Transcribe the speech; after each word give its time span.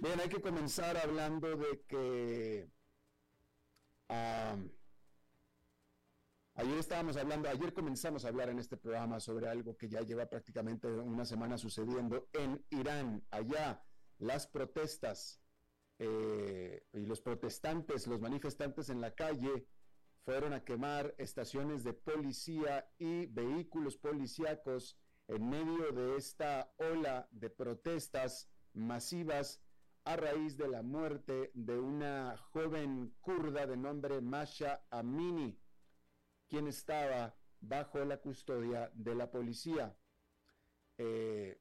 Bien, 0.00 0.18
hay 0.20 0.28
que 0.28 0.40
comenzar 0.40 0.96
hablando 0.96 1.56
de 1.56 1.82
que 1.86 2.68
ayer 6.54 6.78
estábamos 6.78 7.16
hablando, 7.16 7.48
ayer 7.48 7.72
comenzamos 7.72 8.24
a 8.24 8.28
hablar 8.28 8.48
en 8.48 8.58
este 8.58 8.76
programa 8.76 9.20
sobre 9.20 9.48
algo 9.48 9.76
que 9.76 9.88
ya 9.88 10.00
lleva 10.00 10.26
prácticamente 10.26 10.88
una 10.88 11.24
semana 11.24 11.58
sucediendo 11.58 12.28
en 12.32 12.64
Irán. 12.70 13.24
Allá 13.30 13.84
las 14.18 14.48
protestas 14.48 15.40
eh, 16.00 16.84
y 16.92 17.06
los 17.06 17.20
protestantes, 17.20 18.08
los 18.08 18.20
manifestantes 18.20 18.88
en 18.88 19.00
la 19.00 19.14
calle 19.14 19.68
fueron 20.24 20.54
a 20.54 20.64
quemar 20.64 21.14
estaciones 21.18 21.84
de 21.84 21.92
policía 21.92 22.90
y 22.98 23.26
vehículos 23.26 23.96
policíacos 23.96 24.98
en 25.28 25.48
medio 25.48 25.92
de 25.92 26.16
esta 26.16 26.72
ola 26.78 27.28
de 27.30 27.48
protestas 27.48 28.50
masivas 28.72 29.63
a 30.04 30.16
raíz 30.16 30.56
de 30.56 30.68
la 30.68 30.82
muerte 30.82 31.50
de 31.54 31.78
una 31.78 32.36
joven 32.52 33.14
kurda 33.20 33.66
de 33.66 33.76
nombre 33.76 34.20
Masha 34.20 34.84
Amini, 34.90 35.58
quien 36.48 36.68
estaba 36.68 37.34
bajo 37.60 38.04
la 38.04 38.18
custodia 38.18 38.90
de 38.94 39.14
la 39.14 39.30
policía. 39.30 39.96
Eh, 40.98 41.58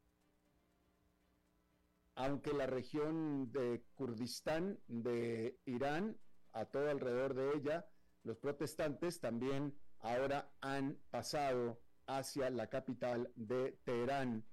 aunque 2.15 2.53
la 2.53 2.67
región 2.67 3.51
de 3.51 3.85
Kurdistán 3.95 4.79
de 4.87 5.57
Irán, 5.65 6.17
a 6.51 6.65
todo 6.65 6.89
alrededor 6.89 7.33
de 7.33 7.55
ella, 7.55 7.87
los 8.23 8.37
protestantes 8.37 9.19
también 9.19 9.75
ahora 9.99 10.53
han 10.61 10.99
pasado 11.09 11.81
hacia 12.05 12.49
la 12.49 12.67
capital 12.67 13.31
de 13.35 13.79
Teherán 13.83 14.45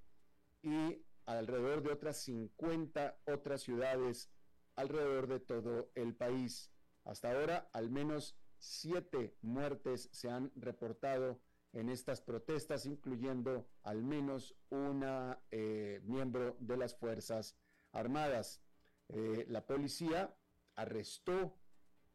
y 0.63 1.03
alrededor 1.39 1.83
de 1.83 1.93
otras 1.93 2.17
50 2.19 3.21
otras 3.27 3.63
ciudades 3.63 4.31
alrededor 4.77 5.27
de 5.27 5.41
todo 5.41 5.91
el 5.95 6.15
país. 6.15 6.71
Hasta 7.05 7.33
ahora, 7.33 7.69
al 7.73 7.91
menos 7.91 8.37
siete 8.59 9.37
muertes 9.43 10.09
se 10.13 10.31
han 10.31 10.53
reportado 10.55 11.41
en 11.73 11.89
estas 11.89 12.21
protestas, 12.21 12.87
incluyendo 12.87 13.69
al 13.83 14.03
menos 14.03 14.57
una 14.71 15.41
eh, 15.51 16.01
miembro 16.05 16.57
de 16.61 16.77
las 16.77 16.97
Fuerzas 16.97 17.57
Armadas. 17.93 18.61
Eh, 19.09 19.47
la 19.49 19.67
policía 19.67 20.37
arrestó 20.75 21.57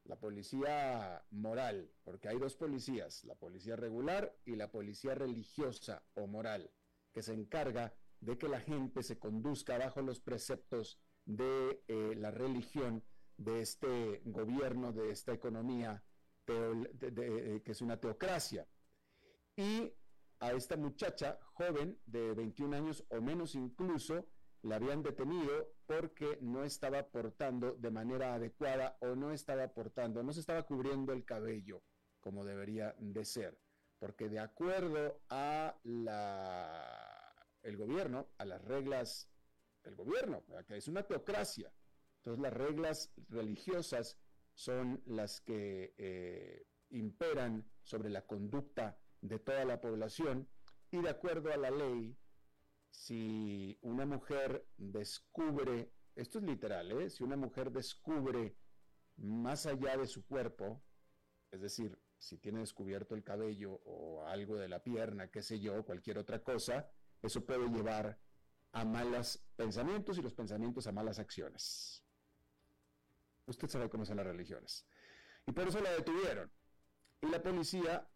la 0.04 0.20
policía 0.20 1.26
moral, 1.32 1.92
porque 2.04 2.30
hay 2.30 2.38
dos 2.38 2.56
policías, 2.56 3.24
la 3.24 3.36
policía 3.36 3.76
regular 3.76 4.38
y 4.46 4.56
la 4.56 4.72
policía 4.72 5.16
religiosa 5.16 6.04
o 6.14 6.28
moral, 6.28 6.72
que 7.12 7.24
se 7.24 7.34
encarga 7.34 7.94
de 8.20 8.38
que 8.38 8.48
la 8.48 8.60
gente 8.60 9.04
se 9.04 9.20
conduzca 9.20 9.78
bajo 9.78 10.02
los 10.02 10.20
preceptos 10.20 11.00
de 11.26 11.84
eh, 11.88 12.16
la 12.16 12.32
religión, 12.32 13.04
de 13.38 13.62
este 13.62 14.22
gobierno, 14.24 14.94
de 14.94 15.12
esta 15.12 15.34
economía, 15.34 16.02
eh, 16.48 17.62
que 17.64 17.72
es 17.72 17.82
una 17.82 18.00
teocracia. 18.00 18.68
Y 19.58 19.92
a 20.40 20.54
esta 20.54 20.78
muchacha 20.78 21.40
joven 21.54 22.00
de 22.06 22.34
21 22.34 22.78
años 22.78 23.06
o 23.10 23.22
menos 23.22 23.56
incluso, 23.56 24.26
la 24.62 24.78
habían 24.78 25.04
detenido 25.04 25.76
porque 25.86 26.40
no 26.42 26.64
estaba 26.64 27.04
portando 27.04 27.74
de 27.74 27.92
manera 27.92 28.34
adecuada 28.34 28.98
o 29.02 29.16
no 29.16 29.32
estaba 29.32 29.68
portando, 29.68 30.24
no 30.24 30.34
se 30.34 30.40
estaba 30.40 30.64
cubriendo 30.64 31.14
el 31.14 31.24
cabello 31.24 31.84
como 32.26 32.44
debería 32.44 32.96
de 32.98 33.24
ser, 33.24 33.56
porque 34.00 34.30
de 34.30 34.40
acuerdo 34.40 35.22
a 35.30 35.76
la 35.84 37.15
el 37.66 37.78
gobierno, 37.78 38.30
a 38.38 38.46
las 38.46 38.62
reglas 38.64 39.30
del 39.84 39.96
gobierno, 39.96 40.44
que 40.68 40.78
es 40.78 40.88
una 40.88 41.04
teocracia. 41.04 41.72
Entonces 42.18 42.42
las 42.42 42.54
reglas 42.54 43.12
religiosas 43.30 44.18
son 44.54 45.02
las 45.06 45.42
que 45.42 45.94
eh, 45.98 46.68
imperan 46.90 47.70
sobre 47.82 48.10
la 48.10 48.26
conducta 48.26 48.98
de 49.22 49.40
toda 49.40 49.66
la 49.66 49.82
población 49.82 50.48
y 50.92 51.02
de 51.02 51.10
acuerdo 51.10 51.52
a 51.52 51.58
la 51.58 51.72
ley 51.72 52.18
si 52.90 53.78
una 53.82 54.06
mujer 54.06 54.66
descubre, 54.78 55.92
esto 56.16 56.40
es 56.40 56.46
literal, 56.46 56.92
¿eh? 56.94 57.10
si 57.10 57.24
una 57.24 57.36
mujer 57.36 57.72
descubre 57.72 58.56
más 59.18 59.66
allá 59.66 59.98
de 59.98 60.08
su 60.08 60.26
cuerpo, 60.26 60.82
es 61.52 61.62
decir, 61.62 62.00
si 62.18 62.38
tiene 62.38 62.60
descubierto 62.60 63.14
el 63.14 63.24
cabello 63.24 63.82
o 63.84 64.26
algo 64.26 64.56
de 64.56 64.70
la 64.70 64.82
pierna, 64.82 65.30
qué 65.30 65.42
sé 65.42 65.60
yo, 65.60 65.84
cualquier 65.84 66.18
otra 66.18 66.42
cosa, 66.42 66.90
eso 67.22 67.46
puede 67.46 67.68
llevar 67.70 68.20
a 68.72 68.86
malos 68.86 69.42
pensamientos 69.56 70.18
y 70.18 70.22
los 70.22 70.34
pensamientos 70.34 70.88
a 70.88 70.92
malas 70.92 71.20
acciones. 71.20 72.04
Usted 73.48 73.70
sabe 73.70 73.90
cómo 73.90 74.06
son 74.06 74.18
las 74.18 74.26
religiones. 74.26 74.86
Y 75.46 75.52
por 75.52 75.68
eso 75.68 75.80
la 75.80 75.92
detuvieron. 75.92 76.52
Y 77.22 77.28
la 77.28 77.42
policía 77.42 78.08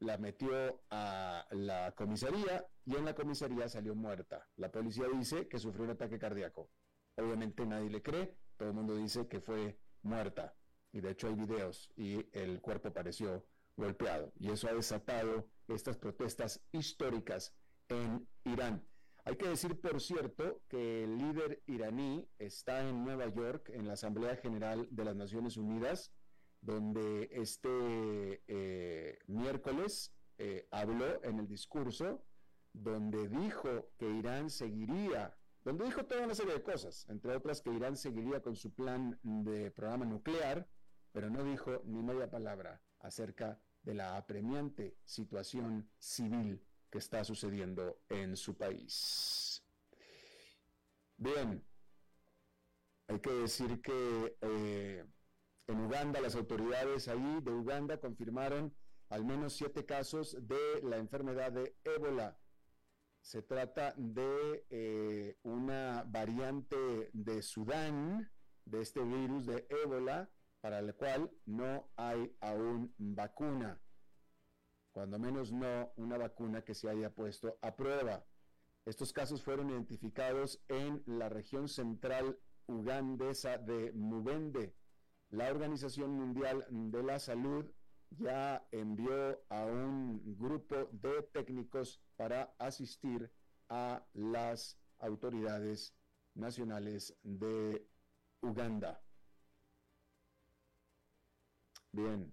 la 0.00 0.16
metió 0.16 0.82
a 0.90 1.46
la 1.50 1.92
comisaría 1.92 2.66
y 2.86 2.96
en 2.96 3.04
la 3.04 3.14
comisaría 3.14 3.68
salió 3.68 3.94
muerta. 3.94 4.48
La 4.56 4.70
policía 4.70 5.06
dice 5.12 5.48
que 5.48 5.58
sufrió 5.58 5.84
un 5.84 5.90
ataque 5.90 6.18
cardíaco. 6.18 6.70
Obviamente 7.16 7.66
nadie 7.66 7.90
le 7.90 8.02
cree, 8.02 8.34
todo 8.56 8.68
el 8.70 8.74
mundo 8.74 8.96
dice 8.96 9.28
que 9.28 9.40
fue 9.40 9.78
muerta. 10.02 10.54
Y 10.92 11.00
de 11.00 11.10
hecho 11.10 11.28
hay 11.28 11.34
videos 11.34 11.92
y 11.96 12.26
el 12.32 12.60
cuerpo 12.60 12.92
pareció 12.92 13.44
golpeado. 13.76 14.32
Y 14.38 14.50
eso 14.50 14.68
ha 14.68 14.72
desatado 14.72 15.48
estas 15.68 15.96
protestas 15.98 16.62
históricas 16.72 17.54
en 17.90 18.26
Irán. 18.44 18.84
Hay 19.24 19.36
que 19.36 19.48
decir, 19.48 19.78
por 19.80 20.00
cierto, 20.00 20.62
que 20.68 21.04
el 21.04 21.18
líder 21.18 21.62
iraní 21.66 22.26
está 22.38 22.88
en 22.88 23.04
Nueva 23.04 23.28
York, 23.28 23.70
en 23.74 23.86
la 23.86 23.92
Asamblea 23.92 24.36
General 24.36 24.88
de 24.90 25.04
las 25.04 25.14
Naciones 25.14 25.56
Unidas, 25.56 26.10
donde 26.62 27.28
este 27.32 28.42
eh, 28.48 29.18
miércoles 29.26 30.14
eh, 30.38 30.66
habló 30.70 31.22
en 31.22 31.38
el 31.38 31.46
discurso 31.46 32.24
donde 32.72 33.28
dijo 33.28 33.90
que 33.98 34.08
Irán 34.08 34.48
seguiría, 34.48 35.36
donde 35.64 35.84
dijo 35.84 36.04
toda 36.06 36.24
una 36.24 36.34
serie 36.34 36.54
de 36.54 36.62
cosas, 36.62 37.06
entre 37.08 37.34
otras 37.34 37.60
que 37.60 37.72
Irán 37.72 37.96
seguiría 37.96 38.40
con 38.40 38.56
su 38.56 38.72
plan 38.72 39.18
de 39.22 39.70
programa 39.70 40.06
nuclear, 40.06 40.68
pero 41.12 41.28
no 41.28 41.44
dijo 41.44 41.82
ni 41.84 42.02
media 42.02 42.30
palabra 42.30 42.80
acerca 43.00 43.60
de 43.82 43.94
la 43.94 44.16
apremiante 44.16 44.96
situación 45.04 45.90
civil 45.98 46.62
que 46.90 46.98
está 46.98 47.24
sucediendo 47.24 48.00
en 48.08 48.36
su 48.36 48.56
país. 48.56 49.62
Bien, 51.16 51.64
hay 53.08 53.20
que 53.20 53.30
decir 53.30 53.80
que 53.80 54.36
eh, 54.40 55.04
en 55.66 55.80
Uganda 55.80 56.20
las 56.20 56.34
autoridades 56.34 57.08
ahí 57.08 57.40
de 57.42 57.50
Uganda 57.52 57.98
confirmaron 57.98 58.74
al 59.08 59.24
menos 59.24 59.54
siete 59.54 59.84
casos 59.84 60.36
de 60.40 60.80
la 60.82 60.96
enfermedad 60.96 61.52
de 61.52 61.76
ébola. 61.84 62.38
Se 63.20 63.42
trata 63.42 63.92
de 63.96 64.64
eh, 64.70 65.36
una 65.42 66.04
variante 66.06 67.10
de 67.12 67.42
Sudán 67.42 68.30
de 68.64 68.80
este 68.80 69.02
virus 69.02 69.46
de 69.46 69.66
ébola 69.68 70.30
para 70.60 70.78
el 70.78 70.94
cual 70.94 71.30
no 71.46 71.90
hay 71.96 72.34
aún 72.40 72.94
vacuna, 72.98 73.80
cuando 74.92 75.18
menos 75.18 75.52
no 75.52 75.92
una 75.96 76.18
vacuna 76.18 76.62
que 76.62 76.74
se 76.74 76.88
haya 76.88 77.10
puesto 77.10 77.58
a 77.62 77.74
prueba. 77.74 78.24
Estos 78.84 79.12
casos 79.12 79.42
fueron 79.42 79.70
identificados 79.70 80.62
en 80.68 81.02
la 81.06 81.28
región 81.28 81.68
central 81.68 82.38
ugandesa 82.66 83.58
de 83.58 83.92
Mubende. 83.92 84.74
La 85.30 85.48
Organización 85.50 86.10
Mundial 86.10 86.66
de 86.70 87.02
la 87.02 87.18
Salud 87.18 87.70
ya 88.10 88.66
envió 88.72 89.40
a 89.48 89.64
un 89.64 90.36
grupo 90.36 90.88
de 90.92 91.22
técnicos 91.32 92.00
para 92.16 92.54
asistir 92.58 93.30
a 93.68 94.04
las 94.14 94.76
autoridades 94.98 95.94
nacionales 96.34 97.16
de 97.22 97.86
Uganda. 98.40 99.00
Bien, 101.92 102.32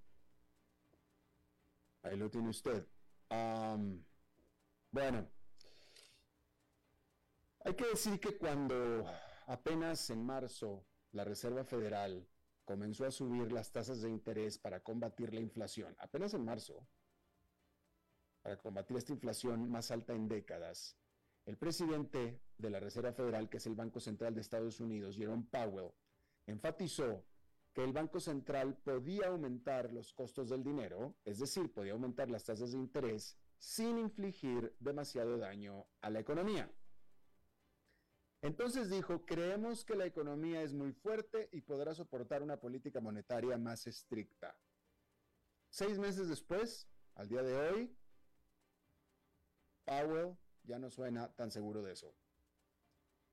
ahí 2.07 2.17
lo 2.17 2.29
tiene 2.29 2.49
usted. 2.49 2.87
bueno, 4.91 5.29
hay 7.61 7.75
que 7.75 7.87
decir 7.87 8.19
que 8.19 8.37
cuando 8.37 9.05
apenas 9.47 10.09
en 10.09 10.25
marzo 10.25 10.85
la 11.11 11.23
Reserva 11.23 11.63
Federal 11.63 12.27
comenzó 12.65 13.05
a 13.05 13.11
subir 13.11 13.51
las 13.51 13.71
tasas 13.71 14.01
de 14.01 14.09
interés 14.09 14.57
para 14.57 14.81
combatir 14.81 15.33
la 15.33 15.39
inflación, 15.39 15.95
apenas 15.99 16.33
en 16.33 16.43
marzo, 16.43 16.87
para 18.41 18.57
combatir 18.57 18.97
esta 18.97 19.13
inflación 19.13 19.69
más 19.69 19.91
alta 19.91 20.13
en 20.13 20.27
décadas, 20.27 20.97
el 21.45 21.57
presidente 21.57 22.41
de 22.57 22.69
la 22.69 22.79
Reserva 22.79 23.13
Federal, 23.13 23.49
que 23.49 23.57
es 23.57 23.65
el 23.67 23.75
Banco 23.75 23.99
Central 23.99 24.35
de 24.35 24.41
Estados 24.41 24.79
Unidos, 24.81 25.15
Jerome 25.15 25.47
Powell, 25.49 25.91
enfatizó 26.45 27.25
que 27.77 27.83
el 27.83 27.93
Banco 27.93 28.19
Central 28.19 28.75
podía 28.75 29.27
aumentar 29.27 29.93
los 29.93 30.11
costos 30.11 30.49
del 30.49 30.63
dinero, 30.63 31.15
es 31.23 31.37
decir, 31.37 31.71
podía 31.71 31.91
aumentar 31.91 32.27
las 32.27 32.43
tasas 32.43 32.71
de 32.71 32.79
interés 32.79 33.37
sin 33.59 33.99
infligir 33.99 34.75
demasiado 34.79 35.37
daño 35.37 35.85
a 36.01 36.09
la 36.09 36.19
economía. 36.19 36.71
Entonces 38.41 38.89
dijo, 38.89 39.27
creemos 39.27 39.85
que 39.85 39.93
la 39.93 40.07
economía 40.07 40.63
es 40.63 40.73
muy 40.73 40.91
fuerte 40.91 41.49
y 41.51 41.61
podrá 41.61 41.93
soportar 41.93 42.41
una 42.41 42.59
política 42.59 42.99
monetaria 42.99 43.59
más 43.59 43.85
estricta. 43.85 44.57
Seis 45.69 45.99
meses 45.99 46.29
después, 46.29 46.89
al 47.13 47.27
día 47.27 47.43
de 47.43 47.55
hoy, 47.59 47.95
Powell 49.85 50.35
ya 50.63 50.79
no 50.79 50.89
suena 50.89 51.31
tan 51.35 51.51
seguro 51.51 51.83
de 51.83 51.91
eso. 51.91 52.15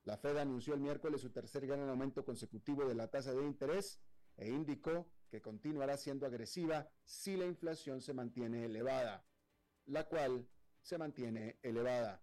La 0.02 0.18
Fed 0.18 0.36
anunció 0.36 0.74
el 0.74 0.80
miércoles 0.80 1.22
su 1.22 1.30
tercer 1.30 1.66
gran 1.66 1.88
aumento 1.88 2.26
consecutivo 2.26 2.84
de 2.84 2.94
la 2.94 3.08
tasa 3.08 3.32
de 3.32 3.42
interés 3.42 4.03
e 4.36 4.48
indicó 4.48 5.06
que 5.30 5.42
continuará 5.42 5.96
siendo 5.96 6.26
agresiva 6.26 6.88
si 7.04 7.36
la 7.36 7.46
inflación 7.46 8.00
se 8.00 8.14
mantiene 8.14 8.64
elevada, 8.64 9.24
la 9.86 10.04
cual 10.04 10.46
se 10.82 10.98
mantiene 10.98 11.58
elevada. 11.62 12.22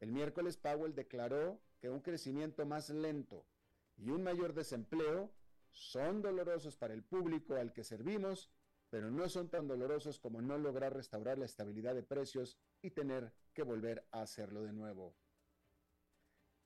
El 0.00 0.12
miércoles 0.12 0.56
Powell 0.56 0.94
declaró 0.94 1.60
que 1.78 1.88
un 1.88 2.00
crecimiento 2.00 2.66
más 2.66 2.90
lento 2.90 3.46
y 3.96 4.10
un 4.10 4.22
mayor 4.22 4.54
desempleo 4.54 5.30
son 5.72 6.22
dolorosos 6.22 6.76
para 6.76 6.94
el 6.94 7.02
público 7.02 7.54
al 7.54 7.72
que 7.72 7.84
servimos, 7.84 8.50
pero 8.88 9.10
no 9.10 9.28
son 9.28 9.48
tan 9.48 9.68
dolorosos 9.68 10.18
como 10.18 10.42
no 10.42 10.58
lograr 10.58 10.94
restaurar 10.94 11.38
la 11.38 11.44
estabilidad 11.44 11.94
de 11.94 12.02
precios 12.02 12.58
y 12.82 12.90
tener 12.90 13.32
que 13.52 13.62
volver 13.62 14.06
a 14.10 14.22
hacerlo 14.22 14.62
de 14.62 14.72
nuevo. 14.72 15.14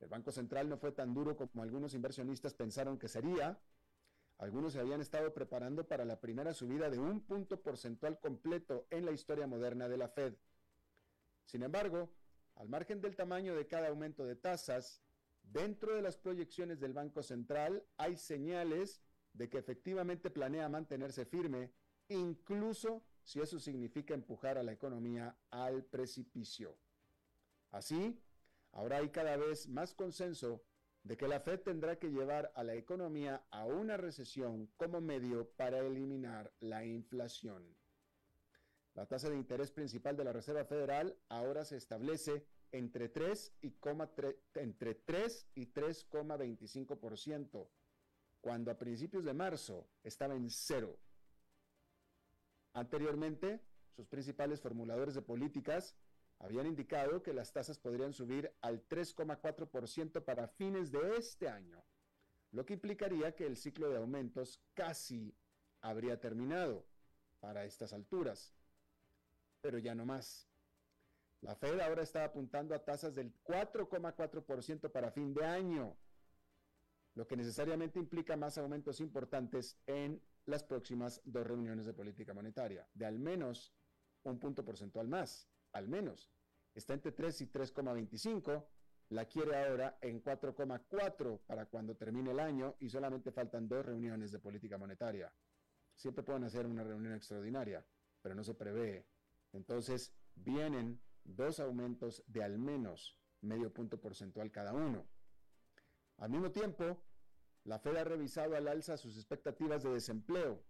El 0.01 0.09
Banco 0.09 0.33
Central 0.33 0.69
no 0.69 0.77
fue 0.77 0.93
tan 0.93 1.15
duro 1.15 1.37
como 1.37 1.63
algunos 1.63 1.95
inversionistas 1.95 2.55
pensaron 2.55 2.99
que 2.99 3.09
sería. 3.09 3.59
Algunos 4.39 4.73
se 4.73 4.81
habían 4.81 5.01
estado 5.01 5.33
preparando 5.33 5.87
para 5.87 6.05
la 6.05 6.21
primera 6.21 6.53
subida 6.53 6.91
de 6.91 6.99
un 6.99 7.21
punto 7.21 7.63
porcentual 7.63 8.19
completo 8.19 8.87
en 8.91 9.05
la 9.05 9.13
historia 9.13 9.47
moderna 9.47 9.89
de 9.89 9.97
la 9.97 10.09
Fed. 10.09 10.35
Sin 11.45 11.63
embargo, 11.63 12.11
al 12.57 12.69
margen 12.69 13.01
del 13.01 13.17
tamaño 13.17 13.55
de 13.55 13.67
cada 13.67 13.89
aumento 13.89 14.25
de 14.25 14.37
tasas, 14.37 15.03
dentro 15.43 15.95
de 15.95 16.03
las 16.03 16.17
proyecciones 16.17 16.81
del 16.81 16.93
Banco 16.93 17.23
Central 17.23 17.85
hay 17.97 18.17
señales 18.17 19.03
de 19.33 19.49
que 19.49 19.59
efectivamente 19.59 20.31
planea 20.31 20.69
mantenerse 20.69 21.25
firme, 21.25 21.73
incluso 22.09 23.05
si 23.23 23.41
eso 23.41 23.59
significa 23.59 24.15
empujar 24.15 24.59
a 24.59 24.63
la 24.63 24.73
economía 24.73 25.37
al 25.51 25.85
precipicio. 25.85 26.77
Así, 27.71 28.21
ahora 28.73 28.99
hay 28.99 29.11
cada 29.11 29.37
vez 29.37 29.69
más 29.69 29.95
consenso 29.95 30.63
de 31.05 31.17
que 31.17 31.29
la 31.29 31.39
Fed 31.41 31.61
tendrá 31.61 31.97
que 31.97 32.11
llevar 32.11 32.51
a 32.55 32.65
la 32.65 32.75
economía 32.75 33.45
a 33.51 33.67
una 33.67 33.99
recesión 33.99 34.71
como 34.77 35.03
medio 35.03 35.51
para 35.51 35.79
eliminar 35.79 36.53
la 36.61 36.85
inflación. 36.85 37.77
La 38.95 39.07
tasa 39.07 39.29
de 39.29 39.37
interés 39.37 39.71
principal 39.71 40.17
de 40.17 40.25
la 40.25 40.33
Reserva 40.33 40.65
Federal 40.65 41.17
ahora 41.29 41.65
se 41.65 41.77
establece 41.77 42.47
entre 42.73 43.11
3 43.11 43.53
y, 43.63 43.75
entre 44.55 44.95
3 44.95 45.47
y 45.55 45.67
3,25%, 45.67 47.69
cuando 48.41 48.71
a 48.71 48.79
principios 48.79 49.25
de 49.25 49.35
marzo 49.35 49.87
estaba 50.03 50.35
en 50.35 50.49
cero. 50.49 50.99
Anteriormente, 52.73 53.61
sus 53.95 54.07
principales 54.07 54.61
formuladores 54.61 55.15
de 55.15 55.21
políticas 55.23 55.95
habían 56.45 56.67
indicado 56.67 57.23
que 57.23 57.33
las 57.33 57.53
tasas 57.53 57.79
podrían 57.79 58.13
subir 58.13 58.53
al 58.61 58.87
3,4% 58.89 60.25
para 60.25 60.49
fines 60.49 60.91
de 60.91 61.17
este 61.17 61.49
año, 61.49 61.83
lo 62.53 62.65
que 62.65 62.75
implicaría 62.75 63.35
que 63.35 63.47
el 63.47 63.57
ciclo 63.57 63.89
de 63.89 63.97
aumentos 63.97 64.61
casi 64.75 65.35
habría 65.81 66.21
terminado 66.21 66.87
para 67.41 67.65
estas 67.65 67.93
alturas 67.93 68.55
pero 69.65 69.79
ya 69.79 69.95
no 69.95 70.05
más. 70.05 70.47
La 71.41 71.55
Fed 71.55 71.81
ahora 71.81 72.03
está 72.03 72.23
apuntando 72.23 72.75
a 72.75 72.85
tasas 72.85 73.15
del 73.15 73.33
4,4% 73.45 74.93
para 74.93 75.11
fin 75.11 75.33
de 75.33 75.43
año, 75.43 75.97
lo 77.15 77.27
que 77.27 77.35
necesariamente 77.35 77.99
implica 77.99 78.37
más 78.37 78.59
aumentos 78.59 79.01
importantes 79.01 79.79
en 79.87 80.21
las 80.45 80.63
próximas 80.63 81.23
dos 81.25 81.47
reuniones 81.47 81.87
de 81.87 81.95
política 81.95 82.35
monetaria, 82.35 82.87
de 82.93 83.07
al 83.07 83.19
menos 83.19 83.73
un 84.25 84.39
punto 84.39 84.63
porcentual 84.67 85.09
más, 85.09 85.49
al 85.75 85.89
menos. 85.89 86.31
Está 86.75 86.95
entre 86.95 87.13
3 87.13 87.43
y 87.43 87.47
3,25, 87.47 88.65
la 89.11 89.27
quiere 89.27 89.63
ahora 89.63 89.99
en 90.01 90.23
4,4 90.25 91.41
para 91.47 91.67
cuando 91.67 91.95
termine 91.95 92.31
el 92.31 92.41
año 92.41 92.75
y 92.81 92.89
solamente 92.89 93.31
faltan 93.31 93.69
dos 93.69 93.85
reuniones 93.85 94.33
de 94.33 94.39
política 94.39 94.79
monetaria. 94.79 95.31
Siempre 95.95 96.25
pueden 96.25 96.45
hacer 96.45 96.67
una 96.67 96.83
reunión 96.83 97.15
extraordinaria, 97.15 97.87
pero 98.23 98.35
no 98.35 98.43
se 98.43 98.55
prevé 98.55 99.07
entonces, 99.55 100.13
vienen 100.35 101.01
dos 101.23 101.61
aumentos 101.61 102.25
de 102.27 102.43
al 102.43 102.59
menos 102.59 103.17
medio 103.41 103.73
punto 103.73 104.01
porcentual 104.01 104.51
cada 104.51 104.73
uno. 104.73 105.07
Al 106.19 106.31
mismo 106.31 106.51
tiempo, 106.51 107.01
la 107.63 107.79
Fed 107.79 107.97
ha 107.97 108.05
revisado 108.05 108.57
al 108.57 108.69
alza 108.69 108.97
sus 108.97 109.17
expectativas 109.17 109.85
de 109.85 109.91
desempleo. 109.91 110.63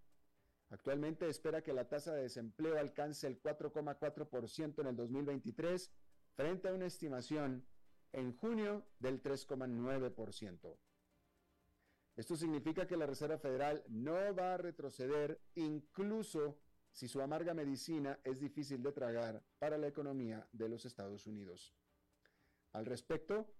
Actualmente 0.70 1.28
espera 1.28 1.62
que 1.62 1.72
la 1.72 1.88
tasa 1.88 2.14
de 2.14 2.22
desempleo 2.22 2.78
alcance 2.78 3.26
el 3.26 3.40
4,4% 3.40 4.80
en 4.80 4.86
el 4.86 4.96
2023 4.96 5.92
frente 6.34 6.68
a 6.68 6.72
una 6.72 6.86
estimación 6.86 7.66
en 8.12 8.36
junio 8.36 8.86
del 8.98 9.22
3,9%. 9.22 10.78
Esto 12.16 12.36
significa 12.36 12.86
que 12.86 12.96
la 12.96 13.06
Reserva 13.06 13.38
Federal 13.38 13.84
no 13.88 14.34
va 14.34 14.54
a 14.54 14.56
retroceder 14.56 15.40
incluso 15.54 16.58
si 16.92 17.08
su 17.08 17.20
amarga 17.20 17.54
medicina 17.54 18.20
es 18.22 18.38
difícil 18.38 18.82
de 18.82 18.92
tragar 18.92 19.42
para 19.58 19.76
la 19.76 19.88
economía 19.88 20.48
de 20.52 20.68
los 20.68 20.84
Estados 20.84 21.26
Unidos. 21.26 21.74
Al 22.72 22.86
respecto, 22.86 23.52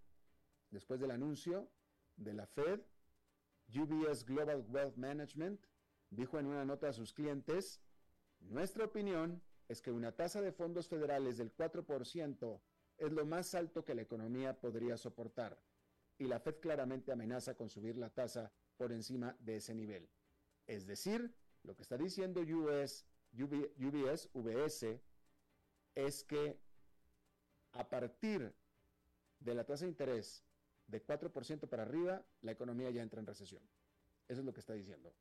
después 0.71 1.01
del 1.01 1.11
anuncio 1.11 1.69
de 2.17 2.33
la 2.33 2.47
Fed, 2.47 2.81
UBS 3.75 4.25
Global 4.25 4.65
Wealth 4.69 4.97
Management 4.97 5.67
dijo 6.15 6.39
en 6.39 6.47
una 6.47 6.65
nota 6.65 6.89
a 6.89 6.93
sus 6.93 7.13
clientes, 7.13 7.81
nuestra 8.41 8.85
opinión 8.85 9.43
es 9.69 9.81
que 9.81 9.91
una 9.91 10.13
tasa 10.13 10.41
de 10.41 10.53
fondos 10.53 10.89
federales 10.89 11.39
del 11.39 11.55
4% 11.55 12.61
es 12.99 13.13
lo 13.13 13.25
más 13.25 13.55
alto 13.55 13.85
que 13.85 13.95
la 13.95 14.03
economía 14.03 14.59
podría 14.61 14.97
soportar, 14.97 15.61
y 16.19 16.27
la 16.27 16.39
Fed 16.41 16.57
claramente 16.61 17.13
amenaza 17.13 17.55
con 17.55 17.69
subir 17.69 17.97
la 17.97 18.11
tasa 18.11 18.53
por 18.77 18.93
encima 18.93 19.37
de 19.41 19.57
ese 19.57 19.75
nivel. 19.75 20.09
Es 20.67 20.87
decir, 20.87 21.35
lo 21.63 21.75
que 21.75 21.83
está 21.83 21.97
diciendo 21.97 22.41
US, 22.41 23.05
UBS, 23.33 24.29
VS, 24.33 25.01
es 25.95 26.25
que 26.25 26.61
a 27.73 27.89
partir 27.89 28.55
de 29.41 29.55
la 29.55 29.65
tasa 29.65 29.85
de 29.85 29.91
interés 29.91 30.45
de 30.87 31.05
4% 31.05 31.69
para 31.69 31.83
arriba, 31.83 32.25
la 32.43 32.53
economía 32.53 32.91
ya 32.91 33.03
entra 33.03 33.21
en 33.21 33.27
recesión. 33.27 33.63
Eso 34.29 34.41
es 34.41 34.47
lo 34.47 34.53
que 34.53 34.61
está 34.61 34.75
diciendo. 34.75 35.13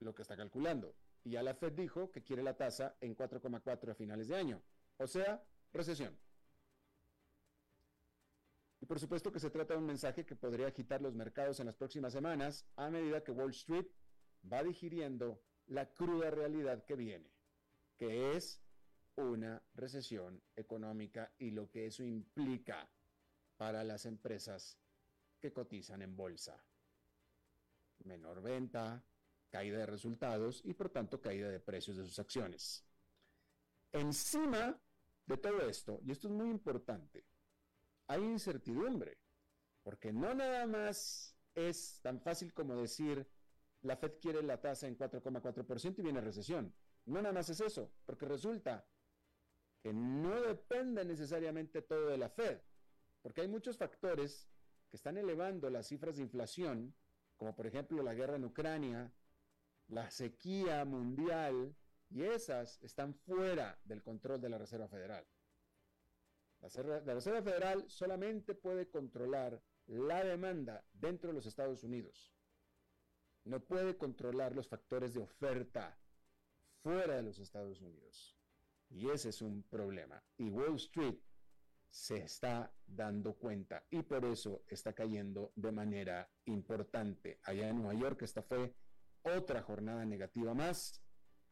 Lo 0.00 0.14
que 0.14 0.22
está 0.22 0.36
calculando. 0.36 0.94
Y 1.24 1.30
ya 1.30 1.42
la 1.42 1.54
Fed 1.54 1.72
dijo 1.72 2.10
que 2.10 2.22
quiere 2.22 2.42
la 2.42 2.56
tasa 2.56 2.96
en 3.00 3.16
4,4 3.16 3.90
a 3.90 3.94
finales 3.94 4.28
de 4.28 4.36
año. 4.36 4.62
O 4.98 5.06
sea, 5.06 5.42
recesión. 5.72 6.16
Y 8.80 8.86
por 8.86 9.00
supuesto 9.00 9.32
que 9.32 9.40
se 9.40 9.50
trata 9.50 9.74
de 9.74 9.80
un 9.80 9.86
mensaje 9.86 10.24
que 10.24 10.36
podría 10.36 10.68
agitar 10.68 11.02
los 11.02 11.14
mercados 11.14 11.58
en 11.60 11.66
las 11.66 11.74
próximas 11.74 12.12
semanas 12.12 12.64
a 12.76 12.90
medida 12.90 13.24
que 13.24 13.32
Wall 13.32 13.50
Street 13.50 13.86
va 14.50 14.62
digiriendo 14.62 15.42
la 15.66 15.92
cruda 15.92 16.30
realidad 16.30 16.84
que 16.84 16.94
viene, 16.94 17.30
que 17.96 18.36
es 18.36 18.62
una 19.16 19.60
recesión 19.74 20.40
económica 20.54 21.32
y 21.38 21.50
lo 21.50 21.68
que 21.68 21.86
eso 21.86 22.04
implica 22.04 22.88
para 23.56 23.82
las 23.82 24.06
empresas 24.06 24.78
que 25.40 25.52
cotizan 25.52 26.02
en 26.02 26.16
bolsa. 26.16 26.64
Menor 28.04 28.40
venta, 28.40 29.04
caída 29.50 29.78
de 29.78 29.86
resultados 29.86 30.62
y 30.64 30.74
por 30.74 30.90
tanto 30.90 31.20
caída 31.20 31.48
de 31.48 31.60
precios 31.60 31.96
de 31.96 32.04
sus 32.04 32.18
acciones. 32.18 32.84
Encima 33.92 34.78
de 35.26 35.36
todo 35.36 35.60
esto, 35.68 36.00
y 36.04 36.10
esto 36.10 36.28
es 36.28 36.34
muy 36.34 36.50
importante, 36.50 37.24
hay 38.06 38.22
incertidumbre, 38.22 39.18
porque 39.82 40.12
no 40.12 40.34
nada 40.34 40.66
más 40.66 41.36
es 41.54 42.00
tan 42.02 42.20
fácil 42.20 42.52
como 42.52 42.76
decir 42.76 43.26
la 43.82 43.96
Fed 43.96 44.14
quiere 44.20 44.42
la 44.42 44.60
tasa 44.60 44.86
en 44.86 44.98
4,4% 44.98 45.98
y 45.98 46.02
viene 46.02 46.20
recesión. 46.20 46.74
No 47.06 47.22
nada 47.22 47.32
más 47.32 47.48
es 47.48 47.60
eso, 47.60 47.90
porque 48.04 48.26
resulta 48.26 48.86
que 49.80 49.92
no 49.92 50.40
depende 50.42 51.04
necesariamente 51.04 51.82
todo 51.82 52.08
de 52.08 52.18
la 52.18 52.28
Fed, 52.28 52.60
porque 53.22 53.42
hay 53.42 53.48
muchos 53.48 53.76
factores 53.76 54.48
que 54.90 54.96
están 54.96 55.16
elevando 55.16 55.70
las 55.70 55.86
cifras 55.86 56.16
de 56.16 56.22
inflación, 56.22 56.94
como 57.36 57.54
por 57.54 57.66
ejemplo 57.66 58.02
la 58.02 58.14
guerra 58.14 58.36
en 58.36 58.44
Ucrania, 58.44 59.12
la 59.88 60.10
sequía 60.10 60.84
mundial, 60.84 61.74
y 62.10 62.22
esas 62.22 62.78
están 62.82 63.14
fuera 63.14 63.78
del 63.84 64.02
control 64.02 64.40
de 64.40 64.48
la 64.48 64.58
Reserva 64.58 64.88
Federal. 64.88 65.26
La 66.60 67.14
Reserva, 67.14 67.42
Federal 67.42 67.84
solamente 67.88 68.54
puede 68.54 68.88
controlar 68.88 69.62
la 69.86 70.24
demanda 70.24 70.84
dentro 70.92 71.28
de 71.28 71.34
los 71.34 71.46
Estados 71.46 71.84
Unidos. 71.84 72.34
No 73.44 73.60
puede 73.60 73.96
controlar 73.96 74.54
los 74.54 74.68
factores 74.68 75.14
de 75.14 75.20
oferta 75.20 75.98
fuera 76.82 77.16
de 77.16 77.22
los 77.22 77.38
Estados 77.38 77.80
Unidos. 77.80 78.36
Y 78.90 79.08
ese 79.08 79.28
es 79.28 79.40
un 79.40 79.62
problema. 79.64 80.22
Y 80.36 80.50
Wall 80.50 80.76
Street 80.76 81.18
se 81.90 82.18
está 82.18 82.72
dando 82.86 83.34
cuenta 83.34 83.84
y 83.90 84.02
por 84.02 84.24
eso 84.24 84.62
está 84.66 84.92
cayendo 84.92 85.52
de 85.54 85.72
manera 85.72 86.30
importante. 86.46 87.38
Allá 87.44 87.68
en 87.68 87.76
Nueva 87.76 87.94
York 87.94 88.22
esta 88.22 88.42
fue 88.42 88.74
otra 89.22 89.62
jornada 89.62 90.04
negativa 90.04 90.54
más. 90.54 91.02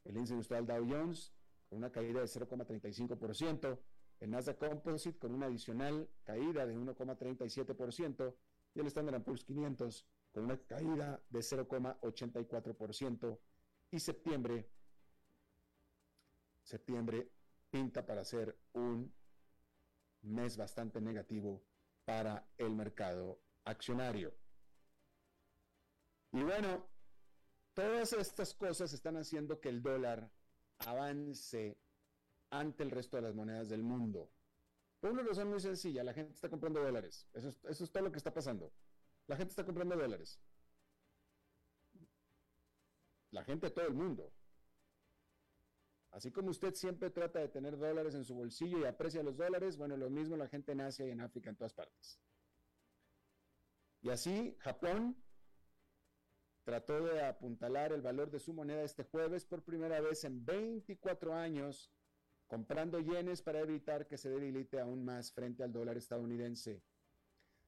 El 0.05 0.17
índice 0.17 0.35
industrial 0.35 0.67
Dow 0.67 0.87
Jones 0.89 1.33
con 1.69 1.79
una 1.79 1.91
caída 1.91 2.21
de 2.21 2.27
0,35%, 2.27 3.79
el 4.21 4.31
Nasdaq 4.31 4.59
Composite 4.59 5.19
con 5.19 5.35
una 5.35 5.47
adicional 5.47 6.09
caída 6.25 6.65
de 6.65 6.77
1,37% 6.77 8.35
y 8.75 8.81
el 8.81 8.87
Standard 8.87 9.23
Poor's 9.23 9.45
500 9.45 10.07
con 10.33 10.45
una 10.45 10.57
caída 10.59 11.21
de 11.29 11.41
0,84% 11.41 13.39
y 13.91 13.99
septiembre 13.99 14.71
septiembre 16.67 17.31
pinta 17.71 18.05
para 18.05 18.25
ser 18.25 18.59
un 18.73 19.13
mes 20.23 20.57
bastante 20.57 21.01
negativo 21.01 21.63
para 22.05 22.49
el 22.59 22.75
mercado 22.75 23.41
accionario. 23.65 24.35
Y 26.33 26.43
bueno, 26.43 26.87
todas 27.77 28.15
estas 28.15 28.55
cosas 28.55 28.95
están 28.95 29.19
haciendo 29.19 29.61
que 29.61 29.69
el 29.69 29.83
dólar 29.83 30.31
avance 30.79 31.77
ante 32.49 32.83
el 32.83 32.91
resto 32.91 33.17
de 33.17 33.23
las 33.23 33.35
monedas 33.35 33.69
del 33.69 33.83
mundo. 33.83 34.31
Por 34.99 35.13
una 35.13 35.23
razón 35.23 35.51
muy 35.51 35.61
sencilla, 35.61 36.03
la 36.03 36.15
gente 36.15 36.33
está 36.33 36.49
comprando 36.49 36.83
dólares. 36.83 37.29
Eso 37.35 37.51
es, 37.51 37.63
eso 37.65 37.85
es 37.85 37.93
todo 37.93 38.05
lo 38.05 38.11
que 38.11 38.17
está 38.17 38.33
pasando. 38.33 38.73
La 39.27 39.37
gente 39.37 39.51
está 39.51 39.63
comprando 39.63 39.95
dólares. 39.95 40.41
La 43.31 43.45
gente 43.45 43.67
de 43.67 43.73
todo 43.73 43.87
el 43.87 43.95
mundo. 43.95 44.33
Así 46.13 46.33
como 46.33 46.49
usted 46.49 46.73
siempre 46.75 47.11
trata 47.11 47.41
de 47.41 47.49
tener 47.49 47.77
dólares 47.77 48.15
en 48.15 48.25
su 48.25 48.35
bolsillo 48.35 48.79
y 48.79 48.85
aprecia 48.85 49.23
los 49.23 49.37
dólares, 49.37 49.77
bueno, 49.77 49.99
lo 49.99 50.09
mismo 50.09 50.35
la 50.35 50.49
gente 50.49 50.73
en 50.73 50.81
Asia 50.81 51.07
y 51.07 51.11
en 51.11 51.21
África, 51.21 51.51
en 51.51 51.57
todas 51.57 51.75
partes. 51.75 52.19
Y 54.01 54.09
así, 54.09 54.57
Japón 54.61 55.15
trató 56.67 57.01
de 57.01 57.23
apuntalar 57.23 57.93
el 57.93 58.03
valor 58.03 58.29
de 58.29 58.41
su 58.41 58.53
moneda 58.53 58.83
este 58.83 59.05
jueves 59.05 59.45
por 59.45 59.63
primera 59.63 60.01
vez 60.01 60.25
en 60.25 60.45
24 60.45 61.33
años, 61.33 61.93
comprando 62.49 62.99
yenes 62.99 63.41
para 63.41 63.61
evitar 63.61 64.09
que 64.09 64.19
se 64.19 64.31
debilite 64.31 64.81
aún 64.81 65.05
más 65.05 65.33
frente 65.33 65.63
al 65.63 65.73
dólar 65.73 65.97
estadounidense. 65.97 66.83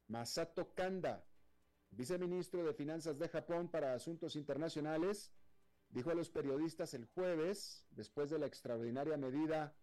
Masato 0.08 0.74
Kanda, 0.74 1.24
viceministro 1.92 2.64
de 2.64 2.74
Finanzas 2.74 3.16
de 3.20 3.28
Japón 3.28 3.70
para 3.70 3.94
Asuntos 3.94 4.34
Internacionales, 4.34 5.32
dijo 5.90 6.10
a 6.10 6.14
los 6.16 6.28
periodistas 6.28 6.92
el 6.92 7.04
jueves, 7.04 7.86
después 7.90 8.30
de 8.30 8.40
la 8.40 8.46
extraordinaria 8.46 9.16
medida, 9.16 9.76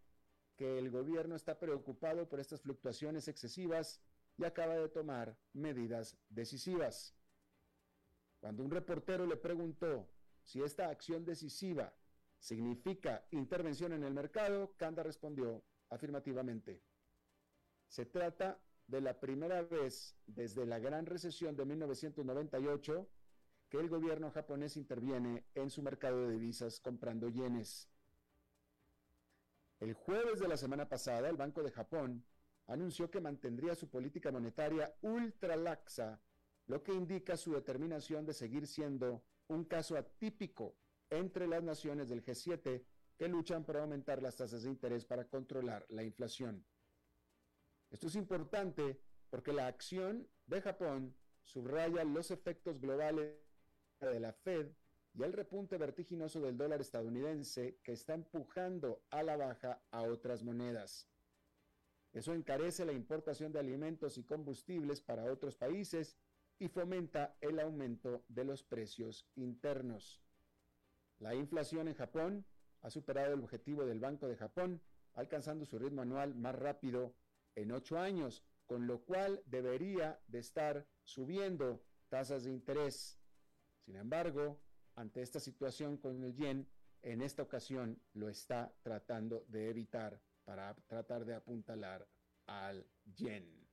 que 0.57 0.77
el 0.77 0.91
gobierno 0.91 1.37
está 1.37 1.57
preocupado 1.57 2.27
por 2.27 2.41
estas 2.41 2.59
fluctuaciones 2.59 3.29
excesivas 3.29 4.01
y 4.37 4.43
acaba 4.43 4.75
de 4.75 4.89
tomar 4.89 5.37
medidas 5.53 6.17
decisivas. 6.27 7.15
Cuando 8.45 8.61
un 8.61 8.69
reportero 8.69 9.25
le 9.25 9.37
preguntó 9.37 10.07
si 10.43 10.61
esta 10.61 10.89
acción 10.89 11.25
decisiva 11.25 11.91
significa 12.37 13.25
intervención 13.31 13.91
en 13.93 14.03
el 14.03 14.13
mercado, 14.13 14.75
Kanda 14.77 15.01
respondió 15.01 15.63
afirmativamente. 15.89 16.83
Se 17.87 18.05
trata 18.05 18.61
de 18.85 19.01
la 19.01 19.19
primera 19.19 19.63
vez 19.63 20.15
desde 20.27 20.67
la 20.67 20.77
gran 20.77 21.07
recesión 21.07 21.55
de 21.55 21.65
1998 21.65 23.09
que 23.67 23.79
el 23.79 23.89
gobierno 23.89 24.29
japonés 24.29 24.77
interviene 24.77 25.47
en 25.55 25.71
su 25.71 25.81
mercado 25.81 26.27
de 26.27 26.33
divisas 26.33 26.79
comprando 26.79 27.29
yenes. 27.29 27.89
El 29.79 29.95
jueves 29.95 30.39
de 30.39 30.47
la 30.47 30.57
semana 30.57 30.87
pasada, 30.87 31.29
el 31.29 31.35
Banco 31.35 31.63
de 31.63 31.71
Japón 31.71 32.23
anunció 32.67 33.09
que 33.09 33.21
mantendría 33.21 33.73
su 33.73 33.89
política 33.89 34.31
monetaria 34.31 34.95
ultra 35.01 35.55
laxa, 35.55 36.21
lo 36.67 36.83
que 36.83 36.93
indica 36.93 37.37
su 37.37 37.53
determinación 37.53 38.25
de 38.25 38.33
seguir 38.33 38.67
siendo 38.67 39.23
un 39.47 39.65
caso 39.65 39.97
atípico 39.97 40.75
entre 41.09 41.47
las 41.47 41.63
naciones 41.63 42.09
del 42.09 42.23
G7 42.23 42.83
que 43.17 43.27
luchan 43.27 43.63
por 43.63 43.77
aumentar 43.77 44.21
las 44.21 44.35
tasas 44.35 44.63
de 44.63 44.69
interés 44.69 45.05
para 45.05 45.25
controlar 45.25 45.85
la 45.89 46.03
inflación. 46.03 46.65
Esto 47.89 48.07
es 48.07 48.15
importante 48.15 48.99
porque 49.29 49.53
la 49.53 49.67
acción 49.67 50.27
de 50.47 50.61
Japón 50.61 51.15
subraya 51.43 52.03
los 52.03 52.31
efectos 52.31 52.79
globales 52.79 53.35
de 54.01 54.19
la 54.19 54.33
Fed 54.33 54.71
y 55.13 55.23
el 55.23 55.31
repunte 55.31 55.77
vertiginoso 55.77 56.41
del 56.41 56.57
dólar 56.57 56.81
estadounidense 56.81 57.79
que 57.83 57.93
está 57.93 58.13
empujando 58.15 59.03
a 59.11 59.23
la 59.23 59.37
baja 59.37 59.81
a 59.91 60.01
otras 60.01 60.43
monedas. 60.43 61.07
Eso 62.11 62.33
encarece 62.33 62.85
la 62.85 62.93
importación 62.93 63.51
de 63.51 63.59
alimentos 63.59 64.17
y 64.17 64.23
combustibles 64.23 64.99
para 65.01 65.31
otros 65.31 65.55
países 65.55 66.17
y 66.59 66.67
fomenta 66.67 67.35
el 67.41 67.59
aumento 67.59 68.23
de 68.27 68.43
los 68.45 68.63
precios 68.63 69.27
internos. 69.35 70.21
La 71.19 71.35
inflación 71.35 71.87
en 71.87 71.95
Japón 71.95 72.45
ha 72.81 72.89
superado 72.89 73.33
el 73.33 73.41
objetivo 73.41 73.85
del 73.85 73.99
Banco 73.99 74.27
de 74.27 74.37
Japón, 74.37 74.81
alcanzando 75.13 75.65
su 75.65 75.79
ritmo 75.79 76.01
anual 76.01 76.35
más 76.35 76.55
rápido 76.55 77.15
en 77.55 77.71
ocho 77.71 77.97
años, 77.97 78.43
con 78.65 78.87
lo 78.87 79.01
cual 79.03 79.41
debería 79.45 80.19
de 80.27 80.39
estar 80.39 80.87
subiendo 81.03 81.83
tasas 82.09 82.43
de 82.43 82.51
interés. 82.51 83.19
Sin 83.79 83.95
embargo, 83.95 84.61
ante 84.95 85.21
esta 85.21 85.39
situación 85.39 85.97
con 85.97 86.23
el 86.23 86.35
yen, 86.35 86.67
en 87.01 87.21
esta 87.21 87.43
ocasión 87.43 88.01
lo 88.13 88.29
está 88.29 88.73
tratando 88.81 89.45
de 89.47 89.69
evitar 89.69 90.21
para 90.43 90.73
tratar 90.87 91.25
de 91.25 91.35
apuntalar 91.35 92.07
al 92.47 92.85
yen. 93.03 93.64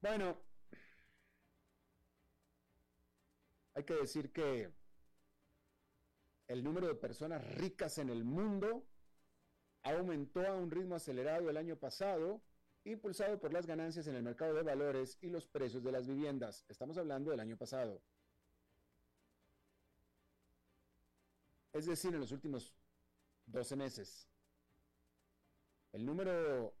Bueno, 0.00 0.38
Hay 3.78 3.84
que 3.84 3.94
decir 3.94 4.32
que 4.32 4.72
el 6.48 6.64
número 6.64 6.88
de 6.88 6.96
personas 6.96 7.46
ricas 7.54 7.98
en 7.98 8.08
el 8.08 8.24
mundo 8.24 8.84
aumentó 9.84 10.44
a 10.44 10.52
un 10.52 10.68
ritmo 10.68 10.96
acelerado 10.96 11.48
el 11.48 11.56
año 11.56 11.76
pasado, 11.76 12.42
impulsado 12.82 13.38
por 13.38 13.52
las 13.52 13.66
ganancias 13.66 14.08
en 14.08 14.16
el 14.16 14.24
mercado 14.24 14.54
de 14.54 14.64
valores 14.64 15.16
y 15.20 15.30
los 15.30 15.46
precios 15.46 15.84
de 15.84 15.92
las 15.92 16.08
viviendas. 16.08 16.64
Estamos 16.68 16.98
hablando 16.98 17.30
del 17.30 17.38
año 17.38 17.56
pasado. 17.56 18.02
Es 21.72 21.86
decir, 21.86 22.12
en 22.12 22.18
los 22.18 22.32
últimos 22.32 22.74
12 23.46 23.76
meses. 23.76 24.28
El 25.92 26.04
número, 26.04 26.74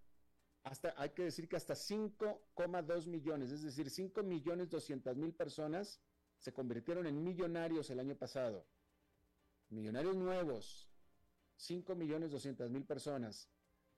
hasta, 0.68 0.94
hay 0.98 1.10
que 1.10 1.24
decir 1.24 1.48
que 1.48 1.56
hasta 1.56 1.74
5,2 1.74 3.06
millones, 3.06 3.50
es 3.50 3.62
decir, 3.62 3.88
5 3.88 4.22
millones 4.22 4.68
200 4.68 5.16
mil 5.16 5.32
personas 5.32 5.98
se 6.36 6.52
convirtieron 6.52 7.06
en 7.06 7.22
millonarios 7.24 7.88
el 7.88 8.00
año 8.00 8.14
pasado. 8.16 8.66
Millonarios 9.70 10.14
nuevos, 10.14 10.90
5 11.56 11.94
millones 11.94 12.30
200 12.30 12.70
mil 12.70 12.84
personas, 12.84 13.48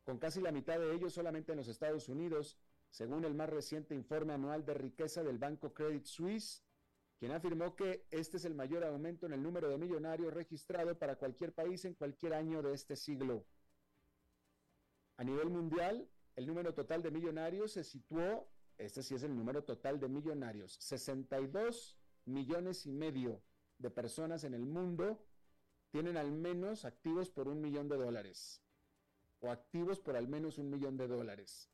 con 0.04 0.18
casi 0.18 0.40
la 0.40 0.52
mitad 0.52 0.78
de 0.78 0.94
ellos 0.94 1.12
solamente 1.12 1.50
en 1.52 1.58
los 1.58 1.66
Estados 1.66 2.08
Unidos, 2.08 2.56
según 2.88 3.24
el 3.24 3.34
más 3.34 3.50
reciente 3.50 3.96
informe 3.96 4.32
anual 4.32 4.64
de 4.64 4.74
riqueza 4.74 5.24
del 5.24 5.38
banco 5.38 5.74
Credit 5.74 6.04
Suisse, 6.04 6.62
quien 7.18 7.32
afirmó 7.32 7.74
que 7.74 8.06
este 8.12 8.36
es 8.36 8.44
el 8.44 8.54
mayor 8.54 8.84
aumento 8.84 9.26
en 9.26 9.32
el 9.32 9.42
número 9.42 9.68
de 9.68 9.76
millonarios 9.76 10.32
registrado 10.32 10.96
para 10.96 11.16
cualquier 11.16 11.52
país 11.52 11.84
en 11.84 11.94
cualquier 11.94 12.34
año 12.34 12.62
de 12.62 12.74
este 12.74 12.94
siglo. 12.94 13.44
A 15.16 15.24
nivel 15.24 15.50
mundial, 15.50 16.08
el 16.40 16.46
número 16.46 16.72
total 16.72 17.02
de 17.02 17.10
millonarios 17.10 17.72
se 17.72 17.84
situó, 17.84 18.48
este 18.78 19.02
sí 19.02 19.14
es 19.14 19.22
el 19.24 19.36
número 19.36 19.62
total 19.62 20.00
de 20.00 20.08
millonarios, 20.08 20.72
62 20.80 21.98
millones 22.24 22.86
y 22.86 22.92
medio 22.92 23.42
de 23.76 23.90
personas 23.90 24.44
en 24.44 24.54
el 24.54 24.64
mundo 24.64 25.22
tienen 25.90 26.16
al 26.16 26.32
menos 26.32 26.86
activos 26.86 27.28
por 27.28 27.46
un 27.46 27.60
millón 27.60 27.90
de 27.90 27.98
dólares 27.98 28.62
o 29.40 29.50
activos 29.50 30.00
por 30.00 30.16
al 30.16 30.28
menos 30.28 30.56
un 30.56 30.70
millón 30.70 30.96
de 30.96 31.08
dólares 31.08 31.68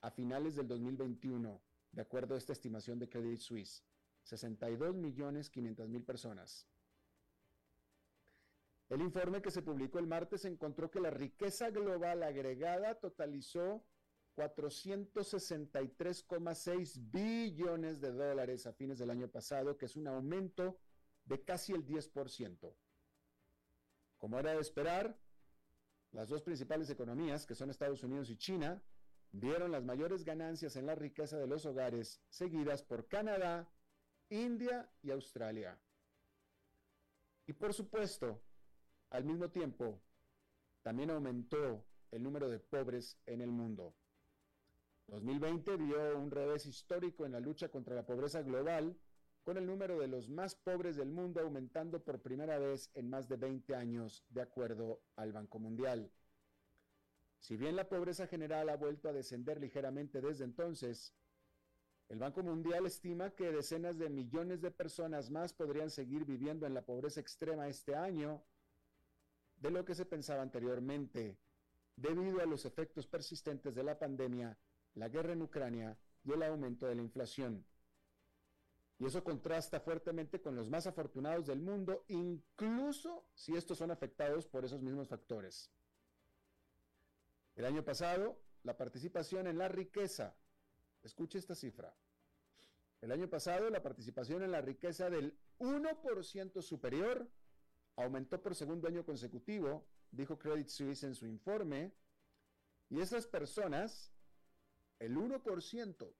a 0.00 0.10
finales 0.10 0.56
del 0.56 0.66
2021, 0.66 1.62
de 1.92 2.02
acuerdo 2.02 2.34
a 2.34 2.38
esta 2.38 2.54
estimación 2.54 2.98
de 2.98 3.08
Credit 3.08 3.38
Suisse. 3.38 3.84
62 4.24 4.96
millones 4.96 5.48
500 5.48 5.88
mil 5.88 6.02
personas. 6.02 6.66
El 8.88 9.00
informe 9.00 9.42
que 9.42 9.50
se 9.50 9.62
publicó 9.62 9.98
el 9.98 10.06
martes 10.06 10.44
encontró 10.44 10.88
que 10.90 11.00
la 11.00 11.10
riqueza 11.10 11.70
global 11.70 12.22
agregada 12.22 12.94
totalizó 12.94 13.84
463,6 14.36 17.10
billones 17.10 18.00
de 18.00 18.12
dólares 18.12 18.64
a 18.66 18.72
fines 18.72 18.98
del 18.98 19.10
año 19.10 19.26
pasado, 19.28 19.76
que 19.76 19.86
es 19.86 19.96
un 19.96 20.06
aumento 20.06 20.78
de 21.24 21.42
casi 21.42 21.72
el 21.72 21.84
10%. 21.84 22.72
Como 24.18 24.38
era 24.38 24.52
de 24.52 24.60
esperar, 24.60 25.18
las 26.12 26.28
dos 26.28 26.42
principales 26.42 26.88
economías, 26.90 27.44
que 27.44 27.56
son 27.56 27.70
Estados 27.70 28.04
Unidos 28.04 28.30
y 28.30 28.36
China, 28.36 28.80
vieron 29.32 29.72
las 29.72 29.84
mayores 29.84 30.24
ganancias 30.24 30.76
en 30.76 30.86
la 30.86 30.94
riqueza 30.94 31.38
de 31.38 31.48
los 31.48 31.66
hogares, 31.66 32.22
seguidas 32.28 32.82
por 32.82 33.08
Canadá, 33.08 33.68
India 34.28 34.88
y 35.02 35.10
Australia. 35.10 35.76
Y 37.46 37.52
por 37.52 37.74
supuesto, 37.74 38.40
al 39.16 39.24
mismo 39.24 39.48
tiempo, 39.48 39.98
también 40.82 41.10
aumentó 41.10 41.82
el 42.10 42.22
número 42.22 42.50
de 42.50 42.58
pobres 42.58 43.16
en 43.24 43.40
el 43.40 43.50
mundo. 43.50 43.94
2020 45.06 45.76
vio 45.78 46.18
un 46.18 46.30
revés 46.30 46.66
histórico 46.66 47.24
en 47.24 47.32
la 47.32 47.40
lucha 47.40 47.70
contra 47.70 47.94
la 47.94 48.04
pobreza 48.04 48.42
global, 48.42 48.94
con 49.42 49.56
el 49.56 49.64
número 49.64 49.98
de 49.98 50.08
los 50.08 50.28
más 50.28 50.54
pobres 50.54 50.96
del 50.96 51.08
mundo 51.08 51.40
aumentando 51.40 52.04
por 52.04 52.20
primera 52.20 52.58
vez 52.58 52.90
en 52.94 53.08
más 53.08 53.26
de 53.26 53.36
20 53.36 53.74
años, 53.74 54.22
de 54.28 54.42
acuerdo 54.42 55.00
al 55.16 55.32
Banco 55.32 55.58
Mundial. 55.58 56.10
Si 57.38 57.56
bien 57.56 57.74
la 57.74 57.88
pobreza 57.88 58.26
general 58.26 58.68
ha 58.68 58.76
vuelto 58.76 59.08
a 59.08 59.14
descender 59.14 59.60
ligeramente 59.60 60.20
desde 60.20 60.44
entonces, 60.44 61.14
el 62.10 62.18
Banco 62.18 62.42
Mundial 62.42 62.84
estima 62.84 63.30
que 63.30 63.50
decenas 63.50 63.96
de 63.96 64.10
millones 64.10 64.60
de 64.60 64.70
personas 64.70 65.30
más 65.30 65.54
podrían 65.54 65.88
seguir 65.88 66.26
viviendo 66.26 66.66
en 66.66 66.74
la 66.74 66.84
pobreza 66.84 67.20
extrema 67.20 67.66
este 67.66 67.94
año 67.94 68.44
de 69.56 69.70
lo 69.70 69.84
que 69.84 69.94
se 69.94 70.06
pensaba 70.06 70.42
anteriormente, 70.42 71.38
debido 71.96 72.40
a 72.40 72.46
los 72.46 72.64
efectos 72.64 73.06
persistentes 73.06 73.74
de 73.74 73.82
la 73.82 73.98
pandemia, 73.98 74.56
la 74.94 75.08
guerra 75.08 75.32
en 75.32 75.42
Ucrania 75.42 75.96
y 76.24 76.32
el 76.32 76.42
aumento 76.42 76.86
de 76.86 76.94
la 76.94 77.02
inflación. 77.02 77.64
Y 78.98 79.06
eso 79.06 79.22
contrasta 79.22 79.80
fuertemente 79.80 80.40
con 80.40 80.56
los 80.56 80.70
más 80.70 80.86
afortunados 80.86 81.46
del 81.46 81.60
mundo, 81.60 82.04
incluso 82.08 83.26
si 83.34 83.54
estos 83.54 83.78
son 83.78 83.90
afectados 83.90 84.46
por 84.46 84.64
esos 84.64 84.82
mismos 84.82 85.08
factores. 85.08 85.70
El 87.54 87.66
año 87.66 87.84
pasado, 87.84 88.38
la 88.62 88.76
participación 88.76 89.46
en 89.46 89.58
la 89.58 89.68
riqueza, 89.68 90.34
escuche 91.02 91.38
esta 91.38 91.54
cifra, 91.54 91.94
el 93.00 93.12
año 93.12 93.28
pasado 93.28 93.70
la 93.70 93.82
participación 93.82 94.42
en 94.42 94.50
la 94.50 94.60
riqueza 94.60 95.10
del 95.10 95.38
1% 95.58 96.62
superior 96.62 97.28
aumentó 97.96 98.40
por 98.40 98.54
segundo 98.54 98.88
año 98.88 99.04
consecutivo, 99.04 99.86
dijo 100.10 100.38
Credit 100.38 100.68
Suisse 100.68 101.04
en 101.04 101.14
su 101.14 101.26
informe, 101.26 101.92
y 102.88 103.00
esas 103.00 103.26
personas, 103.26 104.12
el 104.98 105.16
1%, 105.16 106.14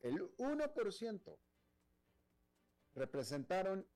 el 0.00 0.36
1% 0.36 1.38
representaron 2.94 3.86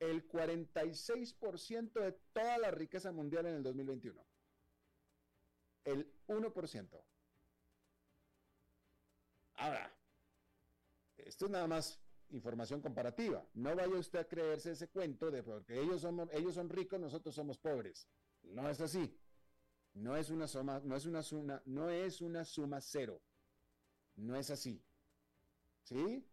el 0.00 0.28
46% 0.28 1.92
de 1.92 2.12
toda 2.32 2.58
la 2.58 2.70
riqueza 2.70 3.12
mundial 3.12 3.46
en 3.46 3.56
el 3.56 3.62
2021. 3.62 4.26
El 5.84 6.12
1%. 6.26 7.04
Ahora, 9.56 9.94
esto 11.18 11.44
es 11.44 11.50
nada 11.50 11.66
más 11.66 12.00
información 12.34 12.80
comparativa. 12.80 13.46
No 13.54 13.74
vaya 13.74 13.96
usted 13.96 14.18
a 14.18 14.28
creerse 14.28 14.72
ese 14.72 14.88
cuento 14.88 15.30
de 15.30 15.42
porque 15.42 15.80
ellos 15.80 16.00
son, 16.00 16.28
ellos 16.32 16.54
son 16.54 16.68
ricos, 16.68 17.00
nosotros 17.00 17.34
somos 17.34 17.58
pobres. 17.58 18.08
No 18.42 18.68
es 18.68 18.80
así. 18.80 19.16
No 19.94 20.16
es 20.16 20.30
una 20.30 20.48
suma, 20.48 20.80
no 20.80 20.96
es 20.96 21.06
una 21.06 21.22
suma, 21.22 21.62
no 21.66 21.88
es 21.88 22.20
una 22.20 22.44
suma 22.44 22.80
cero. 22.80 23.22
No 24.16 24.36
es 24.36 24.50
así. 24.50 24.82
¿Sí? 25.84 26.26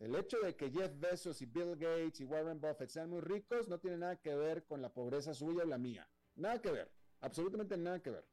El 0.00 0.16
hecho 0.16 0.40
de 0.40 0.56
que 0.56 0.70
Jeff 0.70 0.92
Bezos 0.98 1.40
y 1.42 1.46
Bill 1.46 1.76
Gates 1.76 2.20
y 2.20 2.24
Warren 2.24 2.60
Buffett 2.60 2.90
sean 2.90 3.08
muy 3.08 3.20
ricos 3.20 3.68
no 3.68 3.78
tiene 3.78 3.98
nada 3.98 4.16
que 4.16 4.34
ver 4.34 4.64
con 4.64 4.82
la 4.82 4.92
pobreza 4.92 5.32
suya 5.32 5.62
o 5.62 5.66
la 5.66 5.78
mía. 5.78 6.08
Nada 6.34 6.60
que 6.60 6.72
ver. 6.72 6.90
Absolutamente 7.20 7.76
nada 7.76 8.02
que 8.02 8.10
ver. 8.10 8.26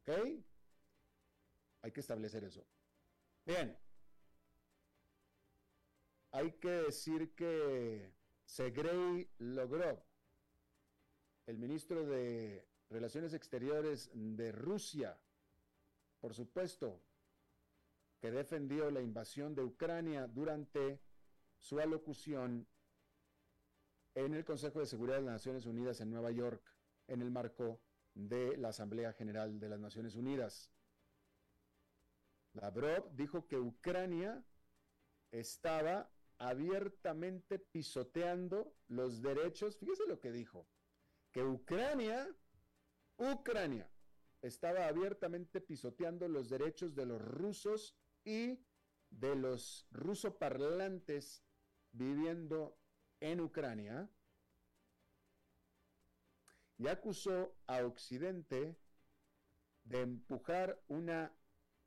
¿Ok? 0.00 0.08
Hay 1.82 1.92
que 1.92 2.00
establecer 2.00 2.44
eso. 2.44 2.66
Bien. 3.44 3.76
Hay 6.32 6.52
que 6.52 6.70
decir 6.70 7.34
que 7.34 8.14
Sergei 8.44 9.28
logró, 9.38 10.04
el 11.46 11.58
ministro 11.58 12.06
de 12.06 12.68
Relaciones 12.88 13.34
Exteriores 13.34 14.10
de 14.14 14.52
Rusia, 14.52 15.20
por 16.20 16.34
supuesto, 16.34 17.02
que 18.20 18.30
defendió 18.30 18.90
la 18.90 19.00
invasión 19.00 19.54
de 19.54 19.62
Ucrania 19.62 20.28
durante 20.28 21.00
su 21.58 21.80
alocución 21.80 22.66
en 24.14 24.34
el 24.34 24.44
Consejo 24.44 24.80
de 24.80 24.86
Seguridad 24.86 25.16
de 25.16 25.22
las 25.22 25.34
Naciones 25.34 25.66
Unidas 25.66 26.00
en 26.00 26.10
Nueva 26.10 26.30
York, 26.30 26.62
en 27.08 27.22
el 27.22 27.30
marco 27.30 27.80
de 28.14 28.56
la 28.56 28.68
Asamblea 28.68 29.12
General 29.12 29.58
de 29.58 29.68
las 29.68 29.80
Naciones 29.80 30.14
Unidas. 30.14 30.70
Lavrov 32.52 33.14
dijo 33.14 33.46
que 33.46 33.56
Ucrania 33.56 34.44
estaba 35.30 36.10
abiertamente 36.40 37.58
pisoteando 37.58 38.74
los 38.88 39.20
derechos, 39.20 39.76
fíjese 39.76 40.06
lo 40.06 40.18
que 40.18 40.32
dijo, 40.32 40.66
que 41.30 41.44
Ucrania, 41.44 42.34
Ucrania, 43.18 43.88
estaba 44.40 44.86
abiertamente 44.86 45.60
pisoteando 45.60 46.26
los 46.28 46.48
derechos 46.48 46.94
de 46.94 47.04
los 47.04 47.20
rusos 47.20 47.94
y 48.24 48.58
de 49.10 49.36
los 49.36 49.86
rusoparlantes 49.90 51.44
viviendo 51.92 52.78
en 53.20 53.40
Ucrania 53.40 54.08
y 56.78 56.88
acusó 56.88 57.54
a 57.66 57.84
Occidente 57.84 58.78
de 59.84 60.00
empujar 60.00 60.82
una 60.88 61.36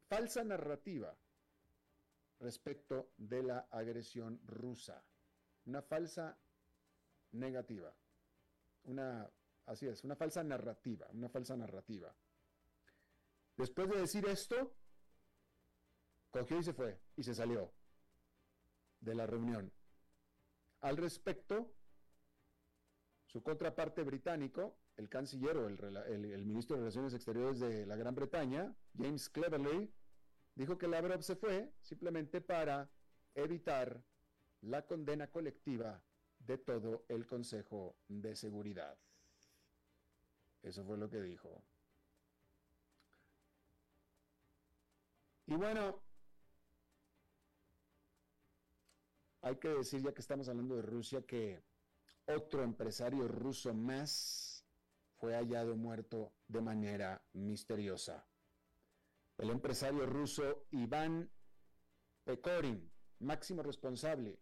falsa 0.07 0.43
narrativa 0.43 1.17
respecto 2.39 3.11
de 3.17 3.43
la 3.43 3.59
agresión 3.71 4.39
rusa. 4.45 5.03
Una 5.65 5.81
falsa 5.81 6.37
negativa. 7.31 7.93
Una, 8.83 9.29
así 9.65 9.87
es, 9.87 10.03
una 10.03 10.15
falsa 10.15 10.43
narrativa, 10.43 11.07
una 11.11 11.29
falsa 11.29 11.55
narrativa. 11.55 12.13
Después 13.55 13.89
de 13.89 14.01
decir 14.01 14.25
esto, 14.25 14.75
cogió 16.31 16.59
y 16.59 16.63
se 16.63 16.73
fue 16.73 16.99
y 17.15 17.23
se 17.23 17.33
salió. 17.33 17.71
de 18.99 19.15
la 19.15 19.27
reunión. 19.27 19.69
Al 20.79 20.95
respecto, 20.95 21.73
su 23.25 23.43
contraparte 23.43 24.01
británico, 24.03 24.77
el 24.95 25.09
canciller 25.09 25.57
o 25.57 25.67
el, 25.67 26.45
ministro 26.45 26.75
de 26.75 26.83
Relaciones 26.83 27.13
Exteriores 27.13 27.59
de 27.59 27.85
la 27.85 27.97
Gran 27.97 28.15
Bretaña, 28.15 28.73
James 28.95 29.27
Cleverly, 29.29 29.91
dijo 30.55 30.77
que 30.77 30.87
Lavrov 30.87 31.23
se 31.23 31.35
fue 31.35 31.73
simplemente 31.81 32.41
para 32.41 32.89
evitar 33.35 34.03
la 34.61 34.85
condena 34.85 35.27
colectiva 35.27 36.01
de 36.39 36.57
todo 36.57 37.05
el 37.09 37.25
Consejo 37.25 37.95
de 38.07 38.35
Seguridad. 38.35 38.97
Eso 40.61 40.83
fue 40.85 40.97
lo 40.97 41.09
que 41.09 41.21
dijo. 41.21 41.63
Y 45.47 45.55
bueno, 45.55 46.01
hay 49.41 49.57
que 49.57 49.69
decir, 49.69 50.01
ya 50.01 50.13
que 50.13 50.21
estamos 50.21 50.47
hablando 50.47 50.75
de 50.75 50.81
Rusia, 50.83 51.21
que 51.21 51.61
otro 52.27 52.63
empresario 52.63 53.27
ruso 53.27 53.73
más 53.73 54.65
fue 55.17 55.35
hallado 55.35 55.75
muerto 55.75 56.31
de 56.47 56.61
manera 56.61 57.21
misteriosa. 57.33 58.25
El 59.37 59.49
empresario 59.49 60.05
ruso 60.05 60.67
Iván 60.71 61.29
Pekorin, 62.23 62.91
máximo 63.19 63.63
responsable 63.63 64.39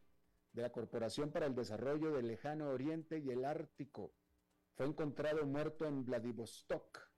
de 0.52 0.62
la 0.62 0.72
Corporación 0.72 1.32
para 1.32 1.46
el 1.46 1.56
Desarrollo 1.56 2.12
del 2.12 2.28
Lejano 2.28 2.70
Oriente 2.70 3.20
y 3.20 3.30
el 3.30 3.46
Ártico, 3.46 4.14
fue 4.76 4.86
encontrado 4.86 5.46
muerto 5.46 5.86
en 5.86 6.06
Vladivostok. 6.06 7.10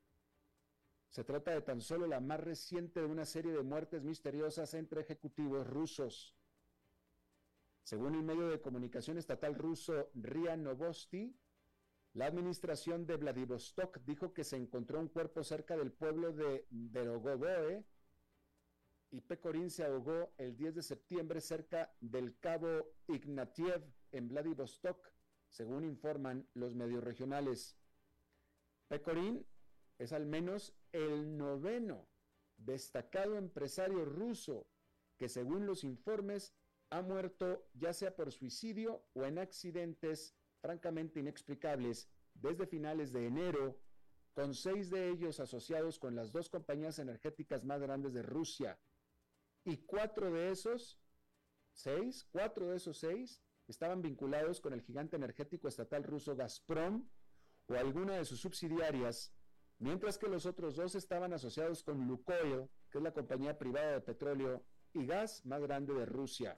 Se 1.09 1.23
trata 1.23 1.51
de 1.51 1.62
tan 1.62 1.81
solo 1.81 2.07
la 2.07 2.19
más 2.19 2.39
reciente 2.39 2.99
de 2.99 3.05
una 3.05 3.25
serie 3.25 3.51
de 3.51 3.62
muertes 3.63 4.03
misteriosas 4.03 4.73
entre 4.73 5.01
ejecutivos 5.01 5.67
rusos. 5.67 6.36
Según 7.83 8.15
el 8.15 8.23
medio 8.23 8.47
de 8.47 8.62
comunicación 8.62 9.17
estatal 9.17 9.55
ruso 9.55 10.09
RIA 10.13 10.57
Novosti, 10.57 11.36
la 12.13 12.28
administración 12.28 13.08
de 13.08 13.17
Vladivostok 13.17 13.99
dijo 14.06 14.34
que 14.34 14.43
se 14.43 14.56
encontró 14.56 14.99
un 14.99 15.08
cuerpo 15.08 15.43
cerca 15.43 15.76
del 15.76 15.91
pueblo 15.91 16.32
de 16.32 16.65
Berogovoe 16.69 17.84
y 19.10 19.21
Pecorín 19.21 19.71
se 19.71 19.84
ahogó 19.84 20.32
el 20.38 20.56
10 20.56 20.76
de 20.76 20.84
septiembre 20.84 21.41
cerca 21.41 21.95
del 22.02 22.38
cabo 22.39 22.93
Ignatiev 23.08 23.84
en 24.12 24.28
Vladivostok, 24.28 25.12
según 25.49 25.86
informan 25.86 26.47
los 26.54 26.76
medios 26.76 27.04
regionales. 27.04 27.78
Pecorín 28.88 29.45
es 29.97 30.13
al 30.13 30.26
menos 30.26 30.76
el 30.91 31.36
noveno 31.36 32.08
destacado 32.58 33.38
empresario 33.38 34.06
ruso 34.06 34.67
que 35.17 35.30
según 35.30 35.65
los 35.65 35.84
informes 35.84 36.54
ha 36.91 37.02
muerto 37.02 37.67
ya 37.73 37.91
sea 37.91 38.15
por 38.15 38.32
suicidio 38.32 39.04
o 39.13 39.26
en 39.26 39.39
accidentes 39.39 40.36
francamente 40.63 41.19
inexplicables 41.19 42.10
desde 42.34 42.65
finales 42.65 43.12
de 43.12 43.28
enero, 43.28 43.78
con 44.34 44.54
seis 44.54 44.89
de 44.89 45.10
ellos 45.10 45.41
asociados 45.41 45.99
con 45.99 46.15
las 46.15 46.32
dos 46.32 46.49
compañías 46.49 46.99
energéticas 46.99 47.65
más 47.65 47.82
grandes 47.82 48.13
de 48.13 48.23
Rusia. 48.23 48.80
Y 49.65 49.78
cuatro 49.78 50.32
de 50.32 50.52
esos, 50.52 50.97
seis, 51.73 52.26
cuatro 52.32 52.69
de 52.69 52.78
esos 52.78 52.97
seis, 52.97 53.43
estaban 53.67 54.02
vinculados 54.02 54.62
con 54.62 54.71
el 54.71 54.82
gigante 54.82 55.17
energético 55.17 55.67
estatal 55.67 56.04
ruso 56.04 56.34
Gazprom 56.34 57.10
o 57.67 57.73
alguna 57.76 58.13
de 58.15 58.26
sus 58.26 58.39
subsidiarias, 58.39 59.34
mientras 59.80 60.17
que 60.17 60.30
los 60.30 60.45
otros 60.45 60.78
dos 60.78 60.95
estaban 60.95 61.34
asociados 61.34 61.84
con 61.84 62.08
Lukoil, 62.08 62.69
que 62.89 62.99
es 62.99 63.04
la 63.04 63.13
compañía 63.13 63.58
privada 63.58 63.91
de 63.91 64.02
petróleo 64.02 64.63
y 64.93 65.06
gas 65.06 65.45
más 65.45 65.62
grande 65.62 65.93
de 65.93 66.06
Rusia. 66.06 66.58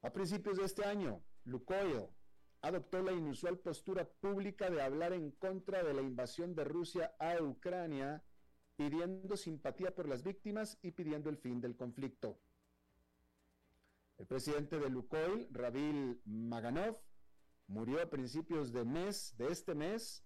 A 0.00 0.10
principios 0.10 0.56
de 0.56 0.64
este 0.64 0.84
año, 0.84 1.22
Lukoil 1.44 2.08
adoptó 2.62 3.02
la 3.02 3.12
inusual 3.12 3.58
postura 3.58 4.08
pública 4.08 4.70
de 4.70 4.80
hablar 4.80 5.12
en 5.12 5.30
contra 5.32 5.82
de 5.82 5.92
la 5.92 6.00
invasión 6.00 6.54
de 6.54 6.64
Rusia 6.64 7.14
a 7.18 7.42
Ucrania, 7.42 8.24
pidiendo 8.76 9.36
simpatía 9.36 9.94
por 9.94 10.08
las 10.08 10.22
víctimas 10.22 10.78
y 10.82 10.92
pidiendo 10.92 11.28
el 11.28 11.36
fin 11.36 11.60
del 11.60 11.76
conflicto. 11.76 12.40
El 14.16 14.26
presidente 14.26 14.78
de 14.78 14.88
Lukoil, 14.88 15.48
Ravil 15.50 16.22
Maganov, 16.24 16.98
murió 17.66 18.00
a 18.00 18.10
principios 18.10 18.72
de 18.72 18.84
mes 18.84 19.34
de 19.36 19.48
este 19.48 19.74
mes 19.74 20.24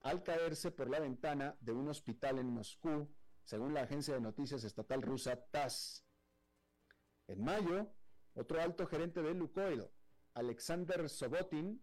al 0.00 0.22
caerse 0.22 0.70
por 0.70 0.88
la 0.88 1.00
ventana 1.00 1.56
de 1.60 1.72
un 1.72 1.88
hospital 1.88 2.38
en 2.38 2.48
Moscú, 2.48 3.08
según 3.44 3.74
la 3.74 3.82
agencia 3.82 4.14
de 4.14 4.20
noticias 4.20 4.62
estatal 4.64 5.02
rusa 5.02 5.36
TASS. 5.50 6.04
En 7.26 7.42
mayo, 7.42 7.92
otro 8.34 8.60
alto 8.60 8.86
gerente 8.86 9.22
de 9.22 9.34
Lukoil, 9.34 9.88
Alexander 10.34 11.08
Sobotin, 11.08 11.82